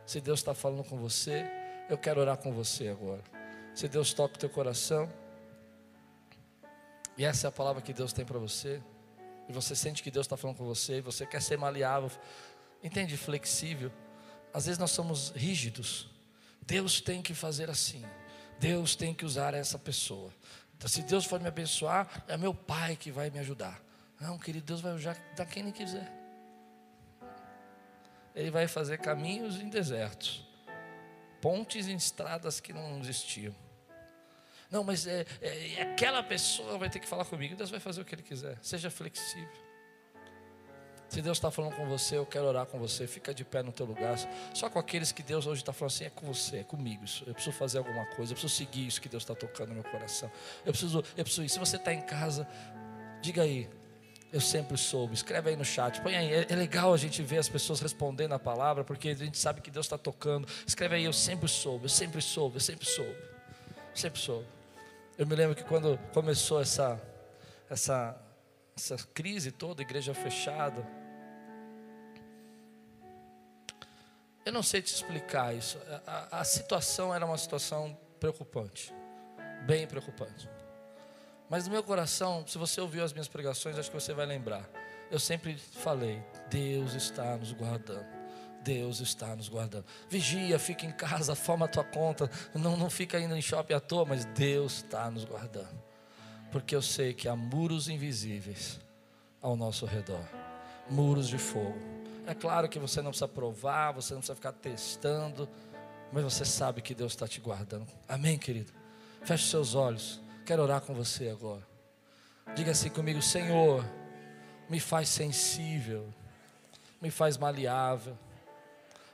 Se 0.06 0.20
Deus 0.20 0.42
está 0.42 0.54
falando 0.54 0.84
com 0.84 0.98
você, 0.98 1.46
eu 1.90 1.98
quero 1.98 2.20
orar 2.20 2.36
com 2.36 2.52
você 2.52 2.90
agora. 2.90 3.24
Se 3.74 3.88
Deus 3.88 4.14
toca 4.14 4.36
o 4.36 4.38
teu 4.38 4.50
coração, 4.50 5.10
e 7.18 7.24
essa 7.24 7.48
é 7.48 7.50
a 7.50 7.52
palavra 7.52 7.82
que 7.82 7.94
Deus 7.94 8.12
tem 8.12 8.26
para 8.26 8.38
você, 8.38 8.84
e 9.48 9.54
você 9.54 9.78
sente 9.78 10.04
que 10.04 10.12
Deus 10.12 10.26
está 10.26 10.36
falando 10.36 10.58
com 10.58 10.66
você, 10.66 10.98
e 10.98 11.02
você 11.02 11.26
quer 11.26 11.42
ser 11.42 11.58
maleável, 11.58 12.12
entende? 12.84 13.16
Flexível. 13.16 13.90
Às 14.54 14.66
vezes 14.66 14.78
nós 14.78 14.92
somos 14.92 15.30
rígidos. 15.30 16.10
Deus 16.64 17.00
tem 17.00 17.22
que 17.22 17.34
fazer 17.34 17.70
assim. 17.70 18.04
Deus 18.60 18.94
tem 18.94 19.14
que 19.14 19.24
usar 19.24 19.54
essa 19.54 19.80
pessoa. 19.80 20.34
Se 20.86 21.02
Deus 21.02 21.24
for 21.24 21.40
me 21.40 21.48
abençoar, 21.48 22.26
é 22.28 22.36
meu 22.36 22.54
pai 22.54 22.98
que 22.98 23.10
vai 23.10 23.30
me 23.30 23.40
ajudar. 23.40 23.82
Não, 24.20 24.38
querido, 24.38 24.66
Deus 24.66 24.82
vai 24.82 24.98
da 25.38 25.46
quem 25.46 25.64
ele 25.64 25.72
quiser. 25.72 26.23
Ele 28.36 28.50
vai 28.50 28.68
fazer 28.68 28.98
caminhos 28.98 29.60
em 29.60 29.70
desertos, 29.70 30.46
pontes 31.42 31.88
em 31.88 31.96
estradas 31.96 32.60
que 32.60 32.74
não 32.74 33.00
existiam. 33.00 33.56
Não, 34.74 34.84
mas 34.84 35.06
é, 35.06 35.24
é, 35.40 35.84
aquela 35.84 36.24
pessoa 36.24 36.80
vai 36.80 36.90
ter 36.90 36.98
que 36.98 37.08
falar 37.08 37.26
comigo. 37.26 37.56
Deus 37.56 37.70
vai 37.70 37.80
fazer 37.80 38.02
o 38.02 38.06
que 38.06 38.16
Ele 38.16 38.24
quiser. 38.24 38.58
Seja 38.60 38.90
flexível. 38.90 39.48
Se 41.08 41.22
Deus 41.22 41.38
está 41.38 41.52
falando 41.52 41.76
com 41.76 41.86
você, 41.86 42.18
eu 42.18 42.26
quero 42.26 42.46
orar 42.46 42.66
com 42.66 42.80
você. 42.80 43.06
Fica 43.06 43.36
de 43.36 43.46
pé 43.46 43.62
no 43.62 43.72
teu 43.72 43.86
lugar. 43.86 44.18
Só 44.52 44.68
com 44.68 44.80
aqueles 44.80 45.12
que 45.12 45.22
Deus 45.22 45.46
hoje 45.46 45.62
está 45.62 45.72
falando 45.72 45.94
assim, 45.94 46.06
é 46.06 46.10
com 46.10 46.26
você, 46.26 46.58
é 46.58 46.64
comigo. 46.64 47.04
Eu 47.28 47.36
preciso 47.36 47.56
fazer 47.56 47.78
alguma 47.78 48.04
coisa. 48.16 48.32
Eu 48.32 48.36
preciso 48.36 48.50
seguir 48.52 48.88
isso 48.88 49.00
que 49.00 49.08
Deus 49.08 49.22
está 49.22 49.36
tocando 49.36 49.70
no 49.70 49.76
meu 49.76 49.84
coração. 49.84 50.32
Eu 50.66 50.72
preciso, 50.72 51.04
eu 51.16 51.24
preciso. 51.24 51.48
Se 51.48 51.60
você 51.60 51.76
está 51.76 51.94
em 51.94 52.02
casa, 52.02 52.48
diga 53.22 53.44
aí. 53.44 53.70
Eu 54.34 54.42
sempre 54.42 54.76
soube. 54.78 55.14
Escreve 55.14 55.52
aí 55.52 55.56
no 55.56 55.64
chat. 55.64 56.02
Põe 56.02 56.16
aí. 56.16 56.34
É, 56.34 56.48
é 56.50 56.56
legal 56.56 56.94
a 56.94 56.98
gente 56.98 57.22
ver 57.22 57.38
as 57.38 57.48
pessoas 57.48 57.80
respondendo 57.80 58.34
a 58.34 58.40
palavra, 58.40 58.84
porque 58.84 59.10
a 59.10 59.14
gente 59.14 59.38
sabe 59.38 59.62
que 59.62 59.70
Deus 59.70 59.86
está 59.86 59.98
tocando. 59.98 60.48
Escreve 60.66 60.96
aí. 60.96 61.06
Eu 61.06 61.14
sempre 61.14 61.48
soube. 61.48 61.86
Eu 61.86 61.90
sempre 61.90 62.20
soube. 62.20 62.56
Eu 62.56 62.62
sempre 62.62 62.86
soube. 62.86 63.12
Eu 63.12 63.96
sempre 63.96 64.20
soube. 64.20 64.48
Eu 65.18 65.28
me 65.28 65.36
lembro 65.36 65.56
que 65.56 65.64
quando 65.64 66.00
começou 66.12 66.60
essa 66.60 67.00
essa 67.70 68.20
essa 68.76 68.98
crise 69.14 69.52
toda, 69.52 69.84
igreja 69.84 70.16
fechada, 70.16 70.84
Eu 74.46 74.52
não 74.52 74.64
sei 74.64 74.82
te 74.82 74.94
explicar 74.94 75.56
isso. 75.56 75.80
A, 76.06 76.42
a, 76.42 76.44
situação 76.44 77.16
era 77.16 77.26
uma 77.26 77.38
situação 77.38 77.98
preocupante, 78.20 78.94
bem 79.66 79.88
preocupante. 79.88 80.50
Mas 81.54 81.68
no 81.68 81.72
meu 81.72 81.84
coração, 81.84 82.44
se 82.48 82.58
você 82.58 82.82
ouviu 82.82 83.04
as 83.04 83.14
minhas 83.14 83.28
pregações, 83.28 83.78
acho 83.78 83.92
que 83.92 84.02
você 84.02 84.12
vai 84.12 84.26
lembrar. 84.26 84.68
Eu 85.12 85.20
sempre 85.20 85.56
falei: 85.56 86.20
Deus 86.50 86.96
está 86.96 87.38
nos 87.38 87.52
guardando. 87.52 88.08
Deus 88.64 89.00
está 89.00 89.36
nos 89.36 89.50
guardando. 89.50 89.86
Vigia, 90.10 90.58
fica 90.58 90.84
em 90.84 90.92
casa, 90.92 91.36
forma 91.36 91.66
a 91.66 91.68
tua 91.68 91.84
conta. 91.84 92.28
Não, 92.56 92.76
não 92.76 92.90
fica 92.90 93.20
indo 93.20 93.38
em 93.38 93.42
shopping 93.42 93.76
à 93.76 93.80
toa, 93.80 94.04
mas 94.04 94.26
Deus 94.26 94.78
está 94.78 95.12
nos 95.12 95.26
guardando. 95.26 95.80
Porque 96.52 96.76
eu 96.76 96.82
sei 96.82 97.14
que 97.14 97.28
há 97.28 97.36
muros 97.36 97.88
invisíveis 97.88 98.80
ao 99.40 99.56
nosso 99.56 99.86
redor 99.86 100.26
muros 100.90 101.28
de 101.28 101.38
fogo 101.38 101.78
é 102.26 102.34
claro 102.34 102.70
que 102.70 102.80
você 102.80 103.02
não 103.02 103.12
precisa 103.12 103.28
provar, 103.28 103.92
você 103.92 104.14
não 104.14 104.22
precisa 104.22 104.36
ficar 104.36 104.54
testando, 104.54 105.48
mas 106.12 106.24
você 106.24 106.46
sabe 106.46 106.82
que 106.82 106.96
Deus 106.96 107.12
está 107.12 107.28
te 107.28 107.42
guardando. 107.42 107.88
Amém, 108.08 108.38
querido? 108.38 108.72
Feche 109.24 109.48
seus 109.50 109.76
olhos. 109.76 110.23
Quero 110.46 110.62
orar 110.62 110.82
com 110.82 110.94
você 110.94 111.30
agora. 111.30 111.66
Diga 112.56 112.72
assim 112.72 112.90
comigo: 112.90 113.22
Senhor, 113.22 113.86
me 114.70 114.80
faz 114.80 115.08
sensível, 115.08 116.14
me 117.02 117.10
faz 117.10 117.38
maleável, 117.38 118.18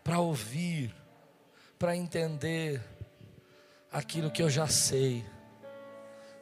para 0.03 0.19
ouvir, 0.19 0.93
para 1.77 1.95
entender 1.95 2.81
aquilo 3.91 4.31
que 4.31 4.41
eu 4.41 4.49
já 4.49 4.67
sei 4.67 5.23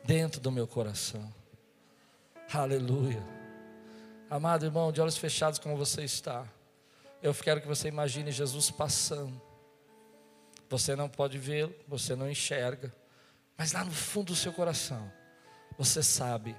dentro 0.03 0.39
do 0.39 0.51
meu 0.51 0.65
coração. 0.65 1.33
Aleluia. 2.53 3.21
Amado 4.29 4.65
irmão, 4.65 4.91
de 4.91 5.01
olhos 5.01 5.17
fechados 5.17 5.59
como 5.59 5.75
você 5.75 6.03
está. 6.03 6.45
Eu 7.21 7.33
quero 7.33 7.59
que 7.59 7.67
você 7.67 7.89
imagine 7.89 8.31
Jesus 8.31 8.71
passando. 8.71 9.41
Você 10.69 10.95
não 10.95 11.09
pode 11.09 11.37
vê-lo, 11.37 11.73
você 11.87 12.15
não 12.15 12.29
enxerga, 12.29 12.93
mas 13.57 13.71
lá 13.71 13.83
no 13.83 13.91
fundo 13.91 14.27
do 14.27 14.35
seu 14.35 14.53
coração, 14.53 15.11
você 15.77 16.03
sabe 16.03 16.55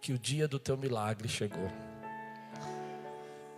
que 0.00 0.12
o 0.12 0.18
dia 0.18 0.48
do 0.48 0.58
teu 0.58 0.76
milagre 0.76 1.28
chegou. 1.28 1.70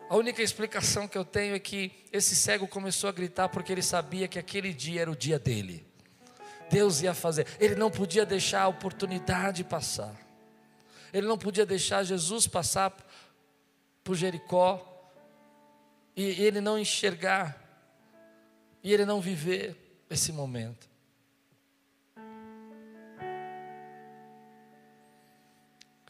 A 0.09 0.17
única 0.17 0.43
explicação 0.43 1.07
que 1.07 1.17
eu 1.17 1.25
tenho 1.25 1.55
é 1.55 1.59
que 1.61 1.93
esse 2.13 2.35
cego 2.35 2.67
começou 2.67 3.09
a 3.09 3.13
gritar 3.13 3.49
porque 3.49 3.71
ele 3.71 3.83
sabia 3.83 4.27
que 4.27 4.39
aquele 4.41 4.75
dia 4.75 5.03
era 5.03 5.11
o 5.11 5.15
dia 5.15 5.39
dele. 5.39 5.87
Deus 6.69 7.01
ia 7.01 7.15
fazer. 7.15 7.47
Ele 7.61 7.77
não 7.77 7.91
podia 7.91 8.27
deixar 8.27 8.63
a 8.63 8.69
oportunidade 8.69 9.63
passar. 9.63 10.15
Ele 11.13 11.29
não 11.29 11.39
podia 11.39 11.65
deixar 11.65 12.03
Jesus 12.03 12.49
passar 12.49 12.93
por 14.03 14.17
Jericó 14.17 14.91
e 16.17 16.23
ele 16.43 16.61
não 16.61 16.77
enxergar, 16.79 17.57
e 18.83 18.93
ele 18.93 19.05
não 19.05 19.21
viver 19.21 20.05
esse 20.11 20.33
momento. 20.33 20.90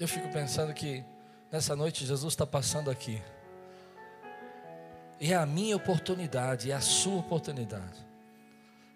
Eu 0.00 0.08
fico 0.08 0.28
pensando 0.28 0.72
que 0.72 1.04
nessa 1.52 1.76
noite 1.76 2.06
Jesus 2.06 2.32
está 2.32 2.46
passando 2.46 2.90
aqui. 2.90 3.22
E 5.20 5.30
é 5.30 5.36
a 5.36 5.44
minha 5.44 5.76
oportunidade, 5.76 6.70
é 6.70 6.74
a 6.74 6.80
sua 6.80 7.16
oportunidade 7.16 8.08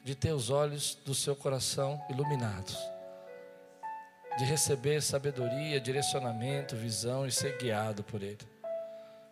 de 0.02 0.14
ter 0.14 0.32
os 0.32 0.48
olhos 0.48 0.94
do 1.04 1.14
seu 1.14 1.36
coração 1.36 2.02
iluminados, 2.08 2.78
de 4.38 4.44
receber 4.44 5.02
sabedoria, 5.02 5.78
direcionamento, 5.78 6.74
visão 6.74 7.26
e 7.26 7.30
ser 7.30 7.58
guiado 7.58 8.02
por 8.02 8.22
Ele. 8.22 8.38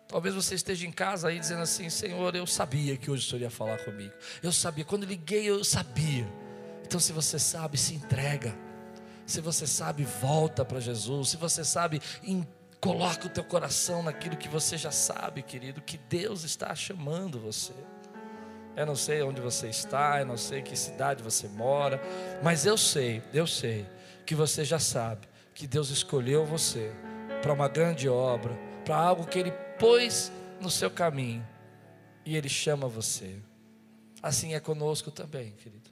Talvez 0.07 0.35
você 0.35 0.53
esteja 0.53 0.85
em 0.85 0.91
casa 0.91 1.29
aí 1.29 1.39
dizendo 1.39 1.63
assim: 1.63 1.89
Senhor, 1.89 2.35
eu 2.35 2.45
sabia 2.45 2.95
que 2.95 3.09
hoje 3.09 3.25
o 3.25 3.29
Senhor 3.31 3.41
ia 3.41 3.49
falar 3.49 3.83
comigo. 3.83 4.13
Eu 4.43 4.51
sabia, 4.51 4.85
quando 4.85 5.07
liguei, 5.07 5.49
eu 5.49 5.63
sabia. 5.63 6.27
Então, 6.85 6.99
se 6.99 7.11
você 7.11 7.39
sabe, 7.39 7.79
se 7.79 7.95
entrega. 7.95 8.55
Se 9.25 9.41
você 9.41 9.65
sabe, 9.65 10.03
volta 10.03 10.65
para 10.65 10.79
Jesus. 10.79 11.29
Se 11.29 11.37
você 11.37 11.63
sabe, 11.63 12.01
coloca 12.79 13.27
o 13.27 13.29
teu 13.29 13.43
coração 13.43 14.03
naquilo 14.03 14.35
que 14.35 14.49
você 14.49 14.77
já 14.77 14.91
sabe, 14.91 15.41
querido, 15.41 15.81
que 15.81 15.97
Deus 15.97 16.43
está 16.43 16.75
chamando 16.75 17.39
você. 17.39 17.73
Eu 18.75 18.85
não 18.85 18.95
sei 18.95 19.21
onde 19.21 19.39
você 19.39 19.67
está, 19.67 20.19
eu 20.19 20.25
não 20.25 20.37
sei 20.37 20.61
que 20.61 20.75
cidade 20.75 21.21
você 21.21 21.47
mora, 21.47 22.01
mas 22.41 22.65
eu 22.65 22.77
sei, 22.77 23.21
eu 23.33 23.45
sei 23.45 23.85
que 24.25 24.33
você 24.33 24.65
já 24.65 24.79
sabe 24.79 25.27
que 25.53 25.67
Deus 25.67 25.89
escolheu 25.89 26.45
você 26.45 26.91
para 27.41 27.53
uma 27.53 27.67
grande 27.67 28.09
obra, 28.09 28.57
para 28.83 28.95
algo 28.95 29.27
que 29.27 29.37
Ele 29.37 29.51
pôs 29.79 30.31
no 30.59 30.71
seu 30.71 30.89
caminho 30.89 31.47
e 32.25 32.35
Ele 32.35 32.49
chama 32.49 32.87
você. 32.87 33.37
Assim 34.21 34.55
é 34.55 34.59
conosco 34.59 35.11
também, 35.11 35.51
querido. 35.51 35.82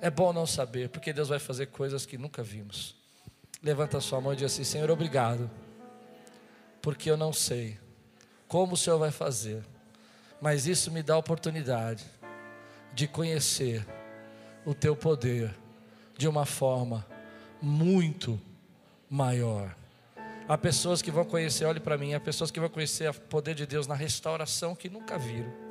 É 0.00 0.10
bom 0.10 0.32
não 0.32 0.46
saber, 0.46 0.88
porque 0.88 1.12
Deus 1.12 1.28
vai 1.28 1.38
fazer 1.38 1.66
coisas 1.66 2.06
que 2.06 2.16
nunca 2.16 2.42
vimos. 2.42 2.94
Levanta 3.62 4.00
sua 4.00 4.20
mão 4.20 4.32
e 4.32 4.36
diz 4.36 4.52
assim: 4.52 4.64
Senhor, 4.64 4.90
obrigado, 4.90 5.50
porque 6.80 7.10
eu 7.10 7.16
não 7.16 7.32
sei 7.32 7.78
como 8.46 8.74
o 8.74 8.76
Senhor 8.76 8.98
vai 8.98 9.10
fazer, 9.10 9.64
mas 10.40 10.66
isso 10.66 10.90
me 10.90 11.02
dá 11.02 11.14
a 11.14 11.18
oportunidade 11.18 12.04
de 12.94 13.08
conhecer 13.08 13.86
o 14.64 14.72
Teu 14.74 14.94
poder 14.94 15.54
de 16.16 16.28
uma 16.28 16.46
forma 16.46 17.06
muito 17.60 18.40
maior. 19.10 19.76
Há 20.48 20.56
pessoas 20.56 21.02
que 21.02 21.10
vão 21.10 21.24
conhecer, 21.24 21.64
olhe 21.64 21.80
para 21.80 21.98
mim, 21.98 22.14
há 22.14 22.20
pessoas 22.20 22.50
que 22.50 22.58
vão 22.58 22.70
conhecer 22.70 23.10
o 23.10 23.14
poder 23.14 23.54
de 23.54 23.66
Deus 23.66 23.86
na 23.86 23.94
restauração 23.94 24.74
que 24.74 24.88
nunca 24.88 25.18
viram. 25.18 25.67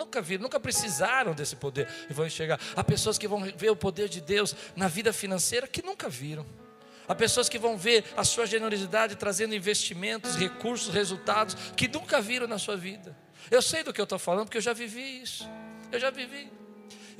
Nunca 0.00 0.22
viram, 0.22 0.44
nunca 0.44 0.58
precisaram 0.58 1.34
desse 1.34 1.54
poder 1.54 1.86
e 2.08 2.14
vão 2.14 2.26
enxergar. 2.26 2.58
Há 2.74 2.82
pessoas 2.82 3.18
que 3.18 3.28
vão 3.28 3.42
ver 3.54 3.68
o 3.68 3.76
poder 3.76 4.08
de 4.08 4.18
Deus 4.18 4.56
na 4.74 4.88
vida 4.88 5.12
financeira 5.12 5.68
que 5.68 5.84
nunca 5.84 6.08
viram. 6.08 6.46
Há 7.06 7.14
pessoas 7.14 7.50
que 7.50 7.58
vão 7.58 7.76
ver 7.76 8.06
a 8.16 8.24
sua 8.24 8.46
generosidade 8.46 9.14
trazendo 9.14 9.54
investimentos, 9.54 10.36
recursos, 10.36 10.94
resultados 10.94 11.54
que 11.76 11.86
nunca 11.86 12.18
viram 12.18 12.46
na 12.46 12.58
sua 12.58 12.78
vida. 12.78 13.14
Eu 13.50 13.60
sei 13.60 13.82
do 13.82 13.92
que 13.92 14.00
eu 14.00 14.04
estou 14.04 14.18
falando 14.18 14.46
porque 14.46 14.56
eu 14.56 14.62
já 14.62 14.72
vivi 14.72 15.20
isso. 15.20 15.46
Eu 15.92 16.00
já 16.00 16.08
vivi. 16.08 16.50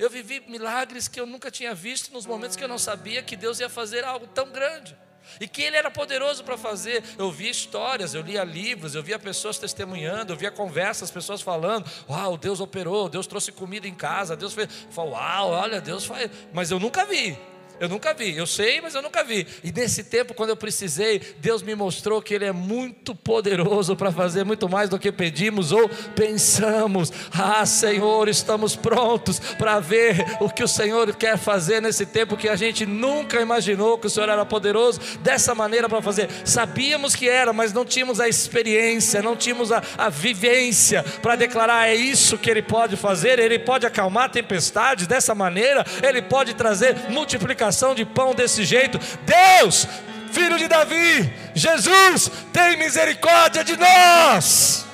Eu 0.01 0.09
vivi 0.09 0.43
milagres 0.47 1.07
que 1.07 1.19
eu 1.19 1.27
nunca 1.27 1.51
tinha 1.51 1.75
visto 1.75 2.11
nos 2.11 2.25
momentos 2.25 2.57
que 2.57 2.63
eu 2.63 2.67
não 2.67 2.79
sabia 2.79 3.21
que 3.21 3.35
Deus 3.35 3.59
ia 3.59 3.69
fazer 3.69 4.03
algo 4.03 4.25
tão 4.25 4.49
grande 4.51 4.97
e 5.39 5.47
que 5.47 5.61
ele 5.61 5.77
era 5.77 5.91
poderoso 5.91 6.43
para 6.43 6.57
fazer. 6.57 7.03
Eu 7.19 7.31
via 7.31 7.51
histórias, 7.51 8.15
eu 8.15 8.23
lia 8.23 8.43
livros, 8.43 8.95
eu 8.95 9.03
via 9.03 9.19
pessoas 9.19 9.59
testemunhando, 9.59 10.33
eu 10.33 10.37
via 10.37 10.49
conversas, 10.49 11.11
pessoas 11.11 11.39
falando: 11.39 11.87
Uau, 12.09 12.35
Deus 12.35 12.59
operou, 12.59 13.09
Deus 13.09 13.27
trouxe 13.27 13.51
comida 13.51 13.87
em 13.87 13.93
casa, 13.93 14.35
Deus 14.35 14.55
fez. 14.55 14.69
Uau, 14.97 15.51
olha, 15.51 15.79
Deus 15.79 16.03
faz. 16.03 16.31
Mas 16.51 16.71
eu 16.71 16.79
nunca 16.79 17.05
vi. 17.05 17.37
Eu 17.81 17.89
nunca 17.89 18.13
vi, 18.13 18.37
eu 18.37 18.45
sei, 18.45 18.79
mas 18.79 18.93
eu 18.93 19.01
nunca 19.01 19.23
vi. 19.23 19.47
E 19.63 19.71
nesse 19.71 20.03
tempo, 20.03 20.35
quando 20.35 20.51
eu 20.51 20.55
precisei, 20.55 21.19
Deus 21.39 21.63
me 21.63 21.73
mostrou 21.73 22.21
que 22.21 22.31
Ele 22.31 22.45
é 22.45 22.51
muito 22.51 23.15
poderoso 23.15 23.95
para 23.95 24.11
fazer 24.11 24.43
muito 24.43 24.69
mais 24.69 24.87
do 24.87 24.99
que 24.99 25.11
pedimos 25.11 25.71
ou 25.71 25.89
pensamos. 26.15 27.11
Ah, 27.33 27.65
Senhor, 27.65 28.29
estamos 28.29 28.75
prontos 28.75 29.39
para 29.39 29.79
ver 29.79 30.37
o 30.39 30.47
que 30.47 30.63
o 30.63 30.67
Senhor 30.67 31.11
quer 31.15 31.39
fazer 31.39 31.81
nesse 31.81 32.05
tempo 32.05 32.37
que 32.37 32.47
a 32.47 32.55
gente 32.55 32.85
nunca 32.85 33.41
imaginou 33.41 33.97
que 33.97 34.05
o 34.05 34.11
Senhor 34.11 34.29
era 34.29 34.45
poderoso 34.45 35.01
dessa 35.21 35.55
maneira 35.55 35.89
para 35.89 36.03
fazer. 36.03 36.29
Sabíamos 36.45 37.15
que 37.15 37.27
era, 37.27 37.51
mas 37.51 37.73
não 37.73 37.83
tínhamos 37.83 38.19
a 38.19 38.29
experiência, 38.29 39.23
não 39.23 39.35
tínhamos 39.35 39.71
a, 39.71 39.81
a 39.97 40.07
vivência 40.07 41.01
para 41.19 41.35
declarar: 41.35 41.87
é 41.87 41.95
isso 41.95 42.37
que 42.37 42.51
Ele 42.51 42.61
pode 42.61 42.95
fazer. 42.95 43.39
Ele 43.39 43.57
pode 43.57 43.87
acalmar 43.87 44.29
tempestades 44.29 45.07
dessa 45.07 45.33
maneira, 45.33 45.83
Ele 46.03 46.21
pode 46.21 46.53
trazer 46.53 47.09
multiplicação 47.09 47.70
de 47.95 48.05
pão 48.05 48.33
desse 48.33 48.63
jeito. 48.63 48.99
Deus, 49.23 49.87
filho 50.31 50.57
de 50.57 50.67
Davi, 50.67 51.33
Jesus, 51.53 52.31
tem 52.51 52.77
misericórdia 52.77 53.63
de 53.63 53.77
nós. 53.77 54.85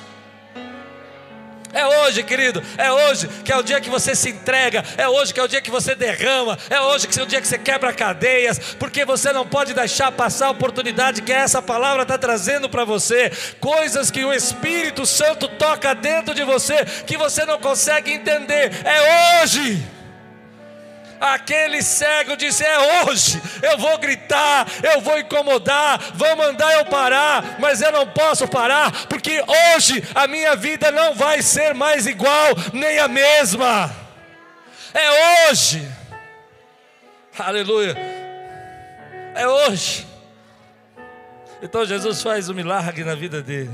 É 1.72 1.86
hoje, 1.86 2.22
querido, 2.22 2.62
é 2.78 2.90
hoje 2.90 3.28
que 3.44 3.52
é 3.52 3.56
o 3.56 3.62
dia 3.62 3.80
que 3.80 3.90
você 3.90 4.14
se 4.14 4.30
entrega, 4.30 4.82
é 4.96 5.06
hoje 5.06 5.34
que 5.34 5.40
é 5.40 5.42
o 5.42 5.48
dia 5.48 5.60
que 5.60 5.70
você 5.70 5.94
derrama, 5.94 6.58
é 6.70 6.80
hoje 6.80 7.06
que 7.06 7.18
é 7.18 7.22
o 7.22 7.26
dia 7.26 7.40
que 7.40 7.48
você 7.48 7.58
quebra 7.58 7.92
cadeias, 7.92 8.58
porque 8.78 9.04
você 9.04 9.32
não 9.32 9.46
pode 9.46 9.74
deixar 9.74 10.10
passar 10.10 10.46
a 10.46 10.50
oportunidade 10.50 11.20
que 11.20 11.32
essa 11.32 11.60
palavra 11.60 12.02
está 12.02 12.16
trazendo 12.16 12.68
para 12.70 12.84
você, 12.84 13.30
coisas 13.60 14.10
que 14.10 14.24
o 14.24 14.32
Espírito 14.32 15.04
Santo 15.04 15.46
toca 15.46 15.94
dentro 15.94 16.34
de 16.34 16.42
você, 16.42 16.84
que 17.06 17.18
você 17.18 17.44
não 17.44 17.60
consegue 17.60 18.12
entender, 18.12 18.72
é 18.84 19.42
hoje. 19.42 19.97
Aquele 21.20 21.82
cego 21.82 22.36
disse: 22.36 22.64
É 22.64 23.04
hoje, 23.04 23.40
eu 23.62 23.78
vou 23.78 23.98
gritar, 23.98 24.66
eu 24.82 25.00
vou 25.00 25.18
incomodar, 25.18 25.98
vão 26.14 26.36
mandar 26.36 26.72
eu 26.74 26.86
parar, 26.86 27.58
mas 27.58 27.80
eu 27.80 27.90
não 27.92 28.06
posso 28.06 28.46
parar, 28.46 29.06
porque 29.06 29.42
hoje 29.74 30.02
a 30.14 30.26
minha 30.26 30.54
vida 30.54 30.90
não 30.90 31.14
vai 31.14 31.42
ser 31.42 31.74
mais 31.74 32.06
igual, 32.06 32.54
nem 32.72 32.98
a 32.98 33.08
mesma. 33.08 33.90
É 34.94 35.50
hoje, 35.50 35.86
aleluia, 37.38 37.96
é 39.34 39.46
hoje. 39.46 40.06
Então 41.60 41.84
Jesus 41.84 42.22
faz 42.22 42.48
o 42.48 42.52
um 42.52 42.54
milagre 42.54 43.02
na 43.02 43.14
vida 43.14 43.42
dele, 43.42 43.70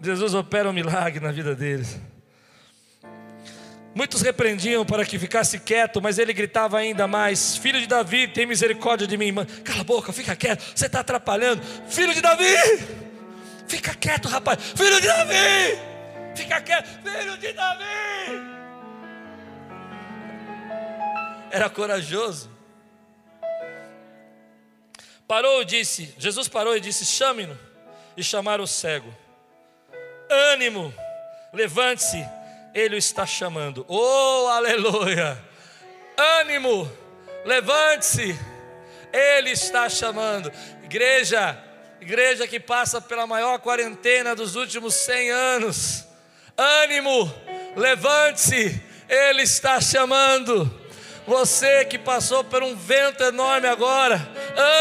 Jesus 0.00 0.34
opera 0.34 0.68
um 0.68 0.72
milagre 0.72 1.20
na 1.20 1.32
vida 1.32 1.54
deles. 1.54 1.98
Muitos 3.92 4.22
repreendiam 4.22 4.86
para 4.86 5.04
que 5.04 5.18
ficasse 5.18 5.58
quieto, 5.58 6.00
mas 6.00 6.18
ele 6.18 6.32
gritava 6.32 6.78
ainda 6.78 7.08
mais: 7.08 7.56
Filho 7.56 7.80
de 7.80 7.86
Davi, 7.86 8.28
tem 8.28 8.46
misericórdia 8.46 9.06
de 9.06 9.16
mim. 9.16 9.34
Cala 9.64 9.80
a 9.80 9.84
boca, 9.84 10.12
fica 10.12 10.36
quieto, 10.36 10.62
você 10.74 10.86
está 10.86 11.00
atrapalhando. 11.00 11.60
Filho 11.88 12.14
de 12.14 12.20
Davi, 12.20 12.54
fica 13.66 13.92
quieto, 13.94 14.28
rapaz. 14.28 14.58
Filho 14.76 15.00
de 15.00 15.06
Davi, 15.08 15.78
fica 16.36 16.60
quieto. 16.60 16.88
Filho 17.02 17.36
de 17.36 17.52
Davi. 17.52 17.84
Era 21.50 21.68
corajoso. 21.68 22.48
Parou 25.26 25.62
e 25.62 25.64
disse: 25.64 26.14
Jesus 26.16 26.46
parou 26.46 26.76
e 26.76 26.80
disse: 26.80 27.04
Chame-no. 27.04 27.58
E 28.16 28.22
chamaram 28.22 28.64
o 28.64 28.68
cego. 28.68 29.12
Ânimo, 30.52 30.94
levante-se 31.52 32.24
ele 32.74 32.96
está 32.96 33.26
chamando. 33.26 33.84
Oh, 33.88 34.48
aleluia! 34.48 35.38
Ânimo, 36.40 36.90
levante-se. 37.44 38.38
Ele 39.12 39.50
está 39.50 39.88
chamando. 39.88 40.52
Igreja, 40.84 41.58
igreja 42.00 42.46
que 42.46 42.60
passa 42.60 43.00
pela 43.00 43.26
maior 43.26 43.58
quarentena 43.58 44.34
dos 44.34 44.54
últimos 44.54 44.94
100 44.94 45.30
anos. 45.30 46.04
Ânimo, 46.56 47.32
levante-se. 47.76 48.82
Ele 49.08 49.42
está 49.42 49.80
chamando. 49.80 50.78
Você 51.26 51.84
que 51.84 51.98
passou 51.98 52.44
por 52.44 52.62
um 52.62 52.74
vento 52.74 53.22
enorme 53.22 53.66
agora, 53.66 54.20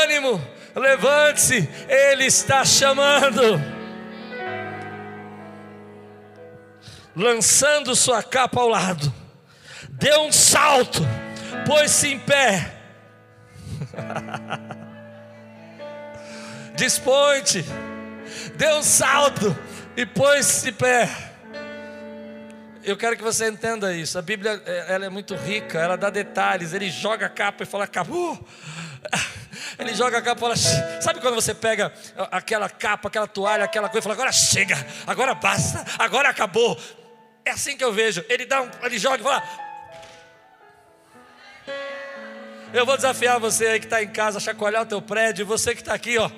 ânimo, 0.03 0.41
levante-se. 0.75 1.69
Ele 1.87 2.25
está 2.25 2.63
chamando. 2.65 3.78
Lançando 7.16 7.95
sua 7.95 8.24
capa 8.24 8.60
ao 8.60 8.68
lado, 8.68 9.14
deu 9.89 10.22
um 10.22 10.32
salto, 10.32 11.01
pôs-se 11.66 12.07
em 12.07 12.20
pé. 12.20 12.76
Desponte, 16.76 17.66
deu 18.55 18.78
um 18.78 18.84
salto 18.84 19.55
e 19.97 20.05
pôs-se 20.05 20.70
em 20.70 20.74
pé. 20.74 21.10
Eu 22.84 22.95
quero 22.95 23.18
que 23.18 23.24
você 23.24 23.47
entenda 23.47 23.93
isso. 23.93 24.18
A 24.18 24.22
Bíblia 24.22 24.62
é, 24.66 24.93
ela 24.93 25.05
é 25.05 25.10
muito 25.10 25.36
rica, 25.36 25.78
ela 25.78 25.97
dá 25.97 26.10
detalhes. 26.10 26.74
Ele 26.74 26.89
joga 26.89 27.26
a 27.26 27.30
capa 27.30 27.64
e 27.64 27.66
fala: 27.66 27.84
acabou. 27.84 28.39
Ele 29.78 29.93
joga 29.93 30.18
a 30.18 30.22
capa 30.22 30.38
e 30.38 30.41
fala: 30.41 30.55
sabe 31.01 31.20
quando 31.20 31.36
você 31.36 31.53
pega 31.53 31.91
aquela 32.32 32.70
capa, 32.70 33.07
aquela 33.07 33.28
toalha, 33.28 33.66
aquela 33.66 33.89
coisa 33.89 33.99
e 33.99 34.03
fala: 34.03 34.16
agora 34.16 34.32
chega, 34.32 34.76
agora 35.05 35.36
basta, 35.36 35.86
agora 35.97 36.30
acabou. 36.30 36.80
É 37.49 37.51
assim 37.51 37.75
que 37.75 37.83
eu 37.83 37.91
vejo. 37.91 38.23
Ele 38.29 38.45
dá 38.45 38.61
um, 38.61 38.69
ele 38.83 38.99
joga 38.99 39.17
e 39.17 39.23
fala. 39.23 39.43
Eu 42.71 42.85
vou 42.85 42.95
desafiar 42.95 43.39
você 43.39 43.65
aí 43.65 43.79
que 43.79 43.87
está 43.87 44.03
em 44.03 44.07
casa, 44.07 44.39
chacoalhar 44.39 44.83
o 44.83 44.85
teu 44.85 45.01
prédio, 45.01 45.47
você 45.47 45.73
que 45.73 45.81
está 45.81 45.95
aqui, 45.95 46.15
ó. 46.19 46.29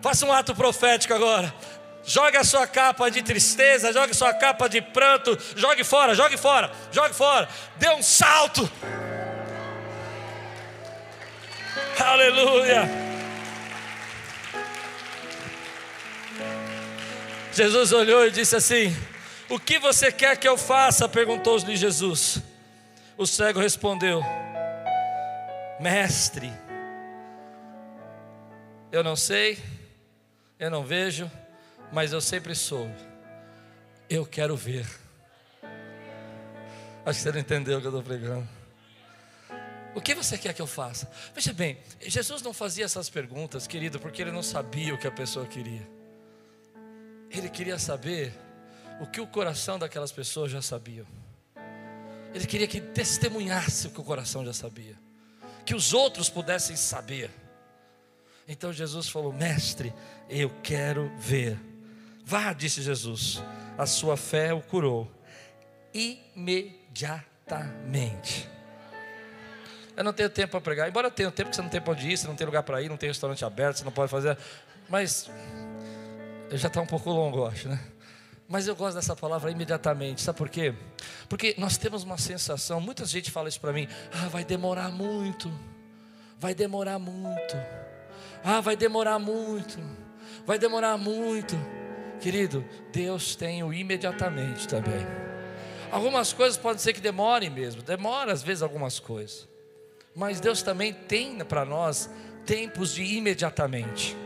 Faça 0.00 0.24
um 0.24 0.32
ato 0.32 0.54
profético 0.54 1.12
agora. 1.12 1.54
Jogue 2.02 2.38
a 2.38 2.44
sua 2.44 2.66
capa 2.66 3.10
de 3.10 3.22
tristeza, 3.22 3.92
jogue 3.92 4.12
a 4.12 4.14
sua 4.14 4.32
capa 4.32 4.70
de 4.70 4.80
pranto, 4.80 5.38
jogue 5.54 5.84
fora, 5.84 6.14
jogue 6.14 6.38
fora, 6.38 6.72
jogue 6.90 7.14
fora. 7.14 7.46
Dê 7.76 7.90
um 7.90 8.02
salto. 8.02 8.70
Aleluia. 11.98 12.88
Jesus 17.52 17.92
olhou 17.92 18.26
e 18.26 18.30
disse 18.30 18.56
assim: 18.56 18.96
O 19.50 19.58
que 19.58 19.80
você 19.80 20.12
quer 20.12 20.36
que 20.36 20.46
eu 20.46 20.56
faça? 20.56 21.08
perguntou-lhe 21.08 21.76
Jesus. 21.76 22.40
O 23.18 23.26
cego 23.26 23.58
respondeu: 23.58 24.22
Mestre, 25.80 26.52
eu 28.92 29.02
não 29.02 29.16
sei, 29.16 29.58
eu 30.56 30.70
não 30.70 30.84
vejo, 30.84 31.28
mas 31.92 32.12
eu 32.12 32.20
sempre 32.20 32.54
soube. 32.54 32.94
Eu 34.08 34.24
quero 34.24 34.56
ver. 34.56 34.86
Acho 37.04 37.18
que 37.18 37.22
você 37.24 37.32
não 37.32 37.40
entendeu 37.40 37.78
o 37.78 37.80
que 37.80 37.86
eu 37.88 37.90
estou 37.90 38.02
pregando. 38.04 38.48
O 39.96 40.00
que 40.00 40.14
você 40.14 40.38
quer 40.38 40.54
que 40.54 40.62
eu 40.62 40.66
faça? 40.66 41.10
Veja 41.34 41.52
bem, 41.52 41.76
Jesus 42.00 42.40
não 42.42 42.52
fazia 42.52 42.84
essas 42.84 43.10
perguntas, 43.10 43.66
querido, 43.66 43.98
porque 43.98 44.22
ele 44.22 44.30
não 44.30 44.44
sabia 44.44 44.94
o 44.94 44.98
que 44.98 45.08
a 45.08 45.10
pessoa 45.10 45.44
queria. 45.44 45.88
Ele 47.28 47.48
queria 47.48 47.78
saber 47.78 48.32
o 49.00 49.06
que 49.06 49.20
o 49.20 49.26
coração 49.26 49.78
daquelas 49.78 50.12
pessoas 50.12 50.52
já 50.52 50.60
sabia. 50.60 51.06
Ele 52.34 52.46
queria 52.46 52.68
que 52.68 52.80
testemunhasse 52.80 53.88
o 53.88 53.90
que 53.90 54.00
o 54.00 54.04
coração 54.04 54.44
já 54.44 54.52
sabia, 54.52 54.94
que 55.64 55.74
os 55.74 55.92
outros 55.92 56.28
pudessem 56.28 56.76
saber. 56.76 57.28
Então 58.46 58.72
Jesus 58.72 59.08
falou: 59.08 59.32
Mestre, 59.32 59.92
eu 60.28 60.48
quero 60.62 61.10
ver. 61.18 61.58
Vá, 62.24 62.52
disse 62.52 62.82
Jesus, 62.82 63.42
a 63.76 63.86
sua 63.86 64.16
fé 64.16 64.54
o 64.54 64.62
curou. 64.62 65.10
Imediatamente. 65.92 68.48
Eu 69.96 70.04
não 70.04 70.12
tenho 70.12 70.30
tempo 70.30 70.52
para 70.52 70.60
pregar, 70.60 70.88
embora 70.88 71.08
eu 71.08 71.10
tenha 71.10 71.32
tempo 71.32 71.50
que 71.50 71.56
você 71.56 71.62
não 71.62 71.68
tem 71.68 71.80
para 71.80 71.92
onde 71.92 72.08
ir, 72.08 72.16
você 72.16 72.28
não 72.28 72.36
tem 72.36 72.46
lugar 72.46 72.62
para 72.62 72.80
ir, 72.80 72.88
não 72.88 72.96
tem 72.96 73.08
restaurante 73.08 73.44
aberto, 73.44 73.78
você 73.78 73.84
não 73.84 73.92
pode 73.92 74.10
fazer. 74.10 74.38
Mas 74.88 75.28
já 76.52 76.68
está 76.68 76.80
um 76.80 76.86
pouco 76.86 77.10
longo, 77.10 77.38
eu 77.38 77.46
acho, 77.46 77.68
né? 77.68 77.80
Mas 78.50 78.66
eu 78.66 78.74
gosto 78.74 78.96
dessa 78.96 79.14
palavra 79.14 79.48
imediatamente, 79.52 80.22
sabe 80.22 80.36
por 80.36 80.48
quê? 80.48 80.74
Porque 81.28 81.54
nós 81.56 81.78
temos 81.78 82.02
uma 82.02 82.18
sensação, 82.18 82.80
muita 82.80 83.04
gente 83.04 83.30
fala 83.30 83.48
isso 83.48 83.60
para 83.60 83.72
mim, 83.72 83.86
ah, 84.12 84.28
vai 84.28 84.44
demorar 84.44 84.90
muito, 84.90 85.48
vai 86.36 86.52
demorar 86.52 86.98
muito, 86.98 87.56
ah, 88.42 88.60
vai 88.60 88.74
demorar 88.74 89.20
muito, 89.20 89.78
vai 90.44 90.58
demorar 90.58 90.98
muito. 90.98 91.54
Querido, 92.20 92.64
Deus 92.92 93.36
tem 93.36 93.62
o 93.62 93.72
imediatamente 93.72 94.66
também. 94.66 95.06
Algumas 95.92 96.32
coisas 96.32 96.58
podem 96.58 96.80
ser 96.80 96.92
que 96.92 97.00
demorem 97.00 97.50
mesmo, 97.50 97.82
demora 97.82 98.32
às 98.32 98.42
vezes 98.42 98.64
algumas 98.64 98.98
coisas, 98.98 99.48
mas 100.12 100.40
Deus 100.40 100.60
também 100.60 100.92
tem 100.92 101.38
para 101.44 101.64
nós 101.64 102.10
tempos 102.44 102.94
de 102.94 103.04
imediatamente 103.04 104.16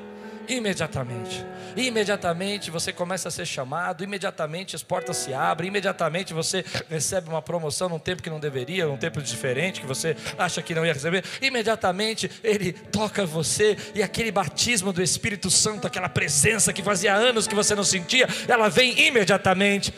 imediatamente. 0.48 1.44
Imediatamente 1.76 2.70
você 2.70 2.92
começa 2.92 3.28
a 3.28 3.30
ser 3.30 3.46
chamado, 3.46 4.04
imediatamente 4.04 4.76
as 4.76 4.82
portas 4.82 5.16
se 5.16 5.34
abrem, 5.34 5.68
imediatamente 5.68 6.32
você 6.32 6.64
recebe 6.88 7.28
uma 7.28 7.42
promoção 7.42 7.88
num 7.88 7.98
tempo 7.98 8.22
que 8.22 8.30
não 8.30 8.38
deveria, 8.38 8.86
num 8.86 8.96
tempo 8.96 9.20
diferente 9.20 9.80
que 9.80 9.86
você 9.86 10.16
acha 10.38 10.62
que 10.62 10.74
não 10.74 10.86
ia 10.86 10.92
receber. 10.92 11.24
Imediatamente 11.42 12.30
ele 12.42 12.72
toca 12.72 13.26
você 13.26 13.76
e 13.94 14.02
aquele 14.02 14.30
batismo 14.30 14.92
do 14.92 15.02
Espírito 15.02 15.50
Santo, 15.50 15.86
aquela 15.86 16.08
presença 16.08 16.72
que 16.72 16.82
fazia 16.82 17.14
anos 17.14 17.48
que 17.48 17.54
você 17.54 17.74
não 17.74 17.84
sentia, 17.84 18.28
ela 18.48 18.68
vem 18.68 19.06
imediatamente. 19.06 19.92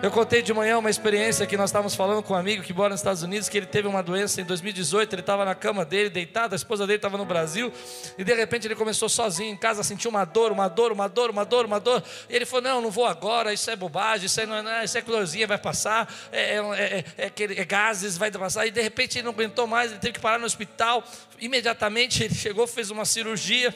Eu 0.00 0.10
contei 0.10 0.42
de 0.42 0.52
manhã 0.52 0.78
uma 0.78 0.90
experiência 0.90 1.46
que 1.46 1.56
nós 1.56 1.70
estávamos 1.70 1.94
falando 1.94 2.22
com 2.22 2.34
um 2.34 2.36
amigo 2.36 2.62
que 2.62 2.72
mora 2.72 2.90
nos 2.90 3.00
Estados 3.00 3.22
Unidos, 3.22 3.48
que 3.48 3.56
ele 3.56 3.66
teve 3.66 3.88
uma 3.88 4.02
doença 4.02 4.40
em 4.40 4.44
2018, 4.44 5.12
ele 5.14 5.20
estava 5.20 5.44
na 5.44 5.54
cama 5.54 5.84
dele, 5.84 6.10
deitado, 6.10 6.52
a 6.52 6.56
esposa 6.56 6.86
dele 6.86 6.98
estava 6.98 7.16
no 7.16 7.24
Brasil, 7.24 7.72
e 8.16 8.22
de 8.22 8.34
repente 8.34 8.66
ele 8.66 8.76
começou 8.76 9.08
sozinho 9.08 9.50
em 9.50 9.56
casa, 9.56 9.82
sentiu 9.82 10.10
uma 10.10 10.24
dor, 10.24 10.52
uma 10.52 10.68
dor, 10.68 10.92
uma 10.92 11.08
dor, 11.08 11.30
uma 11.30 11.44
dor, 11.44 11.64
uma 11.64 11.80
dor, 11.80 12.04
e 12.28 12.36
ele 12.36 12.44
falou, 12.44 12.62
não, 12.62 12.80
não 12.82 12.90
vou 12.90 13.06
agora, 13.06 13.52
isso 13.52 13.68
é 13.70 13.74
bobagem, 13.74 14.26
isso 14.26 14.40
é, 14.40 14.46
não 14.46 14.56
é, 14.56 14.84
isso 14.84 14.98
é 14.98 15.00
dorzinha, 15.00 15.46
vai 15.46 15.58
passar, 15.58 16.12
é, 16.30 16.56
é, 16.56 17.04
é, 17.16 17.26
é, 17.26 17.32
é 17.60 17.64
gases, 17.64 18.18
vai 18.18 18.30
passar, 18.30 18.66
e 18.66 18.70
de 18.70 18.82
repente 18.82 19.18
ele 19.18 19.24
não 19.24 19.32
aguentou 19.32 19.66
mais, 19.66 19.90
ele 19.90 20.00
teve 20.00 20.12
que 20.12 20.20
parar 20.20 20.38
no 20.38 20.44
hospital, 20.44 21.02
imediatamente 21.40 22.22
ele 22.22 22.34
chegou, 22.34 22.66
fez 22.66 22.90
uma 22.90 23.06
cirurgia, 23.06 23.74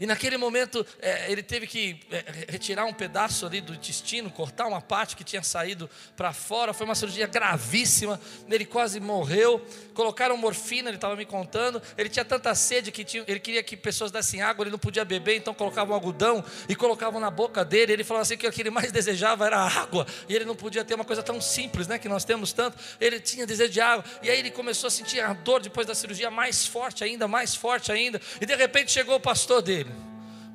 E 0.00 0.06
naquele 0.06 0.36
momento 0.36 0.84
é, 1.00 1.30
ele 1.30 1.42
teve 1.42 1.66
que 1.66 2.00
é, 2.10 2.46
retirar 2.48 2.84
um 2.84 2.92
pedaço 2.92 3.46
ali 3.46 3.60
do 3.60 3.74
intestino, 3.74 4.30
cortar 4.30 4.66
uma 4.66 4.80
parte 4.80 5.16
que 5.16 5.24
tinha 5.24 5.42
saído 5.42 5.88
para 6.16 6.32
fora. 6.32 6.72
Foi 6.72 6.84
uma 6.84 6.94
cirurgia 6.94 7.26
gravíssima. 7.26 8.20
Ele 8.48 8.64
quase 8.64 9.00
morreu. 9.00 9.64
Colocaram 9.94 10.36
morfina, 10.36 10.90
ele 10.90 10.96
estava 10.96 11.16
me 11.16 11.24
contando. 11.24 11.80
Ele 11.96 12.08
tinha 12.08 12.24
tanta 12.24 12.54
sede 12.54 12.92
que 12.92 13.04
tinha, 13.04 13.24
ele 13.26 13.40
queria 13.40 13.62
que 13.62 13.76
pessoas 13.76 14.10
dessem 14.10 14.42
água, 14.42 14.64
ele 14.64 14.70
não 14.70 14.78
podia 14.78 15.04
beber, 15.04 15.36
então 15.36 15.54
colocavam 15.54 15.94
algodão 15.94 16.44
e 16.68 16.74
colocavam 16.74 17.20
na 17.20 17.30
boca 17.30 17.64
dele. 17.64 17.92
Ele 17.92 18.04
falava 18.04 18.22
assim 18.22 18.36
que 18.36 18.46
o 18.46 18.52
que 18.52 18.62
ele 18.62 18.70
mais 18.70 18.92
desejava 18.92 19.46
era 19.46 19.58
água. 19.58 20.06
E 20.28 20.34
ele 20.34 20.44
não 20.44 20.54
podia 20.54 20.84
ter 20.84 20.94
uma 20.94 21.04
coisa 21.04 21.22
tão 21.22 21.40
simples, 21.40 21.86
né, 21.86 21.98
que 21.98 22.08
nós 22.08 22.24
temos 22.24 22.52
tanto. 22.52 22.76
Ele 23.00 23.20
tinha 23.20 23.46
desejo 23.46 23.72
de 23.72 23.80
água. 23.80 24.04
E 24.22 24.30
aí 24.30 24.38
ele 24.38 24.50
começou 24.50 24.88
a 24.88 24.90
sentir 24.90 25.20
a 25.20 25.32
dor 25.32 25.60
depois 25.60 25.86
da 25.86 25.94
cirurgia 25.94 26.30
mais 26.30 26.66
forte 26.66 27.04
ainda, 27.04 27.26
mais 27.26 27.54
forte 27.54 27.90
ainda. 27.90 28.20
E 28.40 28.46
de 28.46 28.54
repente 28.54 28.92
chegou 28.92 29.16
o 29.16 29.20
pastor 29.20 29.62
dele 29.62 29.85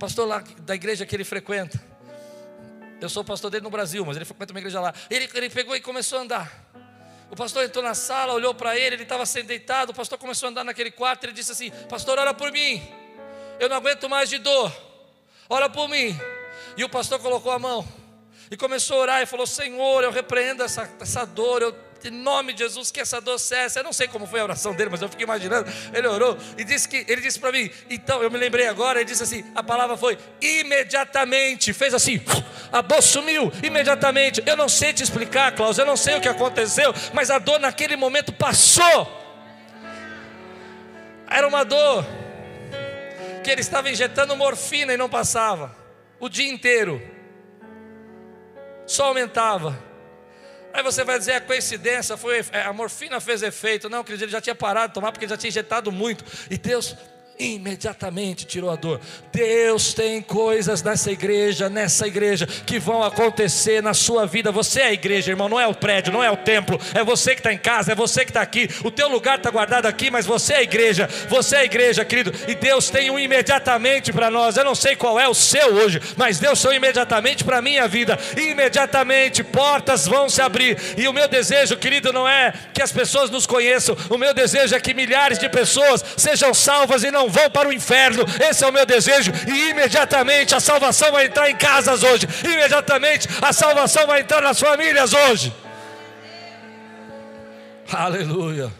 pastor 0.01 0.27
lá 0.27 0.43
da 0.61 0.73
igreja 0.73 1.05
que 1.05 1.15
ele 1.15 1.23
frequenta. 1.23 1.79
Eu 2.99 3.07
sou 3.07 3.23
pastor 3.23 3.51
dele 3.51 3.63
no 3.63 3.69
Brasil, 3.69 4.03
mas 4.03 4.15
ele 4.15 4.25
frequenta 4.25 4.51
uma 4.51 4.59
igreja 4.59 4.81
lá. 4.81 4.91
Ele, 5.11 5.29
ele 5.31 5.47
pegou 5.47 5.75
e 5.75 5.79
começou 5.79 6.17
a 6.17 6.21
andar. 6.23 6.71
O 7.29 7.35
pastor 7.35 7.63
entrou 7.63 7.83
na 7.83 7.93
sala, 7.93 8.33
olhou 8.33 8.51
para 8.55 8.75
ele, 8.75 8.95
ele 8.95 9.03
estava 9.03 9.23
deitado. 9.43 9.91
O 9.91 9.93
pastor 9.93 10.17
começou 10.17 10.47
a 10.47 10.49
andar 10.49 10.63
naquele 10.63 10.89
quarto. 10.89 11.25
Ele 11.25 11.33
disse 11.33 11.51
assim: 11.51 11.69
Pastor, 11.87 12.17
ora 12.17 12.33
por 12.33 12.51
mim. 12.51 12.81
Eu 13.59 13.69
não 13.69 13.75
aguento 13.75 14.09
mais 14.09 14.27
de 14.27 14.39
dor. 14.39 14.75
Ora 15.47 15.69
por 15.69 15.87
mim. 15.87 16.19
E 16.75 16.83
o 16.83 16.89
pastor 16.89 17.19
colocou 17.19 17.51
a 17.51 17.59
mão 17.59 17.87
e 18.49 18.57
começou 18.57 18.97
a 18.97 19.01
orar 19.01 19.21
e 19.21 19.27
falou: 19.27 19.45
Senhor, 19.45 20.03
eu 20.03 20.09
repreendo 20.09 20.63
essa, 20.63 20.91
essa 20.99 21.25
dor. 21.25 21.61
Eu 21.61 21.75
em 22.07 22.11
nome 22.11 22.53
de 22.53 22.59
Jesus, 22.59 22.91
que 22.91 22.99
essa 22.99 23.19
dor 23.21 23.39
cesse. 23.39 23.79
Eu 23.79 23.83
não 23.83 23.93
sei 23.93 24.07
como 24.07 24.25
foi 24.25 24.39
a 24.39 24.43
oração 24.43 24.73
dele, 24.73 24.89
mas 24.89 25.01
eu 25.01 25.09
fiquei 25.09 25.23
imaginando. 25.23 25.71
Ele 25.93 26.07
orou 26.07 26.37
e 26.57 26.63
disse 26.63 26.87
que 26.87 27.05
ele 27.07 27.21
disse 27.21 27.39
para 27.39 27.51
mim. 27.51 27.69
Então 27.89 28.21
eu 28.23 28.31
me 28.31 28.37
lembrei 28.37 28.67
agora. 28.67 28.99
Ele 28.99 29.09
disse 29.09 29.23
assim: 29.23 29.43
a 29.55 29.63
palavra 29.63 29.97
foi 29.97 30.17
imediatamente. 30.41 31.73
Fez 31.73 31.93
assim, 31.93 32.21
a 32.71 32.81
dor 32.81 33.01
sumiu 33.01 33.51
imediatamente. 33.63 34.41
Eu 34.45 34.55
não 34.55 34.69
sei 34.69 34.93
te 34.93 35.03
explicar, 35.03 35.53
Klaus. 35.53 35.77
Eu 35.77 35.85
não 35.85 35.97
sei 35.97 36.17
o 36.17 36.21
que 36.21 36.29
aconteceu, 36.29 36.93
mas 37.13 37.29
a 37.29 37.39
dor 37.39 37.59
naquele 37.59 37.95
momento 37.95 38.31
passou. 38.31 39.19
Era 41.29 41.47
uma 41.47 41.63
dor 41.63 42.05
que 43.43 43.49
ele 43.49 43.61
estava 43.61 43.89
injetando 43.89 44.35
morfina 44.35 44.93
e 44.93 44.97
não 44.97 45.09
passava 45.09 45.75
o 46.19 46.29
dia 46.29 46.51
inteiro. 46.51 47.01
Só 48.85 49.05
aumentava. 49.05 49.90
Aí 50.74 50.84
você 50.84 51.03
vai 51.03 51.19
dizer, 51.19 51.34
é 51.34 51.39
coincidência, 51.39 52.15
foi, 52.17 52.43
é, 52.51 52.61
a 52.63 52.74
morfina 52.74 53.19
fez 53.19 53.41
efeito. 53.43 53.89
Não, 53.89 54.03
querido, 54.03 54.24
ele 54.24 54.32
já 54.32 54.41
tinha 54.41 54.55
parado 54.55 54.89
de 54.89 54.93
tomar 54.93 55.11
porque 55.11 55.26
ele 55.26 55.30
já 55.30 55.38
tinha 55.38 55.49
injetado 55.49 55.91
muito. 55.91 56.24
E 56.49 56.57
Deus 56.57 56.95
imediatamente 57.41 58.45
tirou 58.45 58.69
a 58.69 58.75
dor. 58.75 58.99
Deus 59.31 59.93
tem 59.93 60.21
coisas 60.21 60.83
nessa 60.83 61.11
igreja, 61.11 61.69
nessa 61.69 62.07
igreja, 62.07 62.45
que 62.45 62.79
vão 62.79 63.03
acontecer 63.03 63.81
na 63.81 63.93
sua 63.93 64.25
vida. 64.25 64.51
Você 64.51 64.81
é 64.81 64.85
a 64.87 64.93
igreja, 64.93 65.31
irmão, 65.31 65.49
não 65.49 65.59
é 65.59 65.67
o 65.67 65.73
prédio, 65.73 66.13
não 66.13 66.23
é 66.23 66.29
o 66.29 66.37
templo, 66.37 66.79
é 66.93 67.03
você 67.03 67.33
que 67.33 67.39
está 67.39 67.51
em 67.51 67.57
casa, 67.57 67.93
é 67.93 67.95
você 67.95 68.23
que 68.23 68.31
está 68.31 68.41
aqui. 68.41 68.69
O 68.83 68.91
teu 68.91 69.07
lugar 69.07 69.37
está 69.37 69.49
guardado 69.49 69.85
aqui, 69.87 70.11
mas 70.11 70.25
você 70.25 70.53
é 70.53 70.57
a 70.57 70.63
igreja, 70.63 71.09
você 71.27 71.55
é 71.55 71.59
a 71.59 71.65
igreja, 71.65 72.05
querido. 72.05 72.31
E 72.47 72.53
Deus 72.53 72.89
tem 72.89 73.09
um 73.09 73.17
imediatamente 73.17 74.13
para 74.13 74.29
nós. 74.29 74.57
Eu 74.57 74.65
não 74.65 74.75
sei 74.75 74.95
qual 74.95 75.19
é 75.19 75.27
o 75.27 75.33
seu 75.33 75.73
hoje, 75.75 75.99
mas 76.17 76.39
Deus 76.39 76.61
tem 76.61 76.71
um 76.71 76.73
imediatamente 76.75 77.43
para 77.43 77.57
a 77.57 77.61
minha 77.61 77.87
vida. 77.87 78.19
Imediatamente 78.37 79.43
portas 79.43 80.05
vão 80.05 80.29
se 80.29 80.41
abrir. 80.41 80.77
E 80.97 81.07
o 81.07 81.13
meu 81.13 81.27
desejo, 81.27 81.77
querido, 81.77 82.13
não 82.13 82.27
é 82.27 82.53
que 82.73 82.81
as 82.81 82.91
pessoas 82.91 83.29
nos 83.29 83.45
conheçam. 83.45 83.97
O 84.09 84.17
meu 84.17 84.33
desejo 84.33 84.75
é 84.75 84.79
que 84.79 84.93
milhares 84.93 85.39
de 85.39 85.49
pessoas 85.49 86.03
sejam 86.17 86.53
salvas 86.53 87.03
e 87.03 87.11
não 87.11 87.30
vão 87.32 87.49
para 87.49 87.69
o 87.69 87.73
inferno. 87.73 88.23
Esse 88.39 88.63
é 88.63 88.67
o 88.67 88.71
meu 88.71 88.86
desejo. 88.86 89.32
E 89.47 89.69
imediatamente 89.69 90.53
a 90.53 90.59
salvação 90.59 91.11
vai 91.11 91.25
entrar 91.25 91.49
em 91.49 91.55
casas 91.55 92.03
hoje. 92.03 92.27
Imediatamente 92.43 93.27
a 93.41 93.51
salvação 93.51 94.05
vai 94.05 94.21
entrar 94.21 94.41
nas 94.41 94.59
famílias 94.59 95.13
hoje. 95.13 95.53
Aleluia. 97.91 98.71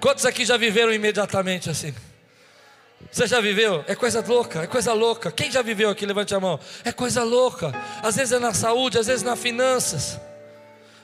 Quantos 0.00 0.26
aqui 0.26 0.44
já 0.44 0.56
viveram 0.56 0.92
imediatamente 0.92 1.70
assim? 1.70 1.94
Você 3.10 3.26
já 3.26 3.40
viveu? 3.40 3.84
É 3.86 3.94
coisa 3.94 4.22
louca, 4.26 4.62
é 4.62 4.66
coisa 4.66 4.92
louca. 4.92 5.30
Quem 5.30 5.50
já 5.50 5.62
viveu 5.62 5.88
aqui? 5.90 6.04
Levante 6.04 6.34
a 6.34 6.40
mão. 6.40 6.58
É 6.84 6.92
coisa 6.92 7.22
louca. 7.22 7.72
Às 8.02 8.16
vezes 8.16 8.32
é 8.32 8.38
na 8.38 8.52
saúde, 8.52 8.98
às 8.98 9.06
vezes 9.06 9.22
nas 9.22 9.38
finanças. 9.38 10.20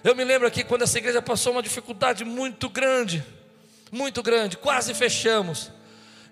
Eu 0.03 0.15
me 0.15 0.23
lembro 0.23 0.47
aqui 0.47 0.63
quando 0.63 0.83
essa 0.83 0.99
igreja 0.99 1.23
passou 1.23 1.53
uma 1.53 1.63
dificuldade 1.63 2.25
muito 2.27 2.69
grande, 2.69 3.25
muito 3.91 4.23
grande, 4.23 4.57
quase 4.57 4.93
fechamos. 4.93 5.71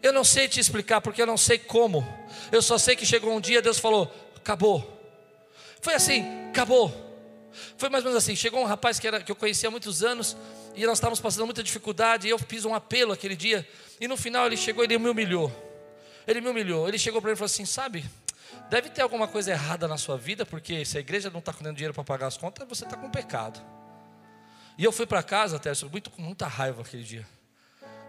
Eu 0.03 0.13
não 0.13 0.25
sei 0.25 0.49
te 0.49 0.59
explicar 0.59 1.01
porque 1.01 1.23
eu 1.23 1.27
não 1.27 1.37
sei 1.37 1.59
como. 1.59 2.07
Eu 2.51 2.61
só 2.61 2.77
sei 2.77 2.97
que 2.97 3.07
chegou 3.07 3.33
um 3.33 3.41
dia, 3.41 3.63
Deus 3.63 3.79
falou: 3.79 4.13
acabou. 4.37 5.01
Foi 5.81 5.95
assim, 5.95 6.25
acabou. 6.49 6.91
Foi 7.77 7.89
mais 7.89 8.05
ou 8.05 8.11
menos 8.11 8.23
assim. 8.23 8.35
Chegou 8.35 8.61
um 8.61 8.65
rapaz 8.65 8.99
que, 8.99 9.07
era, 9.07 9.23
que 9.23 9.31
eu 9.31 9.37
conhecia 9.37 9.69
há 9.69 9.71
muitos 9.71 10.03
anos 10.03 10.37
e 10.75 10.85
nós 10.85 10.99
estávamos 10.99 11.21
passando 11.21 11.45
muita 11.45 11.63
dificuldade. 11.63 12.27
E 12.27 12.31
eu 12.31 12.39
fiz 12.39 12.65
um 12.65 12.75
apelo 12.75 13.13
aquele 13.13 13.37
dia. 13.37 13.67
E 14.01 14.09
no 14.09 14.17
final 14.17 14.47
ele 14.47 14.57
chegou 14.57 14.83
e 14.83 14.87
ele 14.87 14.99
me 14.99 15.09
humilhou. 15.09 15.53
Ele 16.27 16.41
me 16.41 16.49
humilhou. 16.49 16.89
Ele 16.89 16.99
chegou 16.99 17.21
para 17.21 17.29
mim 17.31 17.35
e 17.35 17.37
falou 17.37 17.47
assim: 17.47 17.65
Sabe, 17.65 18.05
deve 18.69 18.91
ter 18.91 19.03
alguma 19.03 19.29
coisa 19.29 19.53
errada 19.53 19.87
na 19.87 19.97
sua 19.97 20.19
vida, 20.19 20.45
porque 20.45 20.85
se 20.85 20.99
a 20.99 21.01
igreja 21.01 21.31
não 21.31 21.39
está 21.39 21.53
com 21.53 21.63
dinheiro 21.73 21.95
para 21.95 22.03
pagar 22.03 22.27
as 22.27 22.37
contas, 22.37 22.67
você 22.69 22.85
está 22.85 22.97
com 22.97 23.09
pecado. 23.09 23.61
E 24.77 24.83
eu 24.83 24.91
fui 24.91 25.07
para 25.07 25.23
casa, 25.23 25.57
até 25.57 25.71
muito, 25.91 26.11
com 26.11 26.23
muita 26.23 26.49
raiva 26.49 26.83
aquele 26.83 27.05
dia 27.05 27.27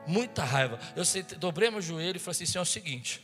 muita 0.06 0.44
raiva. 0.44 0.80
Eu 0.96 1.04
dobrei 1.38 1.70
meu 1.70 1.82
joelho 1.82 2.18
e 2.18 2.20
falei 2.20 2.36
assim: 2.36 2.46
Senhor, 2.46 2.62
é 2.62 2.64
o 2.64 2.66
seguinte. 2.66 3.24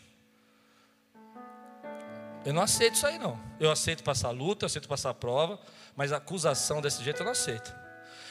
Eu 2.46 2.54
não 2.54 2.62
aceito 2.62 2.96
isso 2.96 3.06
aí, 3.06 3.18
não. 3.18 3.40
Eu 3.60 3.70
aceito 3.70 4.04
passar 4.04 4.30
luta, 4.30 4.64
eu 4.64 4.68
aceito 4.68 4.88
passar 4.88 5.14
prova, 5.14 5.60
mas 5.96 6.12
acusação 6.12 6.82
desse 6.82 7.04
jeito 7.04 7.22
eu 7.22 7.26
não 7.26 7.32
aceito. 7.32 7.74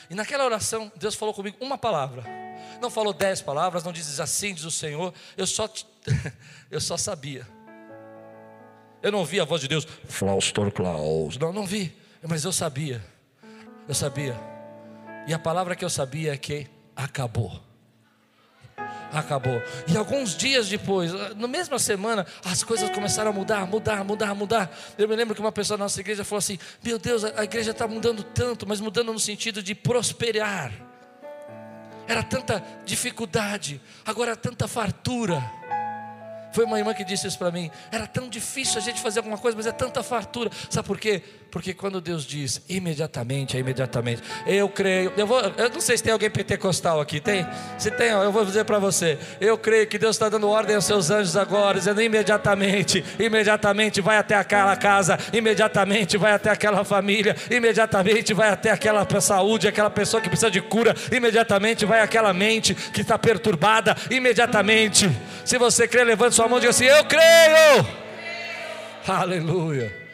E 0.09 0.15
naquela 0.15 0.45
oração, 0.45 0.91
Deus 0.97 1.15
falou 1.15 1.35
comigo 1.35 1.57
uma 1.61 1.77
palavra. 1.77 2.25
Não 2.81 2.91
falou 2.91 3.13
dez 3.13 3.43
palavras, 3.43 3.85
não 3.85 3.93
diz 3.93 4.19
assim, 4.19 4.55
diz 4.55 4.65
o 4.65 4.71
Senhor. 4.71 5.13
Eu 5.37 5.47
só, 5.47 5.69
eu 6.71 6.81
só 6.81 6.97
sabia. 6.97 7.47
Eu 9.03 9.13
não 9.13 9.25
vi 9.25 9.39
a 9.39 9.45
voz 9.45 9.61
de 9.61 9.69
Deus, 9.69 9.87
Flaustor 10.07 10.73
Klaus. 10.73 11.37
Não, 11.37 11.53
não 11.53 11.67
vi. 11.67 11.95
Mas 12.27 12.45
eu 12.45 12.53
sabia. 12.53 13.05
Eu 13.87 13.95
sabia. 13.95 14.37
E 15.27 15.35
a 15.35 15.39
palavra 15.39 15.77
que 15.77 15.85
eu 15.85 15.91
sabia 15.91 16.33
é 16.33 16.37
que 16.37 16.67
acabou 16.97 17.68
acabou. 19.13 19.63
E 19.87 19.97
alguns 19.97 20.37
dias 20.37 20.69
depois, 20.69 21.13
na 21.35 21.49
mesma 21.49 21.79
semana, 21.79 22.27
as 22.45 22.63
coisas 22.63 22.91
começaram 22.91 23.31
a 23.31 23.35
mudar, 23.35 23.67
mudar, 23.67 24.05
mudar, 24.05 24.35
mudar. 24.35 24.71
Eu 24.97 25.09
me 25.09 25.17
lembro 25.17 25.35
que 25.35 25.41
uma 25.41 25.53
pessoa 25.53 25.77
da 25.79 25.85
nossa 25.85 26.01
igreja 26.01 26.25
falou 26.25 26.39
assim: 26.39 26.59
Meu 26.83 26.99
Deus, 26.99 27.25
a 27.25 27.45
igreja 27.45 27.71
está 27.71 27.87
mudando 27.87 28.23
tanto, 28.23 28.67
mas 28.67 28.81
mudando 28.81 29.13
no 29.13 29.21
sentido 29.21 29.63
de 29.63 29.75
prosperar. 29.75 30.73
Era 32.07 32.23
tanta 32.23 32.65
dificuldade, 32.87 33.81
agora 34.05 34.35
tanta 34.35 34.67
fartura. 34.67 35.43
Foi 36.59 36.65
uma 36.65 36.77
irmã 36.77 36.93
que 36.93 37.05
disse 37.05 37.25
isso 37.25 37.39
para 37.39 37.53
mim. 37.53 37.71
Era 37.93 38.05
tão 38.05 38.29
difícil 38.29 38.79
a 38.79 38.81
gente 38.81 39.01
fazer 39.01 39.21
alguma 39.21 39.39
coisa, 39.39 39.57
mas 39.57 39.65
é 39.65 39.71
tanta 39.71 40.03
fartura. 40.03 40.51
Sabe 40.69 40.89
por 40.89 40.99
quê? 40.99 41.23
Porque 41.53 41.73
quando 41.73 42.01
Deus 42.01 42.27
diz 42.27 42.61
imediatamente, 42.69 43.57
é 43.57 43.61
imediatamente. 43.61 44.23
Eu 44.45 44.69
creio. 44.69 45.13
Eu, 45.17 45.25
vou, 45.25 45.41
eu 45.41 45.71
não 45.71 45.81
sei 45.81 45.97
se 45.97 46.03
tem 46.03 46.13
alguém 46.13 46.29
pentecostal 46.29 47.01
aqui. 47.01 47.21
Tem? 47.21 47.47
Se 47.79 47.93
tem, 47.93 48.09
eu 48.09 48.33
vou 48.33 48.45
dizer 48.45 48.65
para 48.65 48.81
você. 48.81 49.17
Eu 49.41 49.57
creio 49.57 49.87
que 49.87 49.99
Deus 49.99 50.17
está 50.17 50.29
dando 50.29 50.49
ordem 50.49 50.75
aos 50.75 50.85
seus 50.85 51.11
anjos 51.11 51.37
agora, 51.37 51.79
dizendo 51.79 52.03
imediatamente, 52.03 53.05
imediatamente 53.21 54.01
vai 54.01 54.19
até 54.19 54.35
aquela 54.35 54.77
casa, 54.77 55.17
imediatamente 55.33 56.19
vai 56.19 56.33
até 56.33 56.51
aquela 56.51 56.85
família, 56.85 57.37
imediatamente 57.51 58.35
vai 58.35 58.51
até 58.51 58.73
aquela 58.73 59.07
saúde, 59.21 59.69
aquela 59.69 59.91
pessoa 59.91 60.21
que 60.21 60.29
precisa 60.29 60.51
de 60.51 60.61
cura, 60.61 60.93
imediatamente 61.13 61.87
vai 61.87 62.01
aquela 62.01 62.33
mente 62.35 62.75
que 62.75 63.03
está 63.03 63.17
perturbada, 63.17 63.97
imediatamente. 64.11 65.09
Se 65.45 65.57
você 65.57 65.87
crê, 65.87 66.03
levante 66.05 66.35
sua 66.35 66.48
mão 66.49 66.59
e 66.59 66.61
diga 66.63 66.71
assim: 66.71 66.87
Eu 66.87 67.05
creio. 67.05 67.87
Aleluia. 69.07 70.09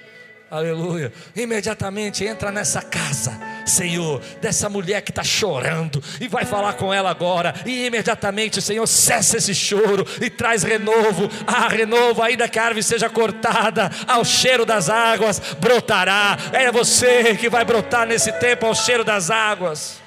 Aleluia. 0.55 1.12
Imediatamente 1.35 2.24
entra 2.24 2.53
nessa 2.53 2.80
casa, 2.80 3.37
Senhor, 3.66 4.20
dessa 4.41 4.68
mulher 4.68 5.03
que 5.03 5.11
está 5.11 5.24
chorando, 5.24 6.01
e 6.20 6.28
vai 6.28 6.45
falar 6.45 6.74
com 6.74 6.95
ela 6.95 7.11
agora. 7.11 7.53
E 7.66 7.87
imediatamente, 7.87 8.62
Senhor, 8.62 8.87
cessa 8.87 9.37
esse 9.37 9.53
choro 9.53 10.07
e 10.20 10.30
traz 10.30 10.62
renovo. 10.62 11.28
Ah, 11.45 11.66
renovo, 11.66 12.22
ainda 12.22 12.49
que 12.49 12.57
a 12.57 12.66
árvore 12.66 12.85
seja 12.85 13.11
cortada, 13.11 13.91
ao 14.07 14.24
cheiro 14.24 14.64
das 14.64 14.89
águas 14.89 15.41
brotará. 15.59 16.37
É 16.53 16.70
você 16.70 17.35
que 17.35 17.49
vai 17.49 17.64
brotar 17.64 18.07
nesse 18.07 18.30
tempo 18.35 18.64
ao 18.64 18.76
cheiro 18.76 19.03
das 19.03 19.30
águas. 19.32 20.01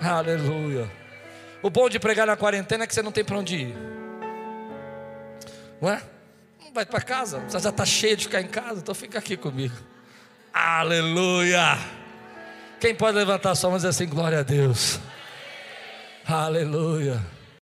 Aleluia. 0.00 0.88
O 1.60 1.68
bom 1.68 1.88
de 1.88 1.98
pregar 1.98 2.28
na 2.28 2.36
quarentena 2.36 2.84
é 2.84 2.86
que 2.86 2.94
você 2.94 3.02
não 3.02 3.10
tem 3.10 3.24
para 3.24 3.38
onde 3.38 3.56
ir. 3.56 3.97
Não 5.80 5.90
é? 5.90 6.02
Não 6.64 6.72
vai 6.72 6.84
para 6.84 7.00
casa, 7.00 7.38
você 7.40 7.58
já 7.58 7.70
está 7.70 7.84
cheio 7.84 8.16
de 8.16 8.24
ficar 8.24 8.40
em 8.40 8.48
casa, 8.48 8.80
então 8.80 8.94
fica 8.94 9.18
aqui 9.18 9.36
comigo. 9.36 9.74
Aleluia! 10.52 11.78
Quem 12.80 12.94
pode 12.94 13.16
levantar 13.16 13.54
sua 13.54 13.70
mão 13.70 13.76
e 13.76 13.78
dizer 13.78 13.88
assim, 13.88 14.06
glória 14.06 14.40
a 14.40 14.42
Deus? 14.42 14.98
Aleluia! 16.26 17.20